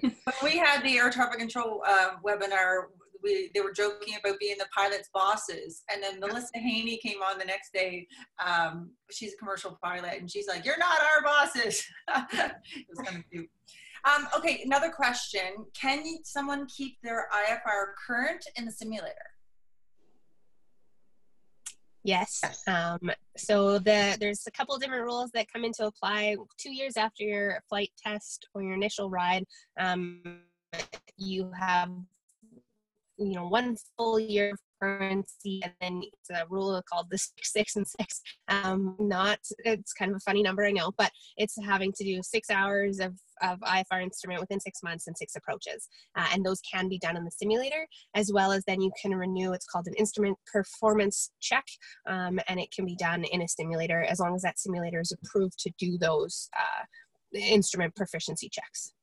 When 0.02 0.36
we 0.54 0.58
had 0.58 0.84
the 0.84 0.98
air 0.98 1.10
traffic 1.10 1.40
control 1.40 1.84
uh, 1.86 2.12
webinar 2.26 2.86
we 3.24 3.50
they 3.54 3.62
were 3.62 3.72
joking 3.72 4.16
about 4.24 4.40
being 4.40 4.58
the 4.58 4.68
pilot's 4.76 5.10
bosses, 5.14 5.84
and 5.92 6.02
then 6.02 6.20
Melissa 6.20 6.58
Haney 6.58 6.98
came 6.98 7.22
on 7.22 7.38
the 7.38 7.46
next 7.46 7.74
day. 7.74 8.08
Um, 8.46 8.92
she's 9.12 9.34
a 9.34 9.38
commercial 9.38 9.78
pilot, 9.84 10.20
and 10.20 10.30
she's 10.30 10.48
like, 10.48 10.66
"You're 10.66 10.78
not 10.78 10.98
our 11.00 11.24
bosses." 11.24 11.84
it 12.34 12.86
was 12.90 13.06
kind 13.06 13.18
of 13.18 13.30
cute. 13.30 13.50
Um, 14.06 14.28
okay, 14.38 14.62
another 14.66 14.90
question: 14.90 15.66
Can 15.80 16.04
someone 16.24 16.68
keep 16.68 16.98
their 17.04 17.28
IFR 17.34 17.94
current 18.08 18.46
in 18.56 18.66
the 18.66 18.72
simulator? 18.72 19.16
Yes. 22.04 22.42
Um, 22.68 23.12
so 23.38 23.78
the 23.78 24.18
there's 24.20 24.48
a 24.48 24.52
couple 24.52 24.74
of 24.74 24.82
different 24.82 25.04
rules 25.04 25.30
that 25.32 25.52
come 25.52 25.64
into 25.64 25.86
apply 25.86 26.36
two 26.58 26.74
years 26.74 26.98
after 26.98 27.24
your 27.24 27.62
flight 27.70 27.92
test 28.02 28.48
or 28.54 28.64
your 28.64 28.74
initial 28.74 29.10
ride. 29.10 29.46
Um, 29.80 30.40
you 31.18 31.52
have 31.60 31.92
you 33.22 33.36
know 33.36 33.48
one 33.48 33.76
full 33.98 34.20
year 34.20 34.52
of 34.52 34.60
currency 34.82 35.62
and 35.64 35.74
then 35.80 36.02
it's 36.04 36.30
a 36.32 36.46
rule 36.50 36.82
called 36.92 37.08
the 37.12 37.18
six 37.18 37.54
six 37.54 37.76
and 37.76 37.88
six. 37.88 38.22
Um 38.48 38.96
not 39.00 39.40
it's 39.60 39.94
kind 39.94 40.12
of 40.12 40.18
a 40.18 40.22
funny 40.22 40.42
number 40.42 40.66
i 40.66 40.72
know 40.72 40.92
but 40.98 41.12
it's 41.38 41.56
having 41.64 41.92
to 41.94 42.04
do 42.04 42.22
six 42.24 42.50
hours 42.50 43.00
of 43.00 43.14
of 43.42 43.60
ifr 43.60 44.02
instrument 44.02 44.40
within 44.40 44.60
six 44.60 44.82
months 44.84 45.08
and 45.08 45.18
six 45.18 45.36
approaches. 45.36 45.88
Uh, 46.16 46.28
and 46.34 46.46
those 46.46 46.62
can 46.62 46.88
be 46.88 46.98
done 46.98 47.16
in 47.16 47.24
the 47.24 47.32
simulator 47.32 47.86
as 48.16 48.32
well 48.34 48.52
as 48.52 48.64
then 48.66 48.82
you 48.82 48.92
can 49.00 49.14
renew 49.14 49.54
it's 49.54 49.66
called 49.66 49.88
an 49.88 49.94
instrument 49.96 50.38
performance 50.52 51.32
check 51.40 51.66
um, 52.08 52.40
and 52.48 52.60
it 52.60 52.72
can 52.72 52.86
be 52.86 52.96
done 52.96 53.24
in 53.32 53.42
a 53.42 53.48
simulator 53.48 54.04
as 54.04 54.20
long 54.20 54.36
as 54.36 54.42
that 54.42 54.60
simulator 54.60 55.00
is 55.00 55.12
approved 55.12 55.58
to 55.60 55.72
do 55.78 55.98
those 55.98 56.50
uh, 56.58 56.86
instrument 57.38 57.96
proficiency 57.96 58.50
checks. 58.50 58.94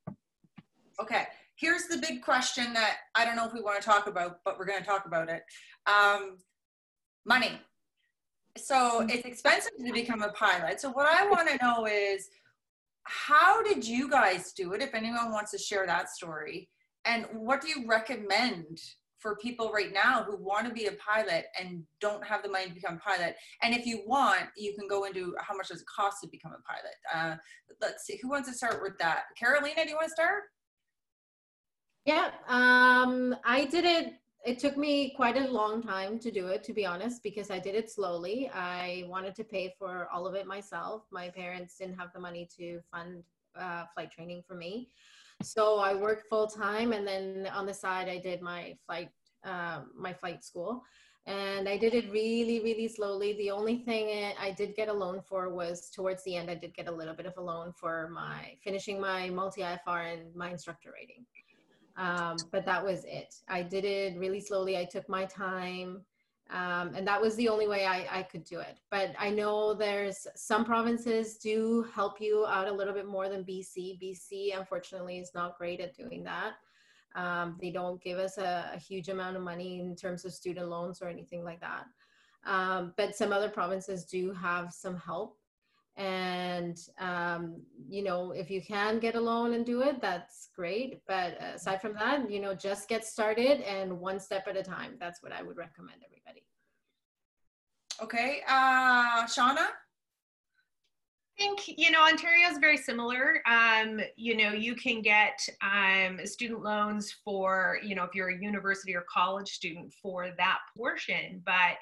Okay 1.00 1.26
here's 1.58 1.86
the 1.88 1.98
big 1.98 2.22
question 2.22 2.72
that 2.72 2.98
I 3.14 3.24
don't 3.24 3.36
know 3.36 3.46
if 3.46 3.52
we 3.52 3.60
want 3.60 3.80
to 3.80 3.86
talk 3.86 4.06
about, 4.06 4.38
but 4.44 4.58
we're 4.58 4.66
going 4.66 4.80
to 4.80 4.86
talk 4.86 5.06
about 5.06 5.28
it. 5.28 5.42
Um, 5.86 6.38
money. 7.26 7.60
So 8.56 9.06
it's 9.08 9.26
expensive 9.26 9.72
to 9.84 9.92
become 9.92 10.22
a 10.22 10.32
pilot. 10.32 10.80
So 10.80 10.90
what 10.90 11.06
I 11.06 11.28
want 11.28 11.48
to 11.48 11.58
know 11.64 11.86
is 11.86 12.28
how 13.04 13.62
did 13.62 13.86
you 13.86 14.08
guys 14.08 14.52
do 14.52 14.72
it? 14.72 14.82
If 14.82 14.94
anyone 14.94 15.32
wants 15.32 15.50
to 15.52 15.58
share 15.58 15.86
that 15.86 16.10
story, 16.10 16.68
and 17.04 17.26
what 17.32 17.60
do 17.60 17.68
you 17.68 17.86
recommend 17.86 18.78
for 19.18 19.36
people 19.36 19.72
right 19.72 19.92
now 19.92 20.22
who 20.22 20.36
want 20.36 20.66
to 20.66 20.72
be 20.72 20.86
a 20.86 20.92
pilot 20.92 21.46
and 21.58 21.82
don't 22.00 22.24
have 22.24 22.42
the 22.42 22.48
money 22.48 22.66
to 22.66 22.74
become 22.74 22.94
a 22.94 23.10
pilot? 23.10 23.36
And 23.62 23.74
if 23.74 23.86
you 23.86 24.02
want, 24.06 24.42
you 24.56 24.74
can 24.78 24.86
go 24.88 25.04
into 25.04 25.34
how 25.40 25.56
much 25.56 25.68
does 25.68 25.80
it 25.80 25.86
cost 25.86 26.18
to 26.22 26.28
become 26.28 26.52
a 26.52 26.62
pilot. 26.62 26.96
Uh, 27.12 27.36
let's 27.80 28.04
see, 28.04 28.18
who 28.20 28.28
wants 28.28 28.48
to 28.48 28.54
start 28.54 28.82
with 28.82 28.98
that? 28.98 29.24
Carolina, 29.38 29.84
do 29.84 29.90
you 29.90 29.96
want 29.96 30.08
to 30.08 30.12
start? 30.12 30.42
Yeah, 32.08 32.30
um, 32.48 33.36
I 33.44 33.66
did 33.66 33.84
it. 33.84 34.14
It 34.42 34.58
took 34.58 34.78
me 34.78 35.12
quite 35.14 35.36
a 35.36 35.46
long 35.46 35.82
time 35.82 36.18
to 36.20 36.30
do 36.30 36.46
it, 36.46 36.64
to 36.64 36.72
be 36.72 36.86
honest, 36.86 37.22
because 37.22 37.50
I 37.50 37.58
did 37.58 37.74
it 37.74 37.90
slowly. 37.90 38.50
I 38.54 39.04
wanted 39.06 39.34
to 39.34 39.44
pay 39.44 39.74
for 39.78 40.08
all 40.10 40.26
of 40.26 40.34
it 40.34 40.46
myself. 40.46 41.02
My 41.10 41.28
parents 41.28 41.76
didn't 41.76 41.98
have 41.98 42.10
the 42.14 42.20
money 42.20 42.48
to 42.56 42.80
fund 42.90 43.24
uh, 43.60 43.84
flight 43.92 44.10
training 44.10 44.42
for 44.48 44.54
me. 44.54 44.88
So 45.42 45.80
I 45.80 45.94
worked 45.94 46.30
full 46.30 46.46
time, 46.46 46.94
and 46.94 47.06
then 47.06 47.46
on 47.52 47.66
the 47.66 47.74
side, 47.74 48.08
I 48.08 48.16
did 48.16 48.40
my 48.40 48.74
flight 48.86 49.10
uh, 49.44 49.80
my 49.94 50.14
flight 50.14 50.42
school, 50.42 50.82
and 51.26 51.68
I 51.68 51.76
did 51.76 51.92
it 51.92 52.10
really, 52.10 52.60
really 52.60 52.88
slowly. 52.88 53.34
The 53.34 53.50
only 53.50 53.84
thing 53.84 54.32
I 54.40 54.52
did 54.52 54.74
get 54.76 54.88
a 54.88 54.94
loan 54.94 55.20
for 55.20 55.50
was 55.50 55.90
towards 55.90 56.24
the 56.24 56.36
end. 56.36 56.50
I 56.50 56.54
did 56.54 56.72
get 56.72 56.88
a 56.88 56.96
little 57.00 57.14
bit 57.14 57.26
of 57.26 57.36
a 57.36 57.42
loan 57.42 57.74
for 57.78 58.08
my 58.08 58.56
finishing 58.64 58.98
my 58.98 59.28
multi 59.28 59.60
IFR 59.60 60.14
and 60.14 60.34
my 60.34 60.48
instructor 60.48 60.90
rating. 60.98 61.26
Um, 61.98 62.36
but 62.52 62.64
that 62.64 62.82
was 62.82 63.04
it. 63.04 63.34
I 63.48 63.62
did 63.62 63.84
it 63.84 64.16
really 64.16 64.40
slowly. 64.40 64.78
I 64.78 64.84
took 64.84 65.08
my 65.08 65.24
time. 65.24 66.04
Um, 66.50 66.94
and 66.94 67.06
that 67.06 67.20
was 67.20 67.34
the 67.36 67.48
only 67.48 67.68
way 67.68 67.84
I, 67.84 68.20
I 68.20 68.22
could 68.22 68.44
do 68.44 68.60
it. 68.60 68.78
But 68.90 69.10
I 69.18 69.28
know 69.28 69.74
there's 69.74 70.26
some 70.34 70.64
provinces 70.64 71.36
do 71.36 71.86
help 71.94 72.20
you 72.20 72.46
out 72.46 72.68
a 72.68 72.72
little 72.72 72.94
bit 72.94 73.06
more 73.06 73.28
than 73.28 73.44
BC. 73.44 74.00
BC, 74.00 74.56
unfortunately, 74.56 75.18
is 75.18 75.32
not 75.34 75.58
great 75.58 75.80
at 75.80 75.94
doing 75.94 76.24
that. 76.24 76.52
Um, 77.14 77.58
they 77.60 77.70
don't 77.70 78.02
give 78.02 78.18
us 78.18 78.38
a, 78.38 78.70
a, 78.74 78.78
huge 78.78 79.08
amount 79.08 79.36
of 79.36 79.42
money 79.42 79.80
in 79.80 79.96
terms 79.96 80.24
of 80.24 80.32
student 80.32 80.68
loans 80.68 81.00
or 81.02 81.08
anything 81.08 81.42
like 81.42 81.60
that. 81.60 81.86
Um, 82.46 82.92
but 82.96 83.16
some 83.16 83.32
other 83.32 83.48
provinces 83.48 84.04
do 84.04 84.32
have 84.32 84.72
some 84.72 84.96
help 84.96 85.37
and 85.98 86.78
um, 87.00 87.60
you 87.88 88.02
know 88.02 88.30
if 88.30 88.50
you 88.50 88.62
can 88.62 88.98
get 89.00 89.16
a 89.16 89.20
loan 89.20 89.54
and 89.54 89.66
do 89.66 89.82
it 89.82 90.00
that's 90.00 90.48
great. 90.54 91.00
But 91.06 91.36
aside 91.42 91.82
from 91.82 91.94
that 91.94 92.30
you 92.30 92.40
know 92.40 92.54
just 92.54 92.88
get 92.88 93.04
started 93.04 93.60
and 93.60 93.98
one 93.98 94.20
step 94.20 94.46
at 94.48 94.56
a 94.56 94.62
time. 94.62 94.94
That's 94.98 95.22
what 95.22 95.32
i 95.32 95.42
would 95.42 95.56
recommend 95.56 95.98
everybody. 96.06 96.44
Okay 98.00 98.40
uh 98.48 99.26
shauna 99.26 99.66
think 101.38 101.60
you 101.78 101.90
know 101.90 102.02
Ontario 102.02 102.48
is 102.48 102.58
very 102.58 102.76
similar. 102.76 103.40
Um, 103.46 104.00
you 104.16 104.36
know, 104.36 104.52
you 104.52 104.74
can 104.74 105.00
get 105.00 105.38
um, 105.62 106.18
student 106.26 106.62
loans 106.62 107.14
for 107.24 107.78
you 107.82 107.94
know 107.94 108.04
if 108.04 108.14
you're 108.14 108.30
a 108.30 108.38
university 108.38 108.94
or 108.94 109.04
college 109.12 109.48
student 109.48 109.94
for 110.02 110.30
that 110.36 110.58
portion, 110.76 111.42
but 111.46 111.76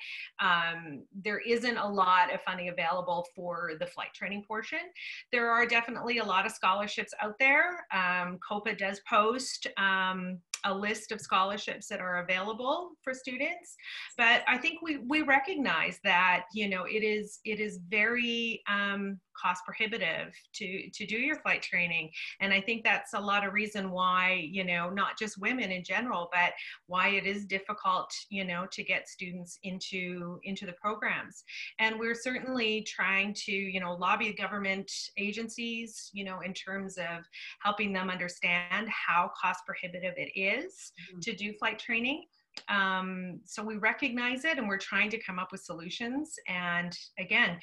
um, 0.45 1.03
there 1.23 1.41
isn't 1.41 1.77
a 1.77 1.89
lot 1.89 2.33
of 2.33 2.41
funding 2.43 2.69
available 2.69 3.27
for 3.35 3.73
the 3.81 3.87
flight 3.87 4.13
training 4.15 4.45
portion. 4.47 4.79
There 5.33 5.51
are 5.51 5.67
definitely 5.67 6.19
a 6.19 6.25
lot 6.25 6.47
of 6.47 6.53
scholarships 6.53 7.13
out 7.21 7.35
there. 7.39 7.87
Um, 7.93 8.39
COPA 8.47 8.77
does 8.77 9.01
post 9.09 9.67
um, 9.79 10.39
a 10.65 10.75
list 10.75 11.13
of 11.13 11.21
scholarships 11.21 11.87
that 11.89 12.01
are 12.01 12.23
available 12.23 12.93
for 13.03 13.15
students 13.15 13.77
but 14.17 14.43
i 14.49 14.57
think 14.57 14.81
we 14.83 14.97
we 14.97 15.23
recognize 15.23 16.01
that 16.03 16.45
you 16.53 16.69
know 16.69 16.85
it 16.85 17.05
is 17.05 17.41
it 17.45 17.61
is 17.61 17.79
very 17.89 18.63
um, 18.69 19.19
cost 19.41 19.65
prohibitive 19.65 20.35
to 20.55 20.91
to 20.91 21.07
do 21.07 21.17
your 21.17 21.37
flight 21.37 21.63
training. 21.63 22.11
And 22.41 22.53
i 22.53 22.61
think 22.61 22.85
that's 22.85 23.15
a 23.15 23.21
lot 23.21 23.47
of 23.47 23.53
reason 23.53 23.91
why 23.91 24.47
you 24.51 24.65
know 24.65 24.91
not 24.91 25.19
just 25.19 25.39
women 25.39 25.71
in 25.71 25.85
general 25.85 26.29
but 26.33 26.53
why 26.87 27.09
it 27.09 27.27
is 27.27 27.45
difficult 27.45 28.11
you 28.31 28.45
know 28.45 28.67
to 28.73 28.83
get 28.83 29.09
students 29.09 29.59
into 29.63 30.41
into 30.45 30.67
the 30.67 30.73
programs. 30.73 31.45
And 31.79 31.99
we're 31.99 32.15
certainly 32.15 32.83
trying 32.83 33.35
to 33.47 33.53
you 33.53 33.81
know 33.81 33.95
lobby 33.95 34.33
government 34.33 34.91
agencies 35.17 36.11
you 36.13 36.25
know 36.25 36.41
in 36.41 36.53
terms 36.53 36.99
of 36.99 37.25
helping 37.63 37.93
them 37.93 38.11
understand 38.11 38.89
how 38.89 39.31
cost 39.41 39.61
prohibitive 39.67 40.15
it 40.17 40.31
is 40.39 40.93
mm-hmm. 41.11 41.21
to 41.21 41.35
do 41.35 41.53
flight 41.55 41.79
training 41.79 42.25
um, 42.69 43.41
so 43.45 43.63
we 43.63 43.77
recognize 43.77 44.45
it 44.45 44.59
and 44.59 44.69
we're 44.69 44.79
trying 44.79 45.11
to 45.11 45.23
come 45.23 45.39
up 45.39 45.53
with 45.53 45.61
solutions 45.61 46.35
and 46.49 46.97
again 47.19 47.59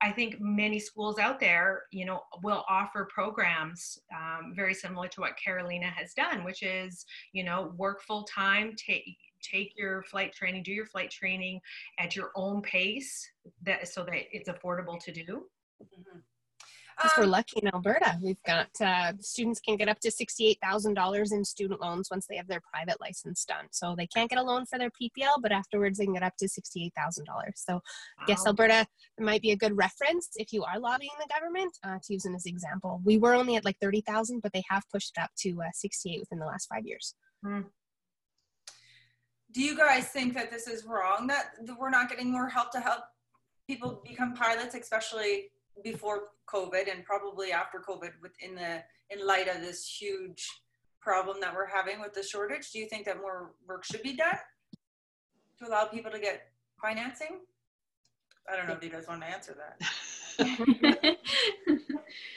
i 0.00 0.10
think 0.10 0.36
many 0.40 0.78
schools 0.78 1.18
out 1.18 1.38
there 1.38 1.82
you 1.90 2.04
know 2.04 2.20
will 2.42 2.64
offer 2.68 3.08
programs 3.12 3.98
um, 4.14 4.52
very 4.54 4.74
similar 4.74 5.08
to 5.08 5.20
what 5.20 5.36
carolina 5.42 5.86
has 5.86 6.12
done 6.14 6.44
which 6.44 6.62
is 6.62 7.04
you 7.32 7.44
know 7.44 7.72
work 7.76 8.02
full 8.02 8.24
time 8.24 8.74
take 8.76 9.16
take 9.42 9.72
your 9.76 10.02
flight 10.04 10.32
training 10.32 10.62
do 10.62 10.72
your 10.72 10.86
flight 10.86 11.10
training 11.10 11.60
at 11.98 12.16
your 12.16 12.30
own 12.34 12.62
pace 12.62 13.28
that 13.62 13.86
so 13.86 14.04
that 14.04 14.22
it's 14.32 14.48
affordable 14.48 14.98
to 14.98 15.12
do 15.12 15.44
mm-hmm. 15.82 16.18
Because 16.96 17.12
um, 17.16 17.24
we're 17.24 17.30
lucky 17.30 17.60
in 17.62 17.68
Alberta. 17.68 18.18
We've 18.22 18.42
got 18.46 18.68
uh, 18.80 19.12
students 19.20 19.60
can 19.60 19.76
get 19.76 19.88
up 19.88 20.00
to 20.00 20.10
$68,000 20.10 21.32
in 21.32 21.44
student 21.44 21.80
loans 21.80 22.08
once 22.10 22.26
they 22.26 22.36
have 22.36 22.46
their 22.46 22.60
private 22.72 23.00
license 23.00 23.44
done. 23.44 23.66
So 23.70 23.94
they 23.96 24.06
can't 24.06 24.30
get 24.30 24.38
a 24.38 24.42
loan 24.42 24.66
for 24.66 24.78
their 24.78 24.90
PPL, 24.90 25.42
but 25.42 25.52
afterwards 25.52 25.98
they 25.98 26.04
can 26.04 26.14
get 26.14 26.22
up 26.22 26.36
to 26.38 26.46
$68,000. 26.46 26.90
So 27.56 27.74
wow. 27.74 27.80
I 28.20 28.24
guess 28.26 28.46
Alberta 28.46 28.86
might 29.18 29.42
be 29.42 29.50
a 29.50 29.56
good 29.56 29.76
reference 29.76 30.30
if 30.36 30.52
you 30.52 30.64
are 30.64 30.78
lobbying 30.78 31.10
the 31.18 31.32
government 31.34 31.76
uh, 31.84 31.98
to 32.02 32.12
use 32.12 32.22
them 32.22 32.34
as 32.34 32.46
an 32.46 32.52
example. 32.52 33.00
We 33.04 33.18
were 33.18 33.34
only 33.34 33.56
at 33.56 33.64
like 33.64 33.78
30,000, 33.80 34.40
but 34.40 34.52
they 34.52 34.62
have 34.68 34.82
pushed 34.92 35.12
it 35.16 35.20
up 35.20 35.30
to 35.38 35.62
uh, 35.62 35.70
68 35.72 36.20
within 36.20 36.38
the 36.38 36.46
last 36.46 36.68
five 36.68 36.86
years. 36.86 37.14
Hmm. 37.44 37.62
Do 39.52 39.62
you 39.62 39.76
guys 39.76 40.08
think 40.08 40.34
that 40.34 40.50
this 40.50 40.66
is 40.66 40.84
wrong, 40.84 41.28
that 41.28 41.54
we're 41.78 41.90
not 41.90 42.08
getting 42.08 42.32
more 42.32 42.48
help 42.48 42.72
to 42.72 42.80
help 42.80 43.04
people 43.68 44.02
become 44.06 44.34
pilots, 44.34 44.74
especially 44.74 45.50
before 45.82 46.28
COVID 46.52 46.90
and 46.90 47.04
probably 47.04 47.52
after 47.52 47.78
COVID 47.78 48.12
within 48.22 48.54
the 48.54 48.82
in 49.10 49.26
light 49.26 49.48
of 49.48 49.60
this 49.60 49.86
huge 49.86 50.46
problem 51.00 51.38
that 51.40 51.54
we're 51.54 51.66
having 51.66 52.00
with 52.00 52.14
the 52.14 52.22
shortage? 52.22 52.70
Do 52.72 52.78
you 52.78 52.88
think 52.88 53.04
that 53.06 53.18
more 53.18 53.52
work 53.68 53.84
should 53.84 54.02
be 54.02 54.16
done 54.16 54.38
to 55.58 55.68
allow 55.68 55.84
people 55.86 56.10
to 56.10 56.18
get 56.18 56.48
financing? 56.80 57.40
I 58.50 58.56
don't 58.56 58.66
know 58.68 58.74
if 58.74 58.84
you 58.84 58.90
guys 58.90 59.06
want 59.08 59.22
to 59.22 59.28
answer 59.28 59.56
that. 59.56 59.76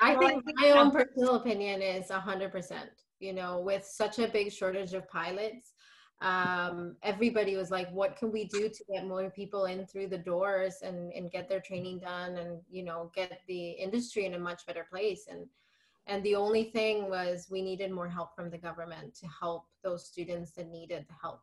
I 0.01 0.15
think 0.15 0.43
my 0.55 0.71
own 0.71 0.91
personal 0.91 1.35
opinion 1.35 1.81
is 1.81 2.07
100%. 2.09 2.73
You 3.19 3.33
know, 3.33 3.59
with 3.59 3.83
such 3.83 4.19
a 4.19 4.27
big 4.27 4.51
shortage 4.51 4.93
of 4.93 5.09
pilots, 5.09 5.73
um, 6.21 6.95
everybody 7.03 7.55
was 7.55 7.69
like, 7.69 7.89
what 7.91 8.15
can 8.15 8.31
we 8.31 8.45
do 8.45 8.69
to 8.69 8.83
get 8.91 9.05
more 9.05 9.29
people 9.29 9.65
in 9.65 9.85
through 9.85 10.07
the 10.07 10.17
doors 10.17 10.77
and, 10.81 11.11
and 11.13 11.31
get 11.31 11.47
their 11.47 11.59
training 11.59 11.99
done 11.99 12.37
and, 12.37 12.59
you 12.69 12.83
know, 12.83 13.11
get 13.15 13.41
the 13.47 13.71
industry 13.71 14.25
in 14.25 14.33
a 14.33 14.39
much 14.39 14.65
better 14.65 14.87
place. 14.89 15.27
And, 15.29 15.45
and 16.07 16.23
the 16.23 16.35
only 16.35 16.65
thing 16.65 17.09
was 17.09 17.47
we 17.51 17.61
needed 17.61 17.91
more 17.91 18.09
help 18.09 18.35
from 18.35 18.49
the 18.49 18.57
government 18.57 19.13
to 19.15 19.27
help 19.27 19.65
those 19.83 20.07
students 20.07 20.51
that 20.51 20.69
needed 20.71 21.05
help. 21.21 21.41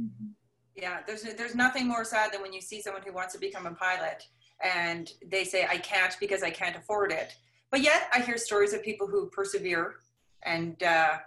Mm-hmm. 0.00 0.26
Yeah, 0.74 0.98
there's 1.06 1.22
there's 1.22 1.54
nothing 1.54 1.88
more 1.88 2.04
sad 2.04 2.34
than 2.34 2.42
when 2.42 2.52
you 2.52 2.60
see 2.60 2.82
someone 2.82 3.02
who 3.02 3.12
wants 3.14 3.32
to 3.32 3.40
become 3.40 3.64
a 3.66 3.70
pilot 3.70 4.22
and 4.62 5.10
they 5.26 5.42
say 5.44 5.66
I 5.66 5.78
can't 5.78 6.14
because 6.20 6.42
I 6.42 6.50
can't 6.50 6.76
afford 6.76 7.12
it. 7.12 7.34
But 7.70 7.80
yet 7.80 8.08
I 8.12 8.20
hear 8.20 8.36
stories 8.36 8.74
of 8.74 8.82
people 8.82 9.06
who 9.06 9.30
persevere 9.30 9.96
and 10.42 10.82
uh, 10.82 11.18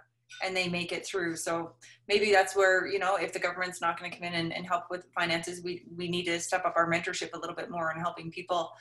and 0.44 0.56
they 0.56 0.68
make 0.68 0.92
it 0.92 1.06
through. 1.06 1.36
So 1.36 1.72
maybe 2.08 2.32
that's 2.32 2.56
where 2.56 2.86
you 2.86 2.98
know 2.98 3.16
if 3.16 3.32
the 3.32 3.38
government's 3.38 3.80
not 3.80 3.98
going 3.98 4.10
to 4.10 4.16
come 4.16 4.26
in 4.26 4.34
and, 4.34 4.52
and 4.52 4.66
help 4.66 4.84
with 4.90 5.06
finances, 5.14 5.62
we 5.62 5.84
we 5.96 6.08
need 6.08 6.24
to 6.24 6.40
step 6.40 6.64
up 6.64 6.74
our 6.76 6.90
mentorship 6.90 7.30
a 7.34 7.38
little 7.38 7.56
bit 7.56 7.70
more 7.70 7.90
and 7.90 8.00
helping 8.00 8.30
people 8.30 8.72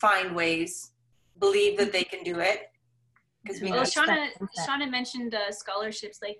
find 0.00 0.34
ways, 0.34 0.92
believe 1.38 1.78
that 1.78 1.92
they 1.92 2.04
can 2.04 2.22
do 2.22 2.40
it. 2.40 2.70
Because 3.42 3.60
we 3.60 3.70
well, 3.70 3.82
Shauna, 3.82 4.28
Shauna 4.66 4.90
mentioned 4.90 5.34
uh, 5.34 5.52
scholarships. 5.52 6.20
Like 6.22 6.38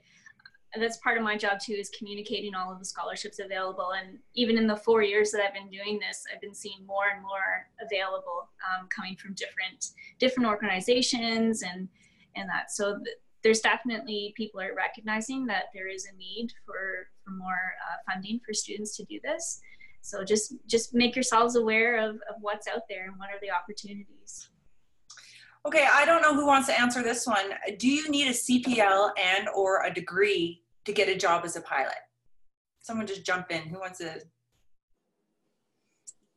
that's 0.80 0.96
part 0.98 1.16
of 1.16 1.22
my 1.22 1.36
job 1.36 1.59
too 1.61 1.72
is 1.72 1.90
communicating 1.90 2.55
all 2.55 2.72
of 2.72 2.78
the 2.78 2.84
scholarships 2.84 3.38
available 3.38 3.92
and 3.98 4.18
even 4.34 4.59
in 4.59 4.66
the 4.66 4.76
four 4.76 5.02
years 5.02 5.30
that 5.30 5.40
i've 5.40 5.55
been 5.55 5.70
doing 5.70 5.98
this 5.98 6.24
i've 6.32 6.40
been 6.40 6.55
seeing 6.55 6.84
more 6.86 7.05
and 7.14 7.22
more 7.22 7.66
available 7.80 8.48
um, 8.68 8.88
coming 8.94 9.16
from 9.16 9.34
different 9.34 9.90
different 10.18 10.48
organizations 10.48 11.62
and 11.62 11.88
and 12.36 12.48
that 12.48 12.70
so 12.70 12.96
th- 12.96 13.16
there's 13.45 13.61
definitely 13.61 14.34
people 14.36 14.61
are 14.61 14.74
recognizing 14.74 15.47
that 15.47 15.64
there 15.72 15.86
is 15.86 16.07
a 16.07 16.16
need 16.16 16.53
for 16.66 17.09
for 17.22 17.30
more 17.30 17.74
uh, 17.88 18.12
funding 18.12 18.40
for 18.45 18.53
students 18.53 18.97
to 18.97 19.05
do 19.05 19.20
this 19.22 19.61
so 20.01 20.24
just 20.24 20.55
just 20.66 20.95
make 20.95 21.14
yourselves 21.14 21.55
aware 21.55 21.99
of, 21.99 22.16
of 22.16 22.36
what's 22.40 22.66
out 22.66 22.82
there 22.88 23.05
and 23.05 23.18
what 23.18 23.28
are 23.28 23.38
the 23.42 23.51
opportunities 23.51 24.49
okay 25.66 25.86
i 25.92 26.05
don't 26.05 26.22
know 26.22 26.34
who 26.34 26.47
wants 26.47 26.66
to 26.66 26.80
answer 26.80 27.03
this 27.03 27.26
one 27.26 27.53
do 27.78 27.88
you 27.88 28.09
need 28.09 28.26
a 28.26 28.32
cpl 28.32 29.11
and 29.22 29.49
or 29.55 29.84
a 29.84 29.95
degree 29.95 30.64
to 30.84 30.92
get 30.92 31.09
a 31.09 31.16
job 31.16 31.45
as 31.45 31.57
a 31.57 31.61
pilot? 31.61 31.95
Someone 32.80 33.07
just 33.07 33.24
jump 33.24 33.51
in. 33.51 33.62
Who 33.62 33.80
wants 33.80 33.99
to? 33.99 34.20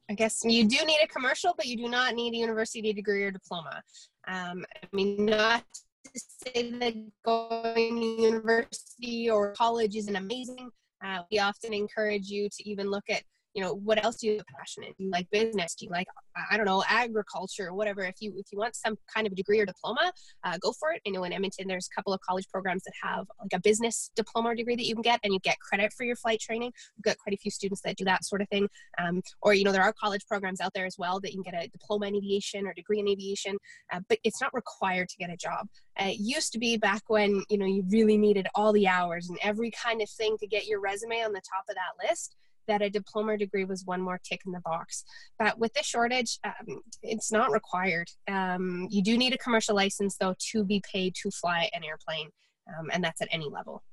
I 0.09 0.13
guess 0.13 0.41
you 0.45 0.65
do 0.65 0.77
need 0.85 0.99
a 1.03 1.07
commercial, 1.07 1.53
but 1.57 1.65
you 1.65 1.75
do 1.75 1.89
not 1.89 2.15
need 2.15 2.33
a 2.33 2.37
university 2.37 2.93
degree 2.93 3.23
or 3.23 3.31
diploma. 3.31 3.83
Um, 4.27 4.65
I 4.81 4.87
mean, 4.93 5.25
not 5.25 5.65
to 6.13 6.19
say 6.19 6.71
that 6.71 6.93
going 7.23 7.95
to 7.95 8.21
university 8.21 9.29
or 9.29 9.53
college 9.53 9.95
isn't 9.95 10.15
amazing. 10.15 10.69
Uh, 11.03 11.19
we 11.31 11.39
often 11.39 11.73
encourage 11.73 12.27
you 12.27 12.49
to 12.49 12.69
even 12.69 12.89
look 12.89 13.03
at 13.09 13.23
you 13.57 13.63
know 13.63 13.73
what 13.73 14.03
else 14.05 14.17
do 14.17 14.27
you 14.27 14.37
have 14.37 14.45
passion 14.55 14.83
in 14.83 14.93
do 14.97 15.03
you 15.05 15.09
like 15.09 15.27
business? 15.31 15.73
Do 15.73 15.85
you 15.85 15.91
like 15.91 16.05
i 16.51 16.55
don't 16.55 16.67
know 16.67 16.83
agriculture 16.87 17.73
whatever. 17.73 18.03
If 18.03 18.17
you 18.19 18.31
if 18.37 18.45
you 18.51 18.59
want 18.59 18.75
some 18.75 18.95
kind 19.13 19.25
of 19.25 19.35
degree 19.35 19.59
or 19.59 19.65
diploma 19.65 20.13
uh, 20.43 20.57
go 20.61 20.71
for 20.79 20.91
it. 20.91 21.01
I 21.05 21.09
know 21.09 21.23
in 21.23 21.33
edmonton 21.33 21.67
there's 21.67 21.89
a 21.91 21.95
couple 21.95 22.13
of 22.13 22.21
college 22.21 22.47
programs 22.49 22.83
that 22.83 22.93
have 23.01 23.25
like 23.41 23.53
a 23.53 23.59
business 23.59 24.11
diploma 24.15 24.49
or 24.49 24.55
degree 24.55 24.75
that 24.75 24.85
you 24.85 24.93
can 24.93 25.01
get 25.01 25.19
and 25.23 25.33
you 25.33 25.39
get 25.39 25.59
credit 25.59 25.91
for 25.91 26.03
your 26.03 26.15
flight 26.15 26.39
training. 26.39 26.71
We've 26.95 27.03
got 27.03 27.17
quite 27.17 27.33
a 27.33 27.37
few 27.37 27.49
students 27.49 27.81
that 27.81 27.97
do 27.97 28.05
that 28.05 28.23
sort 28.23 28.41
of 28.41 28.49
thing. 28.49 28.67
Um, 28.99 29.23
or 29.41 29.55
you 29.55 29.63
know 29.63 29.71
there 29.71 29.81
are 29.81 29.93
college 29.93 30.25
programs 30.27 30.61
out 30.61 30.73
there 30.75 30.85
as 30.85 30.95
well 30.99 31.19
that 31.21 31.33
you 31.33 31.41
can 31.41 31.51
get 31.51 31.65
a 31.65 31.67
diploma 31.67 32.07
in 32.07 32.15
aviation 32.15 32.67
or 32.67 32.73
degree 32.73 32.99
in 32.99 33.07
aviation 33.07 33.57
uh, 33.91 34.01
but 34.07 34.19
it's 34.23 34.39
not 34.39 34.53
required 34.53 35.09
to 35.09 35.17
get 35.17 35.31
a 35.31 35.37
job. 35.37 35.67
Uh, 35.99 36.09
it 36.09 36.19
used 36.19 36.51
to 36.53 36.59
be 36.59 36.77
back 36.77 37.01
when 37.07 37.43
you 37.49 37.57
know 37.57 37.65
you 37.65 37.83
really 37.89 38.17
needed 38.17 38.47
all 38.53 38.71
the 38.71 38.87
hours 38.87 39.29
and 39.29 39.39
every 39.41 39.71
kind 39.71 39.99
of 40.03 40.09
thing 40.11 40.37
to 40.37 40.45
get 40.45 40.67
your 40.67 40.79
resume 40.79 41.23
on 41.23 41.33
the 41.33 41.41
top 41.41 41.65
of 41.67 41.75
that 41.75 42.07
list 42.07 42.35
that 42.67 42.81
a 42.81 42.89
diploma 42.89 43.37
degree 43.37 43.65
was 43.65 43.85
one 43.85 44.01
more 44.01 44.19
tick 44.23 44.41
in 44.45 44.51
the 44.51 44.61
box. 44.61 45.03
But 45.39 45.57
with 45.59 45.73
the 45.73 45.83
shortage, 45.83 46.39
um, 46.43 46.81
it's 47.01 47.31
not 47.31 47.51
required. 47.51 48.09
Um, 48.27 48.87
you 48.89 49.01
do 49.01 49.17
need 49.17 49.33
a 49.33 49.37
commercial 49.37 49.75
license, 49.75 50.17
though, 50.19 50.35
to 50.51 50.63
be 50.63 50.81
paid 50.91 51.15
to 51.21 51.31
fly 51.31 51.69
an 51.73 51.83
airplane, 51.83 52.29
um, 52.67 52.89
and 52.91 53.03
that's 53.03 53.21
at 53.21 53.29
any 53.31 53.49
level. 53.49 53.83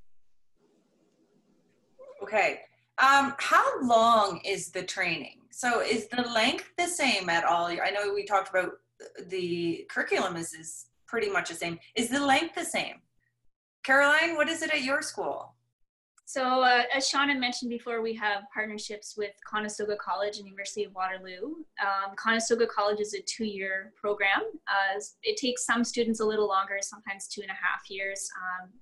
Okay. 2.22 2.60
Um, 2.98 3.34
how 3.38 3.82
long 3.82 4.40
is 4.44 4.70
the 4.70 4.82
training? 4.82 5.40
So 5.50 5.80
is 5.80 6.08
the 6.08 6.22
length 6.22 6.70
the 6.78 6.86
same 6.86 7.28
at 7.28 7.44
all? 7.44 7.66
I 7.66 7.90
know 7.90 8.12
we 8.14 8.24
talked 8.24 8.50
about 8.50 8.72
the 9.26 9.86
curriculum 9.90 10.36
is, 10.36 10.54
is 10.54 10.86
pretty 11.06 11.30
much 11.30 11.48
the 11.48 11.54
same. 11.54 11.78
Is 11.96 12.08
the 12.08 12.24
length 12.24 12.54
the 12.54 12.64
same? 12.64 12.96
Caroline, 13.82 14.36
what 14.36 14.48
is 14.48 14.62
it 14.62 14.70
at 14.70 14.82
your 14.82 15.02
school? 15.02 15.54
So 16.26 16.62
uh, 16.62 16.82
as 16.92 17.08
Shauna 17.10 17.38
mentioned 17.38 17.68
before, 17.68 18.00
we 18.00 18.14
have 18.14 18.44
partnerships 18.52 19.14
with 19.16 19.32
Conestoga 19.46 19.96
College 19.96 20.38
and 20.38 20.46
University 20.46 20.84
of 20.84 20.94
Waterloo. 20.94 21.56
Um, 21.80 22.16
Conestoga 22.16 22.66
College 22.66 23.00
is 23.00 23.14
a 23.14 23.20
two-year 23.22 23.92
program. 23.94 24.42
Uh, 24.66 25.00
it 25.22 25.36
takes 25.36 25.66
some 25.66 25.84
students 25.84 26.20
a 26.20 26.24
little 26.24 26.48
longer, 26.48 26.78
sometimes 26.80 27.28
two 27.28 27.42
and 27.42 27.50
a 27.50 27.54
half 27.54 27.90
years, 27.90 28.28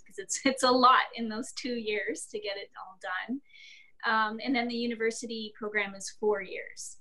because 0.06 0.18
um, 0.18 0.24
it's, 0.24 0.40
it's 0.44 0.62
a 0.62 0.70
lot 0.70 1.10
in 1.16 1.28
those 1.28 1.52
two 1.52 1.74
years 1.74 2.26
to 2.30 2.38
get 2.38 2.56
it 2.56 2.70
all 2.78 2.98
done. 3.02 3.40
Um, 4.04 4.38
and 4.44 4.54
then 4.54 4.68
the 4.68 4.74
university 4.74 5.52
program 5.58 5.94
is 5.94 6.10
four 6.20 6.42
years. 6.42 6.98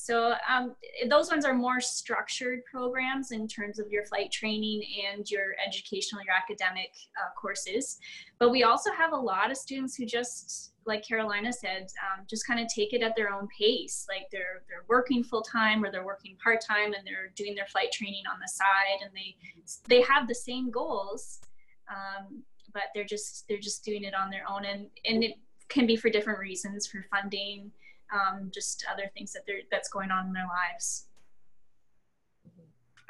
So 0.00 0.34
um, 0.48 0.74
those 1.08 1.30
ones 1.30 1.44
are 1.44 1.52
more 1.52 1.78
structured 1.78 2.64
programs 2.64 3.32
in 3.32 3.46
terms 3.46 3.78
of 3.78 3.90
your 3.90 4.06
flight 4.06 4.32
training 4.32 4.82
and 5.12 5.30
your 5.30 5.54
educational, 5.64 6.22
your 6.24 6.34
academic 6.34 6.90
uh, 7.18 7.30
courses. 7.38 7.98
But 8.38 8.50
we 8.50 8.62
also 8.62 8.90
have 8.92 9.12
a 9.12 9.16
lot 9.16 9.50
of 9.50 9.58
students 9.58 9.94
who 9.94 10.06
just, 10.06 10.72
like 10.86 11.06
Carolina 11.06 11.52
said, 11.52 11.88
um, 12.00 12.24
just 12.28 12.46
kind 12.46 12.60
of 12.60 12.66
take 12.68 12.94
it 12.94 13.02
at 13.02 13.14
their 13.14 13.30
own 13.30 13.46
pace. 13.56 14.06
Like 14.08 14.26
they're 14.32 14.62
they're 14.68 14.86
working 14.88 15.22
full 15.22 15.42
time 15.42 15.84
or 15.84 15.92
they're 15.92 16.06
working 16.06 16.36
part 16.42 16.60
time 16.66 16.94
and 16.94 17.06
they're 17.06 17.30
doing 17.36 17.54
their 17.54 17.66
flight 17.66 17.92
training 17.92 18.22
on 18.32 18.40
the 18.40 18.48
side, 18.48 19.04
and 19.04 19.10
they 19.14 19.36
they 19.86 20.00
have 20.02 20.26
the 20.26 20.34
same 20.34 20.70
goals, 20.70 21.40
um, 21.90 22.42
but 22.72 22.84
they're 22.94 23.04
just 23.04 23.46
they're 23.48 23.58
just 23.58 23.84
doing 23.84 24.04
it 24.04 24.14
on 24.14 24.30
their 24.30 24.44
own, 24.48 24.64
and 24.64 24.86
and 25.04 25.22
it 25.22 25.34
can 25.68 25.86
be 25.86 25.94
for 25.94 26.08
different 26.08 26.38
reasons, 26.38 26.86
for 26.86 27.04
funding 27.10 27.70
um, 28.12 28.50
just 28.52 28.84
other 28.90 29.10
things 29.14 29.32
that 29.32 29.42
they're 29.46 29.62
that's 29.70 29.88
going 29.88 30.10
on 30.10 30.26
in 30.26 30.32
their 30.32 30.48
lives. 30.48 31.06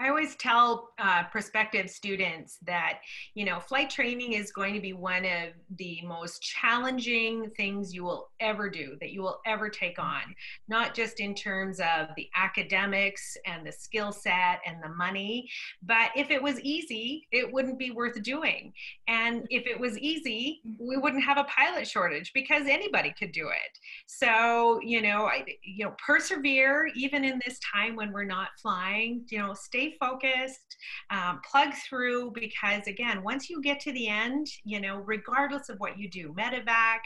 I 0.01 0.09
always 0.09 0.34
tell 0.36 0.88
uh, 0.98 1.24
prospective 1.24 1.90
students 1.90 2.57
that, 2.66 3.01
you 3.34 3.44
know, 3.44 3.61
flight 3.61 3.90
training 3.90 4.32
is 4.32 4.51
going 4.51 4.72
to 4.72 4.80
be 4.80 4.94
one 4.94 5.26
of 5.26 5.51
the 5.76 6.01
most 6.07 6.40
challenging 6.40 7.51
things 7.51 7.92
you 7.92 8.03
will 8.03 8.30
ever 8.40 8.70
do, 8.70 8.96
that 9.01 9.11
you 9.11 9.20
will 9.20 9.40
ever 9.44 9.68
take 9.68 9.98
on, 9.98 10.22
not 10.68 10.94
just 10.94 11.20
in 11.20 11.34
terms 11.34 11.80
of 11.80 12.09
the 12.16 12.30
academics 12.34 13.36
and 13.44 13.66
the 13.66 13.72
skill 13.72 14.11
set 14.11 14.61
and 14.64 14.82
the 14.82 14.88
money, 14.88 15.46
but 15.82 16.11
if 16.16 16.30
it 16.30 16.42
was 16.42 16.59
easy, 16.61 17.28
it 17.30 17.53
wouldn't 17.53 17.78
be 17.78 17.90
worth 17.90 18.22
doing. 18.22 18.72
And 19.07 19.46
if 19.51 19.66
it 19.66 19.78
was 19.78 19.98
easy, 19.98 20.62
we 20.78 20.96
wouldn't 20.96 21.24
have 21.24 21.36
a 21.36 21.44
pilot 21.44 21.86
shortage 21.86 22.32
because 22.32 22.66
anybody 22.66 23.12
could 23.18 23.32
do 23.32 23.48
it. 23.48 23.78
So, 24.07 24.80
you 24.82 25.03
know, 25.03 25.26
I, 25.26 25.44
you 25.62 25.84
know, 25.84 25.94
persevere 26.05 26.88
even 26.94 27.22
in 27.22 27.38
this 27.44 27.59
time 27.59 27.96
when 27.96 28.12
we're 28.12 28.24
not 28.24 28.48
flying, 28.62 29.26
you 29.28 29.38
know, 29.38 29.53
stay 29.53 29.89
focused, 29.99 30.76
um, 31.11 31.41
plug 31.49 31.74
through 31.74 32.32
because 32.32 32.86
again, 32.86 33.22
once 33.22 33.49
you 33.51 33.61
get 33.62 33.80
to 33.80 33.93
the 33.93 34.09
end, 34.09 34.47
you 34.64 34.80
know, 34.80 34.97
regardless 34.99 35.68
of 35.68 35.78
what 35.78 35.99
you 35.99 36.09
do, 36.09 36.34
medevac, 36.38 36.99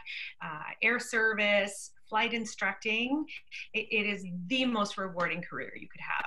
uh, 0.43 0.63
air 0.83 0.99
service, 0.99 1.93
flight 2.09 2.35
instructing, 2.35 3.25
it, 3.73 3.87
it 3.91 4.07
is 4.07 4.25
the 4.49 4.65
most 4.65 4.99
rewarding 4.99 5.43
career 5.43 5.73
you 5.75 5.89
could 5.89 6.01
have. 6.01 6.27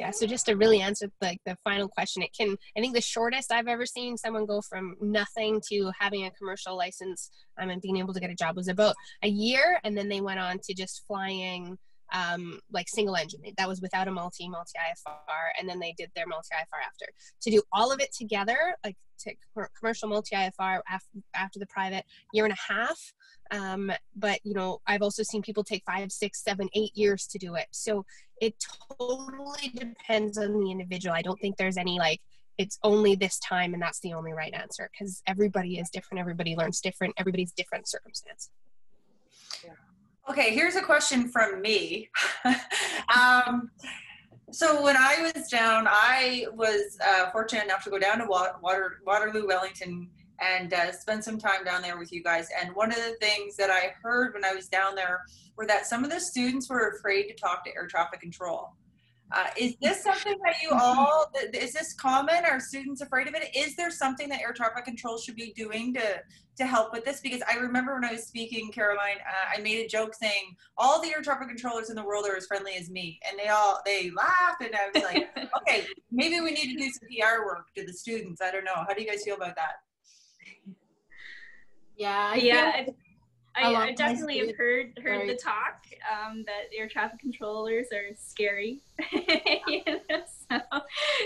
Yeah, 0.00 0.12
so 0.12 0.26
just 0.26 0.46
to 0.46 0.54
really 0.54 0.80
answer 0.80 1.10
like 1.20 1.40
the 1.44 1.58
final 1.62 1.86
question, 1.86 2.22
it 2.22 2.30
can 2.32 2.56
I 2.74 2.80
think 2.80 2.94
the 2.94 3.02
shortest 3.02 3.52
I've 3.52 3.68
ever 3.68 3.84
seen 3.84 4.16
someone 4.16 4.46
go 4.46 4.62
from 4.62 4.96
nothing 4.98 5.60
to 5.68 5.92
having 5.98 6.24
a 6.24 6.30
commercial 6.30 6.74
license 6.74 7.30
um, 7.60 7.68
and 7.68 7.82
being 7.82 7.98
able 7.98 8.14
to 8.14 8.20
get 8.20 8.30
a 8.30 8.34
job 8.34 8.56
was 8.56 8.68
about 8.68 8.94
a 9.22 9.28
year, 9.28 9.78
and 9.84 9.94
then 9.94 10.08
they 10.08 10.22
went 10.22 10.40
on 10.40 10.58
to 10.64 10.72
just 10.72 11.04
flying 11.06 11.76
um, 12.12 12.60
like 12.72 12.88
single 12.88 13.16
engine. 13.16 13.40
That 13.56 13.68
was 13.68 13.80
without 13.80 14.08
a 14.08 14.10
multi, 14.10 14.48
multi 14.48 14.72
IFR, 14.78 15.50
and 15.58 15.68
then 15.68 15.78
they 15.78 15.94
did 15.96 16.10
their 16.14 16.26
multi 16.26 16.48
IFR 16.54 16.84
after. 16.86 17.06
To 17.42 17.50
do 17.50 17.62
all 17.72 17.92
of 17.92 18.00
it 18.00 18.12
together, 18.12 18.74
like 18.84 18.96
to 19.20 19.34
commercial 19.78 20.08
multi 20.08 20.34
IFR 20.34 20.80
after 21.34 21.58
the 21.58 21.66
private, 21.66 22.04
year 22.32 22.44
and 22.44 22.54
a 22.54 22.72
half. 22.72 22.98
Um, 23.50 23.92
but 24.16 24.40
you 24.44 24.54
know, 24.54 24.80
I've 24.86 25.02
also 25.02 25.22
seen 25.22 25.42
people 25.42 25.64
take 25.64 25.82
five, 25.84 26.12
six, 26.12 26.42
seven, 26.42 26.68
eight 26.74 26.96
years 26.96 27.26
to 27.28 27.38
do 27.38 27.54
it. 27.56 27.66
So 27.72 28.04
it 28.40 28.54
totally 28.98 29.68
depends 29.74 30.38
on 30.38 30.58
the 30.60 30.70
individual. 30.70 31.14
I 31.14 31.22
don't 31.22 31.40
think 31.40 31.56
there's 31.56 31.76
any 31.76 31.98
like 31.98 32.20
it's 32.58 32.78
only 32.82 33.14
this 33.14 33.38
time 33.38 33.72
and 33.72 33.82
that's 33.82 34.00
the 34.00 34.12
only 34.12 34.34
right 34.34 34.52
answer 34.52 34.90
because 34.92 35.22
everybody 35.26 35.78
is 35.78 35.88
different 35.88 36.20
everybody 36.20 36.54
learns 36.54 36.82
different 36.82 37.14
everybody's 37.16 37.52
different 37.52 37.88
circumstance 37.88 38.50
yeah. 39.64 39.70
Okay, 40.30 40.54
here's 40.54 40.76
a 40.76 40.80
question 40.80 41.28
from 41.28 41.60
me. 41.60 42.08
um, 43.18 43.68
so 44.52 44.80
when 44.80 44.96
I 44.96 45.28
was 45.34 45.48
down, 45.48 45.88
I 45.90 46.46
was 46.54 46.96
uh, 47.04 47.32
fortunate 47.32 47.64
enough 47.64 47.82
to 47.82 47.90
go 47.90 47.98
down 47.98 48.18
to 48.18 48.26
Water, 48.26 49.00
Waterloo, 49.04 49.48
Wellington, 49.48 50.08
and 50.40 50.72
uh, 50.72 50.92
spend 50.92 51.24
some 51.24 51.36
time 51.36 51.64
down 51.64 51.82
there 51.82 51.98
with 51.98 52.12
you 52.12 52.22
guys. 52.22 52.46
And 52.62 52.72
one 52.76 52.92
of 52.92 52.98
the 52.98 53.16
things 53.20 53.56
that 53.56 53.70
I 53.70 53.92
heard 54.00 54.32
when 54.34 54.44
I 54.44 54.54
was 54.54 54.68
down 54.68 54.94
there 54.94 55.22
were 55.56 55.66
that 55.66 55.86
some 55.86 56.04
of 56.04 56.10
the 56.10 56.20
students 56.20 56.70
were 56.70 56.90
afraid 56.90 57.26
to 57.26 57.34
talk 57.34 57.64
to 57.64 57.74
air 57.74 57.88
traffic 57.88 58.20
control. 58.20 58.76
Uh, 59.32 59.46
is 59.56 59.76
this 59.80 60.02
something 60.02 60.36
that 60.44 60.56
you 60.62 60.70
all, 60.72 61.30
is 61.54 61.72
this 61.72 61.94
common? 61.94 62.44
Are 62.44 62.58
students 62.58 63.00
afraid 63.00 63.28
of 63.28 63.34
it? 63.34 63.54
Is 63.56 63.76
there 63.76 63.90
something 63.90 64.28
that 64.28 64.40
air 64.40 64.52
traffic 64.52 64.84
control 64.84 65.18
should 65.18 65.36
be 65.36 65.52
doing 65.52 65.94
to, 65.94 66.22
to 66.58 66.66
help 66.66 66.92
with 66.92 67.04
this? 67.04 67.20
Because 67.20 67.40
I 67.48 67.56
remember 67.56 67.94
when 67.94 68.04
I 68.04 68.12
was 68.12 68.24
speaking, 68.24 68.72
Caroline, 68.72 69.18
uh, 69.18 69.56
I 69.56 69.60
made 69.62 69.84
a 69.84 69.88
joke 69.88 70.14
saying, 70.14 70.56
all 70.76 71.00
the 71.00 71.08
air 71.08 71.22
traffic 71.22 71.48
controllers 71.48 71.90
in 71.90 71.96
the 71.96 72.04
world 72.04 72.26
are 72.26 72.36
as 72.36 72.46
friendly 72.46 72.74
as 72.74 72.90
me. 72.90 73.20
And 73.28 73.38
they 73.38 73.48
all, 73.48 73.80
they 73.86 74.10
laughed 74.10 74.62
and 74.62 74.74
I 74.74 74.90
was 74.92 75.04
like, 75.04 75.50
okay, 75.62 75.86
maybe 76.10 76.40
we 76.40 76.50
need 76.50 76.72
to 76.72 76.78
do 76.78 76.90
some 76.90 77.08
PR 77.08 77.44
work 77.44 77.66
to 77.76 77.86
the 77.86 77.92
students. 77.92 78.42
I 78.42 78.50
don't 78.50 78.64
know. 78.64 78.74
How 78.74 78.94
do 78.94 79.02
you 79.02 79.08
guys 79.08 79.22
feel 79.24 79.36
about 79.36 79.54
that? 79.56 79.74
Yeah, 81.96 82.30
I 82.32 82.36
yeah. 82.36 82.86
I, 83.56 83.74
I 83.74 83.92
definitely 83.92 84.38
have 84.38 84.56
heard 84.56 84.98
heard 85.02 85.28
the 85.28 85.34
talk 85.34 85.84
um, 86.10 86.44
that 86.46 86.74
air 86.76 86.88
traffic 86.88 87.18
controllers 87.18 87.88
are 87.92 88.14
scary. 88.16 88.80
so, 90.50 90.60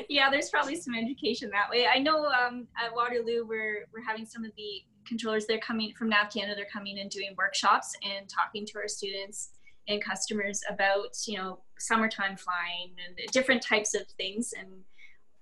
yeah, 0.08 0.30
there's 0.30 0.50
probably 0.50 0.76
some 0.76 0.94
education 0.94 1.50
that 1.50 1.68
way. 1.70 1.86
I 1.86 1.98
know 1.98 2.26
um, 2.26 2.66
at 2.82 2.94
Waterloo 2.94 3.46
we're 3.46 3.86
we're 3.92 4.02
having 4.06 4.26
some 4.26 4.44
of 4.44 4.52
the 4.56 4.82
controllers. 5.06 5.46
They're 5.46 5.58
coming 5.58 5.92
from 5.96 6.08
NAV 6.08 6.32
Canada. 6.32 6.54
They're 6.56 6.66
coming 6.72 6.98
and 6.98 7.10
doing 7.10 7.34
workshops 7.36 7.92
and 8.02 8.28
talking 8.28 8.64
to 8.66 8.78
our 8.78 8.88
students 8.88 9.50
and 9.88 10.02
customers 10.02 10.62
about 10.70 11.14
you 11.26 11.36
know 11.36 11.58
summertime 11.78 12.36
flying 12.36 12.92
and 13.06 13.18
different 13.32 13.62
types 13.62 13.94
of 13.94 14.02
things 14.16 14.54
and 14.58 14.68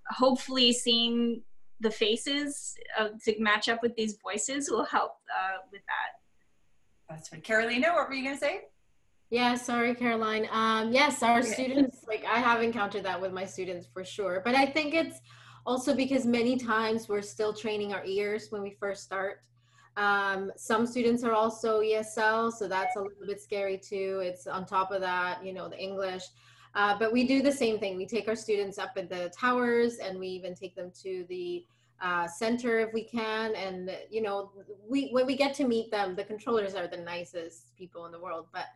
hopefully 0.09 0.73
seeing 0.73 1.43
the 1.81 1.91
faces 1.91 2.75
uh, 2.99 3.09
to 3.25 3.35
match 3.41 3.69
up 3.69 3.83
with 3.83 3.95
these 3.97 4.17
voices 4.23 4.71
will 4.71 4.85
help 4.85 5.13
uh, 5.31 5.59
with 5.71 5.83
that 5.87 6.22
that's 7.13 7.33
right. 7.33 7.43
Carolina, 7.43 7.89
what 7.93 8.09
were 8.09 8.15
you 8.15 8.25
going 8.25 8.37
to 8.37 8.41
say? 8.41 8.63
Yeah, 9.31 9.55
sorry, 9.55 9.95
Caroline. 9.95 10.47
Um, 10.51 10.93
yes, 10.93 11.23
our 11.23 11.43
students, 11.43 12.05
like 12.07 12.25
I 12.25 12.39
have 12.39 12.63
encountered 12.63 13.05
that 13.05 13.21
with 13.21 13.33
my 13.33 13.47
students 13.47 13.87
for 13.93 14.05
sure. 14.05 14.43
But 14.45 14.55
I 14.55 14.67
think 14.67 14.93
it's 14.93 15.21
also 15.65 15.95
because 15.95 16.27
many 16.27 16.59
times 16.59 17.09
we're 17.09 17.23
still 17.23 17.55
training 17.55 17.95
our 17.95 18.05
ears 18.05 18.49
when 18.51 18.63
we 18.63 18.77
first 18.79 19.05
start. 19.05 19.41
Um, 19.97 20.51
some 20.57 20.87
students 20.87 21.23
are 21.25 21.33
also 21.33 21.81
ESL, 21.81 22.53
so 22.53 22.67
that's 22.67 22.97
a 22.97 23.01
little 23.01 23.27
bit 23.27 23.41
scary 23.41 23.79
too. 23.79 24.21
It's 24.23 24.47
on 24.47 24.67
top 24.67 24.91
of 24.91 25.01
that, 25.01 25.45
you 25.45 25.53
know, 25.53 25.69
the 25.69 25.79
English. 25.79 26.25
Uh, 26.75 26.99
but 26.99 27.13
we 27.13 27.27
do 27.27 27.43
the 27.43 27.53
same 27.53 27.79
thing. 27.79 27.97
We 27.97 28.07
take 28.07 28.29
our 28.29 28.37
students 28.37 28.79
up 28.79 28.93
at 28.97 29.11
the 29.11 29.31
towers 29.39 29.97
and 29.97 30.19
we 30.19 30.29
even 30.29 30.55
take 30.55 30.75
them 30.75 30.91
to 31.03 31.25
the 31.29 31.65
uh, 32.03 32.27
center 32.27 32.81
if 32.81 32.93
we 32.93 33.05
can. 33.05 33.55
And 33.55 33.97
you 34.11 34.21
know, 34.21 34.51
we 34.87 35.09
when 35.13 35.27
we 35.27 35.37
get 35.37 35.55
to 35.55 35.65
meet 35.67 35.91
them, 35.91 36.15
the 36.15 36.25
controllers 36.25 36.75
are 36.75 36.87
the 36.87 36.99
nicest 36.99 37.75
people 37.77 38.05
in 38.07 38.13
the 38.13 38.21
world. 38.21 38.49
But 38.53 38.67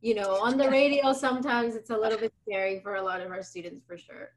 you 0.00 0.14
know, 0.14 0.36
on 0.40 0.56
the 0.56 0.68
radio, 0.80 1.12
sometimes 1.12 1.76
it's 1.76 1.90
a 1.90 1.96
little 1.96 2.18
bit 2.18 2.32
scary 2.42 2.80
for 2.80 2.96
a 2.96 3.02
lot 3.02 3.20
of 3.20 3.30
our 3.30 3.42
students, 3.42 3.84
for 3.86 3.96
sure. 3.96 4.30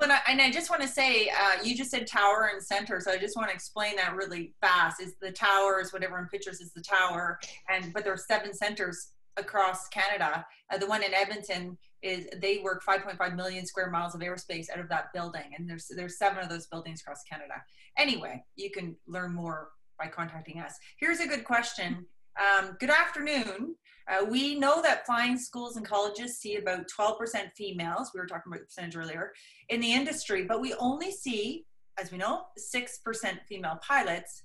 Well, 0.00 0.10
and 0.26 0.40
I 0.40 0.50
just 0.50 0.70
want 0.70 0.82
to 0.82 0.88
say, 0.88 1.28
uh, 1.28 1.62
you 1.62 1.76
just 1.76 1.90
said 1.90 2.08
tower 2.08 2.50
and 2.52 2.60
center, 2.60 2.98
so 2.98 3.12
I 3.12 3.16
just 3.16 3.36
want 3.36 3.48
to 3.48 3.54
explain 3.54 3.94
that 3.96 4.16
really 4.16 4.52
fast. 4.60 5.00
Is 5.00 5.14
the 5.20 5.30
tower 5.30 5.80
is 5.80 5.92
whatever 5.92 6.18
in 6.18 6.26
pictures 6.26 6.60
is 6.60 6.72
the 6.72 6.82
tower, 6.82 7.38
and 7.68 7.92
but 7.92 8.02
there 8.02 8.12
are 8.12 8.16
seven 8.16 8.52
centers 8.52 9.12
across 9.36 9.88
Canada. 9.88 10.44
Uh, 10.70 10.78
the 10.78 10.86
one 10.86 11.04
in 11.04 11.14
Edmonton 11.14 11.78
is 12.02 12.26
they 12.40 12.58
work 12.58 12.82
5.5 12.84 13.36
million 13.36 13.66
square 13.66 13.90
miles 13.90 14.14
of 14.14 14.20
airspace 14.20 14.70
out 14.70 14.80
of 14.80 14.88
that 14.88 15.12
building, 15.12 15.50
and 15.56 15.68
there's 15.68 15.90
there's 15.94 16.18
seven 16.18 16.42
of 16.42 16.48
those 16.48 16.66
buildings 16.66 17.00
across 17.00 17.22
Canada. 17.30 17.54
Anyway, 17.96 18.42
you 18.56 18.70
can 18.70 18.96
learn 19.06 19.34
more 19.34 19.70
by 19.98 20.06
contacting 20.06 20.60
us. 20.60 20.74
Here's 20.98 21.20
a 21.20 21.26
good 21.26 21.44
question. 21.44 22.06
Um, 22.38 22.76
good 22.78 22.90
afternoon. 22.90 23.74
Uh, 24.08 24.24
we 24.24 24.54
know 24.54 24.80
that 24.80 25.04
flying 25.04 25.36
schools 25.36 25.76
and 25.76 25.84
colleges 25.84 26.38
see 26.38 26.56
about 26.56 26.86
12% 26.98 27.18
females. 27.56 28.12
We 28.14 28.20
were 28.20 28.26
talking 28.26 28.50
about 28.52 28.60
the 28.60 28.66
percentage 28.66 28.96
earlier 28.96 29.32
in 29.68 29.80
the 29.80 29.92
industry, 29.92 30.44
but 30.44 30.60
we 30.60 30.72
only 30.74 31.10
see, 31.10 31.66
as 32.00 32.12
we 32.12 32.16
know, 32.16 32.44
6% 32.58 33.38
female 33.48 33.78
pilots. 33.86 34.44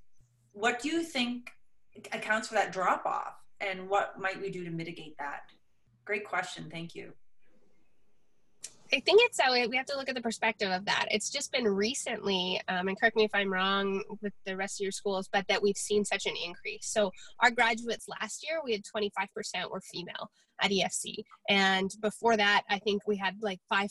What 0.52 0.82
do 0.82 0.90
you 0.90 1.04
think 1.04 1.52
accounts 2.12 2.48
for 2.48 2.56
that 2.56 2.74
drop 2.74 3.06
off? 3.06 3.36
and 3.64 3.90
what 3.90 4.20
might 4.20 4.42
we 4.42 4.50
do 4.50 4.64
to 4.64 4.72
mitigate 4.72 5.18
that? 5.18 5.42
Great 6.06 6.26
question. 6.26 6.70
Thank 6.70 6.96
you. 6.96 7.14
I 8.92 9.00
think 9.00 9.22
it's 9.24 9.38
that 9.38 9.52
way. 9.52 9.66
We 9.68 9.78
have 9.78 9.86
to 9.88 9.98
look 9.98 10.10
at 10.10 10.16
the 10.16 10.22
perspective 10.22 10.72
of 10.72 10.86
that. 10.86 11.06
It's 11.10 11.30
just 11.30 11.52
been 11.52 11.68
recently, 11.68 12.62
um, 12.68 12.88
and 12.88 13.00
correct 13.00 13.16
me 13.16 13.24
if 13.24 13.32
I'm 13.34 13.52
wrong 13.52 14.04
with 14.22 14.34
the 14.46 14.56
rest 14.56 14.80
of 14.80 14.84
your 14.84 14.92
schools, 14.92 15.30
but 15.32 15.48
that 15.48 15.62
we've 15.62 15.78
seen 15.78 16.06
such 16.06 16.26
an 16.26 16.34
increase. 16.46 16.88
So 16.88 17.12
our 17.40 17.50
graduates 17.50 18.08
last 18.08 18.46
year, 18.48 18.60
we 18.64 18.74
had 18.74 18.82
25% 18.84 19.72
were 19.72 19.82
female 19.82 20.30
at 20.62 20.72
EFC. 20.72 21.24
And 21.50 21.90
before 22.02 22.38
that, 22.38 22.64
I 22.70 22.80
think 22.80 23.08
we 23.08 23.18
had 23.18 23.36
like 23.42 23.60
5%. 23.72 23.90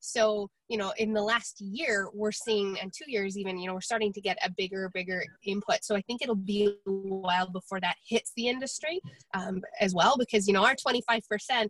So, 0.00 0.48
you 0.68 0.78
know, 0.78 0.92
in 0.96 1.12
the 1.12 1.22
last 1.22 1.60
year, 1.60 2.08
we're 2.12 2.32
seeing, 2.32 2.78
and 2.80 2.92
two 2.92 3.10
years 3.10 3.36
even, 3.36 3.58
you 3.58 3.66
know, 3.66 3.74
we're 3.74 3.80
starting 3.80 4.12
to 4.14 4.20
get 4.20 4.38
a 4.42 4.50
bigger, 4.50 4.90
bigger 4.92 5.22
input. 5.44 5.84
So 5.84 5.94
I 5.94 6.00
think 6.02 6.22
it'll 6.22 6.34
be 6.34 6.74
a 6.86 6.90
while 6.90 7.50
before 7.50 7.80
that 7.80 7.96
hits 8.08 8.32
the 8.36 8.48
industry 8.48 9.00
um, 9.34 9.60
as 9.80 9.94
well, 9.94 10.16
because, 10.18 10.48
you 10.48 10.54
know, 10.54 10.64
our 10.64 10.74
25% 10.74 11.20
eh, 11.50 11.68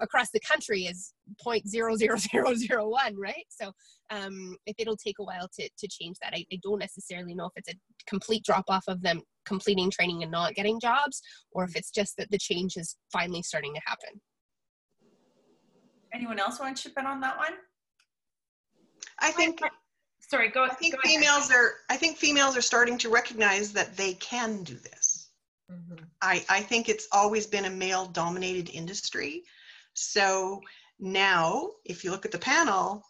across 0.00 0.30
the 0.30 0.40
country 0.40 0.82
is 0.82 1.12
0.00001, 1.44 3.12
right? 3.16 3.46
So 3.48 3.72
um, 4.10 4.56
if 4.66 4.76
it'll 4.78 4.96
take 4.96 5.18
a 5.18 5.24
while 5.24 5.48
to, 5.58 5.68
to 5.78 5.88
change 5.88 6.16
that, 6.22 6.32
I, 6.34 6.46
I 6.52 6.58
don't 6.62 6.78
necessarily 6.78 7.34
know 7.34 7.46
if 7.46 7.52
it's 7.56 7.68
a 7.68 7.76
complete 8.06 8.44
drop 8.44 8.64
off 8.68 8.84
of 8.86 9.02
them 9.02 9.22
completing 9.44 9.90
training 9.90 10.22
and 10.22 10.32
not 10.32 10.54
getting 10.54 10.78
jobs, 10.80 11.22
or 11.52 11.64
if 11.64 11.76
it's 11.76 11.90
just 11.90 12.16
that 12.18 12.30
the 12.30 12.38
change 12.38 12.76
is 12.76 12.96
finally 13.12 13.42
starting 13.42 13.74
to 13.74 13.80
happen. 13.86 14.20
Anyone 16.16 16.38
else 16.38 16.58
want 16.58 16.74
to 16.74 16.82
chip 16.82 16.94
in 16.98 17.04
on 17.04 17.20
that 17.20 17.36
one? 17.36 17.52
I 19.18 19.30
think. 19.32 19.60
Sorry, 20.20 20.48
go. 20.48 20.64
I 20.64 20.70
think 20.70 20.94
go 20.94 21.00
females 21.04 21.50
ahead. 21.50 21.60
are. 21.60 21.72
I 21.90 21.96
think 21.98 22.16
females 22.16 22.56
are 22.56 22.62
starting 22.62 22.96
to 22.98 23.10
recognize 23.10 23.70
that 23.74 23.98
they 23.98 24.14
can 24.14 24.62
do 24.62 24.76
this. 24.76 25.28
Mm-hmm. 25.70 26.04
I 26.22 26.42
I 26.48 26.60
think 26.62 26.88
it's 26.88 27.06
always 27.12 27.46
been 27.46 27.66
a 27.66 27.70
male-dominated 27.70 28.70
industry, 28.70 29.42
so 29.92 30.62
now 30.98 31.72
if 31.84 32.02
you 32.02 32.10
look 32.10 32.24
at 32.24 32.32
the 32.32 32.38
panel, 32.38 33.02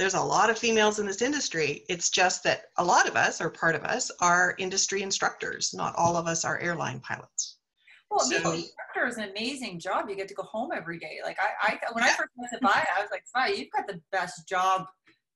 there's 0.00 0.14
a 0.14 0.20
lot 0.20 0.50
of 0.50 0.58
females 0.58 0.98
in 0.98 1.06
this 1.06 1.22
industry. 1.22 1.84
It's 1.88 2.10
just 2.10 2.42
that 2.42 2.64
a 2.76 2.84
lot 2.84 3.06
of 3.08 3.14
us, 3.14 3.40
or 3.40 3.50
part 3.50 3.76
of 3.76 3.84
us, 3.84 4.10
are 4.20 4.56
industry 4.58 5.02
instructors. 5.02 5.72
Not 5.72 5.94
all 5.96 6.16
of 6.16 6.26
us 6.26 6.44
are 6.44 6.58
airline 6.58 6.98
pilots. 6.98 7.58
Well, 8.10 8.20
so, 8.20 8.52
being 8.52 8.68
instructor 9.02 9.22
is 9.22 9.28
an 9.28 9.30
amazing 9.36 9.78
job. 9.78 10.08
You 10.08 10.16
get 10.16 10.28
to 10.28 10.34
go 10.34 10.42
home 10.42 10.70
every 10.74 10.98
day. 10.98 11.18
Like 11.24 11.38
I, 11.40 11.72
I 11.72 11.92
when 11.92 12.04
I 12.04 12.08
first 12.08 12.30
met 12.36 12.50
Savaya, 12.52 12.84
I 12.96 13.02
was 13.02 13.10
like, 13.10 13.24
Savaya, 13.34 13.56
you've 13.56 13.70
got 13.70 13.86
the 13.86 14.00
best 14.10 14.48
job 14.48 14.86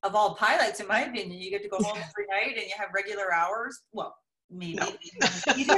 of 0.02 0.14
all 0.14 0.34
pilots, 0.34 0.80
in 0.80 0.86
my 0.86 1.04
opinion. 1.04 1.40
You 1.40 1.50
get 1.50 1.62
to 1.62 1.68
go 1.68 1.78
home 1.78 1.96
every 1.96 2.26
night 2.30 2.56
and 2.56 2.66
you 2.66 2.74
have 2.78 2.88
regular 2.94 3.32
hours. 3.32 3.82
Well, 3.92 4.14
maybe 4.50 4.74
no. 4.74 4.86
you, 4.88 5.66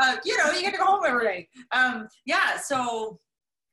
uh, 0.00 0.16
you 0.24 0.38
know, 0.38 0.50
you 0.52 0.62
get 0.62 0.72
to 0.72 0.78
go 0.78 0.84
home 0.84 1.02
every 1.06 1.24
day. 1.24 1.48
Um, 1.72 2.08
yeah, 2.24 2.58
so 2.58 3.18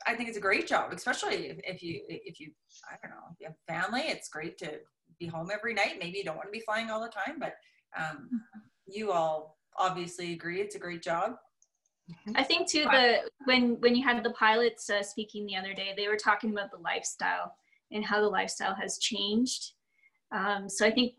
I 0.08 0.16
think 0.16 0.30
it's 0.30 0.38
a 0.38 0.42
great 0.42 0.68
job, 0.68 0.92
especially 0.94 1.48
if, 1.48 1.58
if 1.64 1.84
you 1.84 2.02
if 2.08 2.40
you 2.40 2.52
I 2.90 2.96
don't 3.02 3.16
know 3.16 3.24
if 3.32 3.40
you 3.40 3.48
have 3.48 3.56
family. 3.84 4.02
It's 4.08 4.30
great 4.30 4.58
to 4.60 4.72
be 5.20 5.28
home 5.28 5.50
every 5.54 5.74
night. 5.74 5.98
Maybe 6.00 6.18
you 6.18 6.24
don't 6.24 6.36
want 6.36 6.48
to 6.48 6.52
be 6.52 6.62
flying 6.62 6.90
all 6.90 7.02
the 7.02 7.10
time, 7.10 7.40
but 7.40 7.56
um, 7.98 8.30
you 8.88 9.12
all 9.12 9.55
obviously 9.78 10.34
agree 10.34 10.62
it's 10.62 10.76
a 10.76 10.80
great 10.80 11.02
job. 11.02 11.36
I 12.36 12.44
think 12.44 12.70
too 12.70 12.84
the 12.84 13.22
when 13.46 13.80
when 13.82 13.96
you 13.96 14.04
had 14.04 14.24
the 14.24 14.32
pilots 14.32 14.90
uh, 14.90 15.02
speaking 15.02 15.46
the 15.46 15.56
other 15.56 15.74
day, 15.74 15.94
they 15.98 16.08
were 16.08 16.18
talking 16.18 16.52
about 16.52 16.70
the 16.72 16.78
lifestyle 16.78 17.56
and 17.92 18.06
how 18.06 18.22
the 18.22 18.28
lifestyle 18.28 18.76
has 18.76 19.00
changed. 19.00 19.72
Um, 20.32 20.70
so 20.70 20.86
I 20.86 20.92
think 20.92 21.14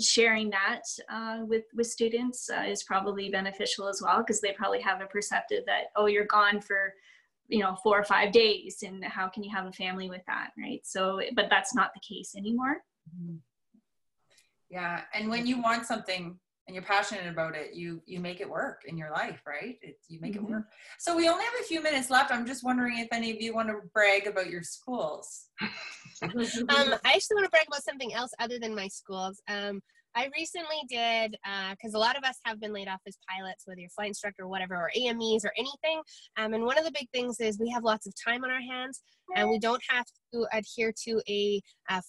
sharing 0.00 0.50
that 0.50 0.82
uh, 1.10 1.38
with 1.46 1.64
with 1.74 1.86
students 1.86 2.48
uh, 2.50 2.64
is 2.66 2.82
probably 2.82 3.30
beneficial 3.30 3.88
as 3.88 4.00
well 4.02 4.18
because 4.18 4.40
they 4.40 4.52
probably 4.52 4.80
have 4.80 5.00
a 5.00 5.06
perceptive 5.06 5.64
that 5.66 5.86
oh 5.96 6.06
you're 6.06 6.24
gone 6.24 6.60
for 6.60 6.94
you 7.48 7.58
know 7.58 7.76
four 7.82 7.98
or 7.98 8.04
five 8.04 8.32
days 8.32 8.82
and 8.82 9.04
how 9.04 9.28
can 9.28 9.42
you 9.42 9.54
have 9.54 9.66
a 9.66 9.72
family 9.72 10.08
with 10.08 10.22
that 10.26 10.50
right 10.58 10.80
so 10.84 11.20
but 11.34 11.46
that's 11.50 11.74
not 11.74 11.90
the 11.94 12.00
case 12.00 12.34
anymore 12.36 12.78
mm-hmm. 13.14 13.36
yeah 14.70 15.02
and 15.14 15.28
when 15.28 15.46
you 15.46 15.60
want 15.60 15.84
something 15.84 16.38
and 16.66 16.74
you're 16.74 16.82
passionate 16.82 17.28
about 17.28 17.54
it 17.54 17.74
you 17.74 18.02
you 18.06 18.18
make 18.20 18.40
it 18.40 18.48
work 18.48 18.82
in 18.86 18.96
your 18.98 19.10
life 19.10 19.40
right? 19.46 19.78
It, 19.82 19.98
you 20.08 20.20
make 20.20 20.34
mm-hmm. 20.34 20.44
it 20.44 20.50
work. 20.50 20.64
So 20.98 21.16
we 21.16 21.28
only 21.28 21.44
have 21.44 21.54
a 21.60 21.64
few 21.64 21.82
minutes 21.82 22.10
left. 22.10 22.32
I'm 22.32 22.46
just 22.46 22.64
wondering 22.64 22.98
if 22.98 23.08
any 23.12 23.30
of 23.30 23.40
you 23.40 23.54
want 23.54 23.68
to 23.68 23.76
brag 23.92 24.26
about 24.26 24.50
your 24.50 24.62
schools. 24.62 25.46
Um, 26.22 26.94
i 27.04 27.12
actually 27.12 27.34
want 27.34 27.44
to 27.44 27.50
brag 27.50 27.66
about 27.66 27.84
something 27.84 28.14
else 28.14 28.30
other 28.38 28.58
than 28.58 28.74
my 28.74 28.88
schools. 28.88 29.42
Um, 29.48 29.82
I 30.16 30.30
recently 30.34 30.78
did, 30.88 31.36
because 31.72 31.94
uh, 31.94 31.98
a 31.98 32.00
lot 32.00 32.16
of 32.16 32.24
us 32.24 32.38
have 32.44 32.58
been 32.58 32.72
laid 32.72 32.88
off 32.88 33.00
as 33.06 33.18
pilots, 33.28 33.64
whether 33.66 33.80
you're 33.80 33.90
flight 33.90 34.08
instructor 34.08 34.44
or 34.44 34.48
whatever, 34.48 34.74
or 34.74 34.90
AMEs 34.96 35.44
or 35.44 35.52
anything. 35.58 36.00
Um, 36.38 36.54
and 36.54 36.64
one 36.64 36.78
of 36.78 36.84
the 36.84 36.90
big 36.90 37.08
things 37.12 37.38
is 37.38 37.58
we 37.60 37.68
have 37.68 37.84
lots 37.84 38.06
of 38.06 38.14
time 38.26 38.42
on 38.42 38.50
our 38.50 38.60
hands 38.60 39.02
and 39.34 39.50
we 39.50 39.58
don't 39.58 39.82
have 39.90 40.06
to 40.32 40.46
adhere 40.54 40.92
to 41.04 41.20
a 41.28 41.60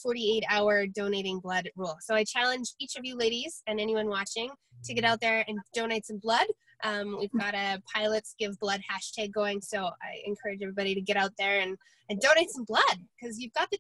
48 0.02 0.44
hour 0.50 0.88
donating 0.88 1.40
blood 1.40 1.70
rule. 1.76 1.98
So 2.00 2.16
I 2.16 2.24
challenge 2.24 2.70
each 2.80 2.96
of 2.96 3.04
you 3.04 3.18
ladies 3.18 3.62
and 3.68 3.80
anyone 3.80 4.08
watching 4.08 4.52
to 4.86 4.94
get 4.94 5.04
out 5.04 5.20
there 5.20 5.44
and 5.48 5.60
donate 5.74 6.06
some 6.06 6.20
blood. 6.20 6.46
Um, 6.84 7.18
we've 7.20 7.32
got 7.38 7.56
a 7.56 7.82
pilots 7.94 8.36
give 8.40 8.58
blood 8.60 8.82
hashtag 8.90 9.34
going, 9.34 9.62
so 9.62 9.86
I 9.86 10.22
encourage 10.26 10.62
everybody 10.62 10.96
to 10.96 11.02
get 11.02 11.18
out 11.18 11.32
there 11.38 11.60
and, 11.60 11.76
and 12.10 12.22
donate 12.22 12.52
some 12.52 12.64
blood 12.66 13.00
because 13.20 13.40
you've 13.40 13.54
got 13.54 13.70
the 13.70 13.80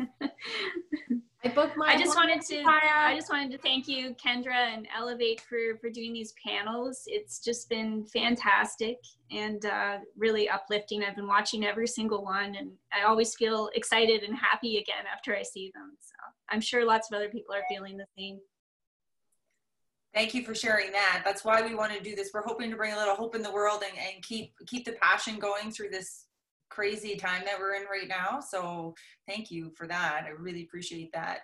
time. 0.00 0.10
I 1.44 1.48
booked 1.48 1.76
my. 1.76 1.86
I 1.86 1.98
just 1.98 2.16
wanted 2.16 2.40
to. 2.40 2.62
I 2.66 3.14
just 3.14 3.30
wanted 3.30 3.50
to 3.52 3.58
thank 3.58 3.86
you, 3.86 4.14
Kendra 4.14 4.74
and 4.74 4.88
Elevate, 4.96 5.42
for 5.42 5.76
for 5.80 5.90
doing 5.90 6.14
these 6.14 6.32
panels. 6.44 7.02
It's 7.06 7.38
just 7.38 7.68
been 7.68 8.06
fantastic 8.06 8.96
and 9.30 9.64
uh, 9.66 9.98
really 10.16 10.48
uplifting. 10.48 11.04
I've 11.04 11.16
been 11.16 11.28
watching 11.28 11.64
every 11.64 11.86
single 11.86 12.24
one, 12.24 12.54
and 12.54 12.70
I 12.92 13.06
always 13.06 13.34
feel 13.34 13.68
excited 13.74 14.22
and 14.22 14.34
happy 14.34 14.78
again 14.78 15.04
after 15.12 15.36
I 15.36 15.42
see 15.42 15.70
them. 15.74 15.92
So 16.00 16.14
I'm 16.48 16.62
sure 16.62 16.84
lots 16.86 17.10
of 17.10 17.16
other 17.16 17.28
people 17.28 17.54
are 17.54 17.64
feeling 17.68 17.98
the 17.98 18.06
same. 18.16 18.38
Thank 20.14 20.32
you 20.32 20.44
for 20.44 20.54
sharing 20.54 20.92
that. 20.92 21.22
That's 21.24 21.44
why 21.44 21.60
we 21.60 21.74
want 21.74 21.92
to 21.92 22.00
do 22.00 22.14
this. 22.14 22.30
We're 22.32 22.42
hoping 22.42 22.70
to 22.70 22.76
bring 22.76 22.94
a 22.94 22.96
little 22.96 23.16
hope 23.16 23.34
in 23.34 23.42
the 23.42 23.52
world 23.52 23.82
and, 23.86 23.98
and 23.98 24.22
keep 24.22 24.54
keep 24.66 24.86
the 24.86 24.92
passion 24.92 25.38
going 25.38 25.70
through 25.72 25.90
this 25.90 26.24
crazy 26.70 27.16
time 27.16 27.42
that 27.44 27.58
we're 27.58 27.74
in 27.74 27.84
right 27.84 28.08
now. 28.08 28.40
So 28.40 28.94
thank 29.28 29.50
you 29.50 29.70
for 29.76 29.86
that. 29.86 30.24
I 30.26 30.30
really 30.30 30.62
appreciate 30.62 31.12
that. 31.12 31.40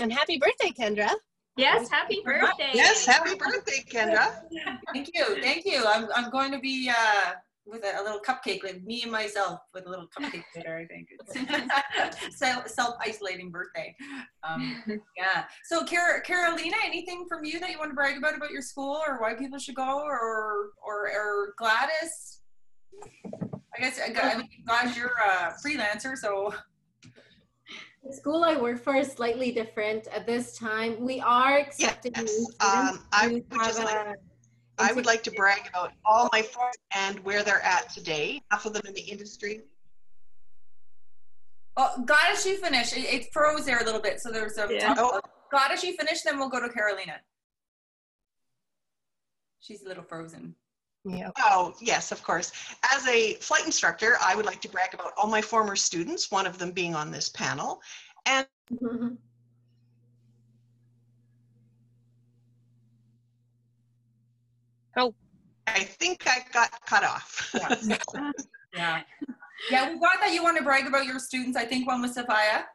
And 0.00 0.12
happy 0.12 0.38
birthday, 0.38 0.70
Kendra. 0.70 1.10
Yes, 1.56 1.90
happy 1.90 2.22
birthday. 2.24 2.70
Yes, 2.72 3.04
happy 3.04 3.34
birthday, 3.34 3.84
Kendra. 3.90 4.40
thank 4.94 5.10
you. 5.14 5.40
Thank 5.42 5.66
you. 5.66 5.84
I'm, 5.86 6.08
I'm 6.14 6.30
going 6.30 6.50
to 6.52 6.58
be 6.58 6.90
uh, 6.90 7.32
with 7.66 7.84
a, 7.84 8.00
a, 8.00 8.02
little 8.02 8.20
cupcake, 8.20 8.64
like 8.64 8.82
me 8.82 9.02
and 9.02 9.12
myself 9.12 9.60
with 9.74 9.86
a 9.86 9.90
little 9.90 10.06
cupcake 10.18 10.44
later, 10.56 10.76
I 10.76 10.86
think. 10.86 11.08
It's 12.34 12.74
self-isolating 12.74 13.50
birthday. 13.50 13.94
Um, 14.42 14.82
yeah. 15.16 15.44
So 15.64 15.84
Car- 15.84 16.20
Carolina, 16.20 16.76
anything 16.84 17.26
from 17.28 17.44
you 17.44 17.60
that 17.60 17.70
you 17.70 17.78
want 17.78 17.90
to 17.90 17.94
brag 17.94 18.16
about 18.16 18.36
about 18.36 18.50
your 18.50 18.62
school 18.62 19.00
or 19.06 19.20
why 19.20 19.34
people 19.34 19.58
should 19.58 19.74
go 19.74 20.00
or, 20.00 20.70
or, 20.84 21.10
or 21.10 21.54
Gladys? 21.58 22.40
I 23.76 23.80
guess 23.80 23.98
I 23.98 24.36
mean, 24.36 24.48
guys, 24.66 24.96
you're 24.96 25.12
a 25.24 25.54
freelancer, 25.64 26.16
so. 26.16 26.54
The 28.04 28.12
school 28.12 28.44
I 28.44 28.56
work 28.56 28.82
for 28.82 28.96
is 28.96 29.12
slightly 29.12 29.52
different 29.52 30.08
at 30.08 30.26
this 30.26 30.58
time. 30.58 31.00
We 31.00 31.20
are 31.20 31.58
accepting 31.58 32.12
yes. 32.16 32.46
Um, 32.60 33.06
I 33.12 33.28
would 33.28 33.44
just 33.50 33.82
like, 33.82 34.16
I 34.78 34.92
would 34.92 35.06
like 35.06 35.22
to 35.22 35.30
brag 35.30 35.68
about 35.68 35.92
all 36.04 36.28
my 36.32 36.42
friends 36.42 36.76
and 36.94 37.20
where 37.20 37.44
they're 37.44 37.62
at 37.62 37.90
today. 37.90 38.42
Half 38.50 38.66
of 38.66 38.72
them 38.72 38.82
in 38.86 38.94
the 38.94 39.02
industry. 39.02 39.62
Oh, 41.76 42.02
Gladys, 42.04 42.44
you 42.44 42.56
finish. 42.58 42.92
It, 42.92 43.04
it, 43.04 43.32
froze 43.32 43.64
there 43.64 43.80
a 43.80 43.84
little 43.84 44.00
bit, 44.00 44.20
so 44.20 44.30
there's 44.30 44.58
a. 44.58 44.68
Yeah. 44.70 44.94
Oh. 44.98 45.20
Gladys, 45.50 45.84
you 45.84 45.96
finish, 45.96 46.22
then 46.22 46.38
we'll 46.38 46.48
go 46.48 46.60
to 46.60 46.68
Carolina. 46.72 47.20
She's 49.60 49.82
a 49.82 49.88
little 49.88 50.02
frozen. 50.02 50.56
Yeah. 51.04 51.30
Oh, 51.38 51.74
yes, 51.80 52.12
of 52.12 52.22
course. 52.22 52.52
As 52.94 53.06
a 53.08 53.34
flight 53.34 53.66
instructor, 53.66 54.16
I 54.22 54.36
would 54.36 54.46
like 54.46 54.60
to 54.60 54.68
brag 54.68 54.94
about 54.94 55.12
all 55.16 55.26
my 55.26 55.42
former 55.42 55.74
students, 55.74 56.30
one 56.30 56.46
of 56.46 56.58
them 56.58 56.70
being 56.70 56.94
on 56.94 57.10
this 57.10 57.28
panel. 57.28 57.80
And 58.26 58.46
mm-hmm. 58.72 59.14
Oh, 64.96 65.14
I 65.66 65.84
think 65.84 66.24
I 66.26 66.44
got 66.52 66.70
cut 66.86 67.02
off. 67.02 67.50
yeah. 67.54 67.98
yeah. 68.74 69.02
Yeah, 69.70 69.92
we 69.92 69.98
got 70.00 70.20
that 70.20 70.32
you 70.32 70.42
want 70.42 70.58
to 70.58 70.64
brag 70.64 70.86
about 70.86 71.06
your 71.06 71.18
students. 71.18 71.56
I 71.56 71.64
think 71.64 71.86
one 71.86 72.02
was 72.02 72.14
Sophia. 72.14 72.66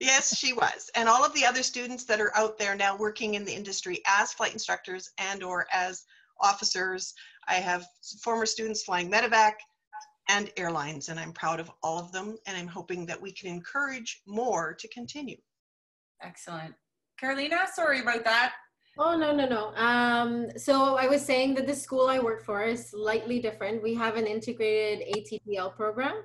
Yes, 0.00 0.36
she 0.36 0.52
was. 0.52 0.90
And 0.94 1.08
all 1.08 1.24
of 1.24 1.32
the 1.32 1.44
other 1.44 1.62
students 1.62 2.04
that 2.04 2.20
are 2.20 2.34
out 2.36 2.58
there 2.58 2.76
now 2.76 2.96
working 2.96 3.34
in 3.34 3.44
the 3.44 3.54
industry 3.54 4.02
as 4.06 4.32
flight 4.32 4.52
instructors 4.52 5.10
and 5.18 5.42
or 5.42 5.66
as 5.72 6.04
officers 6.40 7.14
I 7.48 7.54
have 7.54 7.86
former 8.22 8.46
students 8.46 8.82
flying 8.82 9.10
medevac 9.10 9.52
and 10.28 10.50
airlines, 10.56 11.08
and 11.08 11.20
I'm 11.20 11.32
proud 11.32 11.60
of 11.60 11.70
all 11.82 11.98
of 11.98 12.12
them. 12.12 12.36
And 12.46 12.56
I'm 12.56 12.66
hoping 12.66 13.06
that 13.06 13.20
we 13.20 13.32
can 13.32 13.48
encourage 13.48 14.22
more 14.26 14.74
to 14.74 14.88
continue. 14.88 15.36
Excellent. 16.22 16.74
Carolina, 17.18 17.66
sorry 17.72 18.00
about 18.00 18.24
that. 18.24 18.54
Oh, 18.98 19.16
no, 19.16 19.34
no, 19.34 19.46
no. 19.46 19.74
Um, 19.76 20.48
so 20.56 20.96
I 20.96 21.06
was 21.06 21.24
saying 21.24 21.54
that 21.54 21.66
the 21.66 21.74
school 21.74 22.08
I 22.08 22.18
work 22.18 22.44
for 22.44 22.62
is 22.62 22.90
slightly 22.90 23.38
different. 23.40 23.82
We 23.82 23.94
have 23.94 24.16
an 24.16 24.26
integrated 24.26 25.06
ATPL 25.14 25.76
program. 25.76 26.24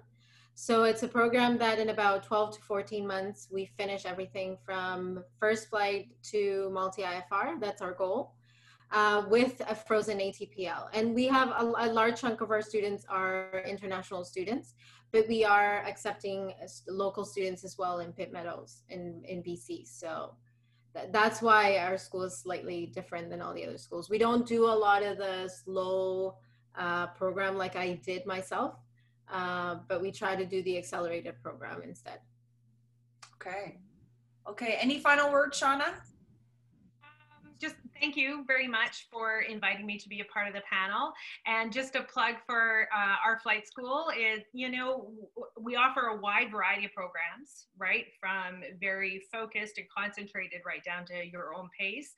So 0.55 0.84
it's 0.84 1.03
a 1.03 1.07
program 1.07 1.57
that 1.57 1.80
in 1.80 1.89
about 1.89 2.24
12 2.24 2.55
to 2.55 2.61
14 2.61 3.05
months, 3.05 3.47
we 3.51 3.65
finish 3.78 4.05
everything 4.05 4.57
from 4.65 5.24
first 5.39 5.69
flight 5.69 6.09
to 6.32 6.69
multi 6.74 7.03
IFR. 7.03 7.59
That's 7.59 7.82
our 7.82 7.93
goal 7.93 8.34
uh, 8.92 9.24
with 9.30 9.62
a 9.70 9.76
frozen 9.76 10.18
ATPL. 10.20 10.88
And 10.94 11.16
we 11.16 11.26
have 11.28 11.50
a, 11.50 11.74
a, 11.78 11.88
large 11.92 12.20
chunk 12.20 12.42
of 12.42 12.52
our 12.52 12.62
students 12.62 13.06
are 13.10 13.64
international 13.66 14.26
students, 14.26 14.74
but 15.12 15.28
we 15.28 15.46
are 15.46 15.84
accepting 15.88 16.54
local 16.88 17.24
students 17.24 17.64
as 17.64 17.78
well 17.78 18.00
in 18.00 18.12
Pitt 18.12 18.34
Meadows 18.34 18.84
in, 18.89 19.24
in 19.26 19.42
BC. 19.44 19.88
So 19.88 20.36
th- 20.94 21.08
that's 21.12 21.42
why 21.42 21.78
our 21.78 21.98
school 21.98 22.24
is 22.24 22.38
slightly 22.38 22.88
different 22.88 23.30
than 23.30 23.42
all 23.42 23.54
the 23.54 23.66
other 23.66 23.78
schools. 23.78 24.10
We 24.10 24.18
don't 24.18 24.46
do 24.46 24.66
a 24.66 24.76
lot 24.76 25.04
of 25.04 25.18
the 25.18 25.50
slow 25.50 26.36
uh, 26.76 27.08
program 27.08 27.58
like 27.58 27.76
I 27.76 27.94
did 28.06 28.26
myself, 28.26 28.76
uh, 29.32 29.76
but 29.88 30.02
we 30.02 30.12
try 30.12 30.36
to 30.36 30.46
do 30.46 30.62
the 30.64 30.78
accelerated 30.78 31.42
program 31.42 31.82
instead. 31.84 32.20
Okay. 33.36 33.80
Okay. 34.50 34.78
Any 34.82 35.00
final 35.00 35.32
words, 35.32 35.60
Shauna? 35.60 35.94
Thank 38.02 38.18
you 38.18 38.43
very 38.47 38.68
much 38.68 39.08
for 39.12 39.41
inviting 39.41 39.86
me 39.86 39.97
to 39.97 40.10
be 40.10 40.22
a 40.22 40.26
part 40.26 40.47
of 40.47 40.54
the 40.56 40.62
panel. 40.70 41.14
And 41.45 41.72
just 41.72 41.95
a 41.95 42.02
plug 42.02 42.36
for 42.47 42.88
uh, 42.93 43.16
our 43.24 43.39
flight 43.39 43.68
school 43.68 44.08
is, 44.18 44.41
you 44.54 44.70
know, 44.70 45.12
we 45.60 45.76
offer 45.76 46.08
a 46.08 46.18
wide 46.18 46.52
variety 46.52 46.86
of 46.86 46.93
programs, 46.93 47.68
right? 47.78 48.06
From 48.20 48.64
very 48.80 49.22
focused 49.32 49.78
and 49.78 49.86
concentrated 49.95 50.62
right 50.66 50.84
down 50.84 51.06
to 51.06 51.14
your 51.32 51.54
own 51.54 51.70
pace. 51.80 52.14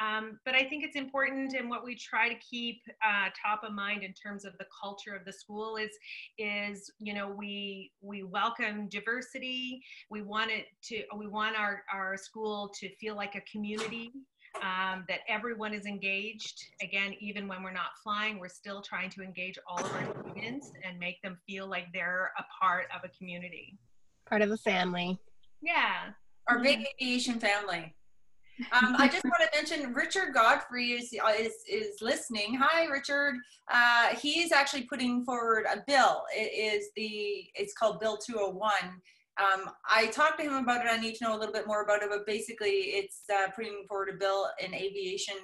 Um, 0.00 0.40
but 0.44 0.56
I 0.56 0.64
think 0.64 0.82
it's 0.84 0.96
important 0.96 1.54
and 1.54 1.70
what 1.70 1.84
we 1.84 1.94
try 1.94 2.28
to 2.28 2.34
keep 2.40 2.82
uh, 3.06 3.28
top 3.40 3.62
of 3.62 3.72
mind 3.72 4.02
in 4.02 4.12
terms 4.12 4.44
of 4.44 4.58
the 4.58 4.66
culture 4.82 5.14
of 5.14 5.24
the 5.24 5.32
school 5.32 5.76
is, 5.76 5.90
is, 6.36 6.90
you 6.98 7.14
know, 7.14 7.28
we, 7.28 7.92
we 8.00 8.24
welcome 8.24 8.88
diversity. 8.88 9.82
We 10.10 10.22
want 10.22 10.50
it 10.50 10.66
to, 10.84 11.04
we 11.16 11.28
want 11.28 11.56
our, 11.56 11.84
our 11.92 12.16
school 12.16 12.72
to 12.80 12.88
feel 12.96 13.14
like 13.14 13.36
a 13.36 13.40
community 13.50 14.10
um, 14.56 15.04
that 15.08 15.20
everyone 15.28 15.72
is 15.72 15.86
engaged. 15.86 16.62
Again, 16.82 17.14
even 17.20 17.48
when 17.48 17.62
we're 17.62 17.72
not 17.72 17.96
flying, 18.02 18.38
we're 18.38 18.48
still 18.48 18.82
trying 18.82 19.10
to 19.10 19.22
engage 19.22 19.58
all 19.66 19.78
of 19.78 19.92
our 19.92 20.24
students 20.30 20.72
and 20.84 20.98
make 20.98 21.20
them 21.22 21.38
feel 21.46 21.66
like 21.66 21.86
they're 21.92 22.32
a 22.38 22.44
part 22.60 22.86
of 22.94 23.02
a 23.04 23.16
community. 23.16 23.78
Part 24.28 24.42
of 24.42 24.50
a 24.50 24.56
family. 24.56 25.18
Yeah. 25.62 26.10
Our 26.48 26.60
big 26.60 26.86
aviation 27.00 27.40
family. 27.40 27.94
Um, 28.72 28.96
I 28.98 29.06
just 29.06 29.24
want 29.24 29.36
to 29.40 29.48
mention 29.54 29.92
Richard 29.94 30.34
Godfrey 30.34 30.92
is, 30.92 31.12
is, 31.38 31.52
is 31.68 32.00
listening. 32.00 32.58
Hi, 32.60 32.86
Richard. 32.86 33.36
Uh, 33.72 34.08
he 34.16 34.40
is 34.40 34.50
actually 34.50 34.82
putting 34.82 35.24
forward 35.24 35.64
a 35.72 35.84
bill. 35.86 36.24
It 36.34 36.52
is 36.52 36.88
the, 36.96 37.46
it's 37.54 37.72
called 37.74 38.00
Bill 38.00 38.16
201 38.16 38.72
um, 39.38 39.70
I 39.88 40.06
talked 40.06 40.38
to 40.40 40.44
him 40.44 40.54
about 40.54 40.84
it. 40.84 40.90
I 40.90 40.98
need 40.98 41.14
to 41.16 41.24
know 41.24 41.36
a 41.36 41.38
little 41.38 41.52
bit 41.52 41.66
more 41.66 41.82
about 41.82 42.02
it, 42.02 42.08
but 42.10 42.26
basically, 42.26 42.70
it's 42.70 43.22
uh, 43.32 43.48
putting 43.54 43.84
forward 43.88 44.10
a 44.12 44.16
bill 44.16 44.48
in 44.64 44.74
aviation 44.74 45.36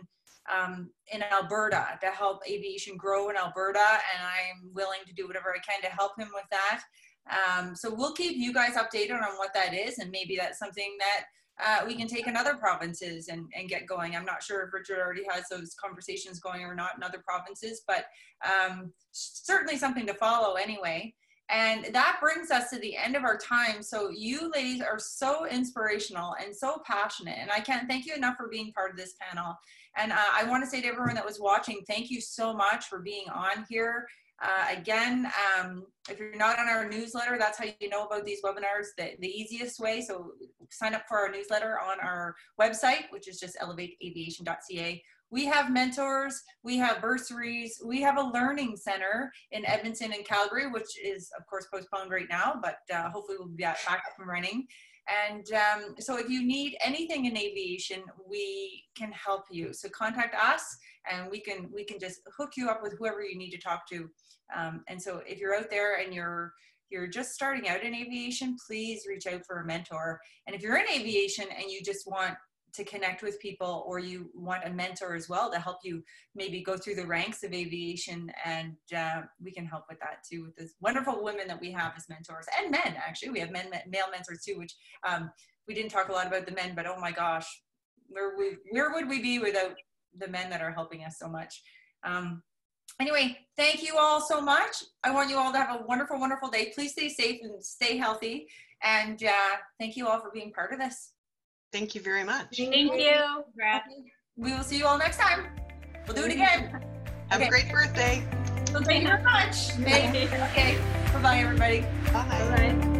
um, 0.53 0.91
in 1.13 1.23
Alberta 1.23 1.99
to 2.03 2.09
help 2.09 2.41
aviation 2.49 2.97
grow 2.97 3.31
in 3.31 3.37
Alberta, 3.37 3.79
and 3.79 4.23
I'm 4.23 4.73
willing 4.75 5.01
to 5.07 5.15
do 5.15 5.27
whatever 5.27 5.55
I 5.55 5.61
can 5.61 5.81
to 5.83 5.97
help 5.97 6.19
him 6.19 6.29
with 6.35 6.45
that. 6.51 6.83
Um, 7.31 7.75
so 7.75 7.95
we'll 7.95 8.13
keep 8.13 8.37
you 8.37 8.53
guys 8.53 8.75
updated 8.75 9.23
on 9.23 9.39
what 9.39 9.55
that 9.55 9.73
is, 9.75 9.99
and 9.99 10.11
maybe 10.11 10.37
that's 10.37 10.59
something 10.59 10.97
that 10.99 11.25
uh, 11.65 11.87
we 11.87 11.95
can 11.95 12.09
take 12.09 12.27
in 12.27 12.37
other 12.37 12.55
provinces 12.55 13.29
and, 13.29 13.47
and 13.57 13.69
get 13.69 13.87
going. 13.87 14.17
I'm 14.17 14.25
not 14.25 14.43
sure 14.43 14.63
if 14.63 14.75
Richard 14.75 14.99
already 14.99 15.23
has 15.31 15.45
those 15.49 15.75
conversations 15.81 16.41
going 16.41 16.63
or 16.63 16.75
not 16.75 16.97
in 16.97 17.03
other 17.03 17.23
provinces, 17.25 17.83
but 17.87 18.07
um, 18.45 18.93
certainly 19.13 19.77
something 19.77 20.07
to 20.07 20.15
follow 20.15 20.55
anyway. 20.55 21.15
And 21.51 21.95
that 21.95 22.19
brings 22.23 22.51
us 22.51 22.71
to 22.71 22.79
the 22.79 22.97
end 22.97 23.17
of 23.17 23.25
our 23.25 23.37
time. 23.37 23.83
So, 23.83 24.09
you 24.09 24.51
ladies 24.51 24.81
are 24.81 24.99
so 24.99 25.47
inspirational 25.47 26.35
and 26.43 26.57
so 26.57 26.81
passionate. 26.87 27.37
And 27.39 27.51
I 27.51 27.61
can't 27.61 27.89
thank 27.89 28.07
you 28.07 28.15
enough 28.15 28.37
for 28.37 28.49
being 28.49 28.73
part 28.73 28.91
of 28.91 28.97
this 28.97 29.15
panel. 29.21 29.55
And 29.97 30.11
uh, 30.11 30.17
I 30.33 30.45
want 30.45 30.65
to 30.65 30.71
say 30.71 30.81
to 30.81 30.89
everyone 30.89 31.15
that 31.15 31.25
was 31.25 31.39
watching, 31.39 31.83
thank 31.87 32.11
you 32.11 32.21
so 32.21 32.55
much 32.55 32.87
for 32.87 33.01
being 33.01 33.29
on 33.29 33.65
here. 33.69 34.09
Uh, 34.43 34.75
again, 34.77 35.31
um, 35.59 35.85
if 36.11 36.19
you're 36.19 36.35
not 36.35 36.59
on 36.59 36.69
our 36.69 36.89
newsletter, 36.89 37.37
that's 37.39 37.57
how 37.57 37.65
you 37.79 37.89
know 37.89 38.05
about 38.05 38.25
these 38.25 38.43
webinars 38.43 38.89
the, 38.99 39.13
the 39.21 39.29
easiest 39.29 39.79
way. 39.79 40.01
So 40.01 40.33
sign 40.71 40.95
up 40.95 41.05
for 41.09 41.19
our 41.19 41.31
newsletter 41.31 41.79
on 41.79 42.01
our 42.01 42.35
website, 42.61 43.05
which 43.11 43.29
is 43.29 43.39
just 43.39 43.57
elevateaviation.ca 43.59 45.03
we 45.35 45.45
have 45.47 45.73
mentors, 45.73 46.41
we 46.63 46.77
have 46.77 47.03
bursaries, 47.03 47.83
we 47.85 48.01
have 48.01 48.19
a 48.19 48.23
learning 48.23 48.77
center 48.77 49.33
in 49.51 49.67
Edmonton 49.67 50.13
and 50.13 50.25
Calgary, 50.25 50.71
which 50.71 50.97
is 51.05 51.29
of 51.37 51.45
course 51.47 51.67
postponed 51.75 52.13
right 52.13 52.29
now, 52.31 52.55
but 52.63 52.77
uh, 52.95 53.11
hopefully 53.11 53.39
we'll 53.41 53.49
be 53.49 53.65
back 53.65 53.81
up 53.91 54.15
and 54.17 54.29
running. 54.29 54.65
And 55.27 55.45
um, 55.53 55.97
so 55.99 56.19
if 56.19 56.31
you 56.31 56.47
need 56.47 56.77
anything 56.81 57.25
in 57.25 57.37
aviation, 57.37 58.05
we 58.31 58.85
can 58.97 59.11
help 59.11 59.43
you. 59.51 59.73
So 59.73 59.89
contact 59.89 60.37
us 60.37 60.63
and 61.11 61.29
we 61.29 61.41
can 61.41 61.69
we 61.75 61.85
can 61.85 61.99
just 61.99 62.21
hook 62.37 62.53
you 62.57 62.69
up 62.69 62.81
with 62.81 62.97
whoever 62.97 63.25
you 63.25 63.37
need 63.37 63.51
to 63.51 63.59
talk 63.59 63.89
to. 63.91 64.09
Um, 64.57 64.85
and 64.87 65.03
so 65.03 65.21
if 65.27 65.41
you're 65.41 65.57
out 65.57 65.69
there 65.69 65.97
and 65.97 66.15
you're 66.15 66.53
you're 66.91 67.09
just 67.09 67.33
starting 67.33 67.69
out 67.69 67.83
in 67.83 67.93
aviation, 67.93 68.57
please 68.69 69.05
reach 69.09 69.27
out 69.27 69.45
for 69.45 69.61
a 69.61 69.67
mentor. 69.67 70.21
And 70.47 70.55
if 70.55 70.63
you're 70.63 70.77
in 70.77 70.89
aviation 70.89 71.47
and 71.51 71.73
you 71.73 71.83
just 71.83 72.07
want 72.07 72.35
to 72.75 72.85
connect 72.85 73.23
with 73.23 73.41
people 73.41 73.85
or 73.87 73.99
you 73.99 74.31
want 74.35 74.65
a 74.65 74.71
mentor 74.71 75.15
as 75.15 75.29
well 75.29 75.51
to 75.51 75.59
help 75.59 75.79
you 75.85 76.03
maybe 76.35 76.63
go 76.63 76.77
through 76.77 76.97
the 76.97 77.07
ranks 77.07 77.45
of 77.45 77.53
aviation. 77.53 78.31
And 78.45 78.77
uh, 78.97 79.23
we 79.43 79.53
can 79.53 79.65
help 79.65 79.85
with 79.89 80.01
that 80.01 80.25
too 80.29 80.45
with 80.45 80.57
this 80.57 80.75
wonderful 80.81 81.23
women 81.23 81.47
that 81.49 81.61
we 81.61 81.71
have 81.73 81.93
as 81.97 82.09
mentors 82.09 82.47
and 82.59 82.71
men 82.71 82.97
actually. 82.97 83.31
We 83.31 83.41
have 83.41 83.51
men 83.51 83.67
male 83.89 84.07
mentors 84.11 84.43
too 84.45 84.59
which 84.59 84.75
um, 85.09 85.31
we 85.69 85.75
didn't 85.75 85.91
talk 85.91 86.09
a 86.09 86.13
lot 86.13 86.27
about 86.27 86.47
the 86.47 86.53
men 86.53 86.75
but 86.75 86.87
oh 86.87 86.99
my 87.01 87.13
gosh 87.13 87.47
where 88.09 88.37
we 88.37 88.57
where 88.71 88.93
would 88.93 89.09
we 89.09 89.23
be 89.23 89.39
without 89.39 89.75
the 90.19 90.29
men 90.29 90.51
that 90.51 90.61
are 90.61 90.73
helping 90.73 91.05
us 91.05 91.17
so 91.19 91.29
much? 91.29 91.63
Um, 92.03 92.43
anyway 93.01 93.39
thank 93.57 93.83
you 93.83 93.97
all 93.99 94.21
so 94.21 94.41
much. 94.41 94.83
I 95.05 95.13
want 95.13 95.31
you 95.31 95.39
all 95.39 95.53
to 95.53 95.59
have 95.59 95.81
a 95.81 95.85
wonderful 95.85 96.19
wonderful 96.19 96.51
day. 96.51 96.73
Please 96.75 96.93
stay 96.93 97.09
safe 97.09 97.41
and 97.43 97.65
stay 97.65 97.97
healthy. 97.97 98.49
And 98.83 99.23
uh, 99.25 99.57
thank 99.79 99.97
you 99.97 100.09
all 100.09 100.21
for 100.21 100.31
being 100.31 100.53
part 100.53 100.73
of 100.73 100.79
this 100.79 101.14
Thank 101.75 101.97
you 101.97 102.01
very 102.01 102.23
much. 102.23 102.57
Thank 102.57 102.73
you. 102.73 103.45
We 104.37 104.53
will 104.53 104.63
see 104.63 104.79
you 104.79 104.87
all 104.87 104.97
next 104.97 105.19
time. 105.19 105.47
We'll 106.07 106.15
do 106.15 106.23
it 106.23 106.31
again. 106.31 106.71
Have 107.31 107.41
okay. 107.41 107.49
a 107.49 107.51
great 107.51 107.69
birthday. 107.69 108.23
Well, 108.73 108.85
thank 108.85 109.03
you 109.03 109.09
very 109.09 109.23
much. 109.25 109.73
okay. 109.81 110.79
Bye 111.13 111.21
bye, 111.21 111.39
everybody. 111.39 111.81
Bye. 112.13 112.79
Bye. 112.79 112.91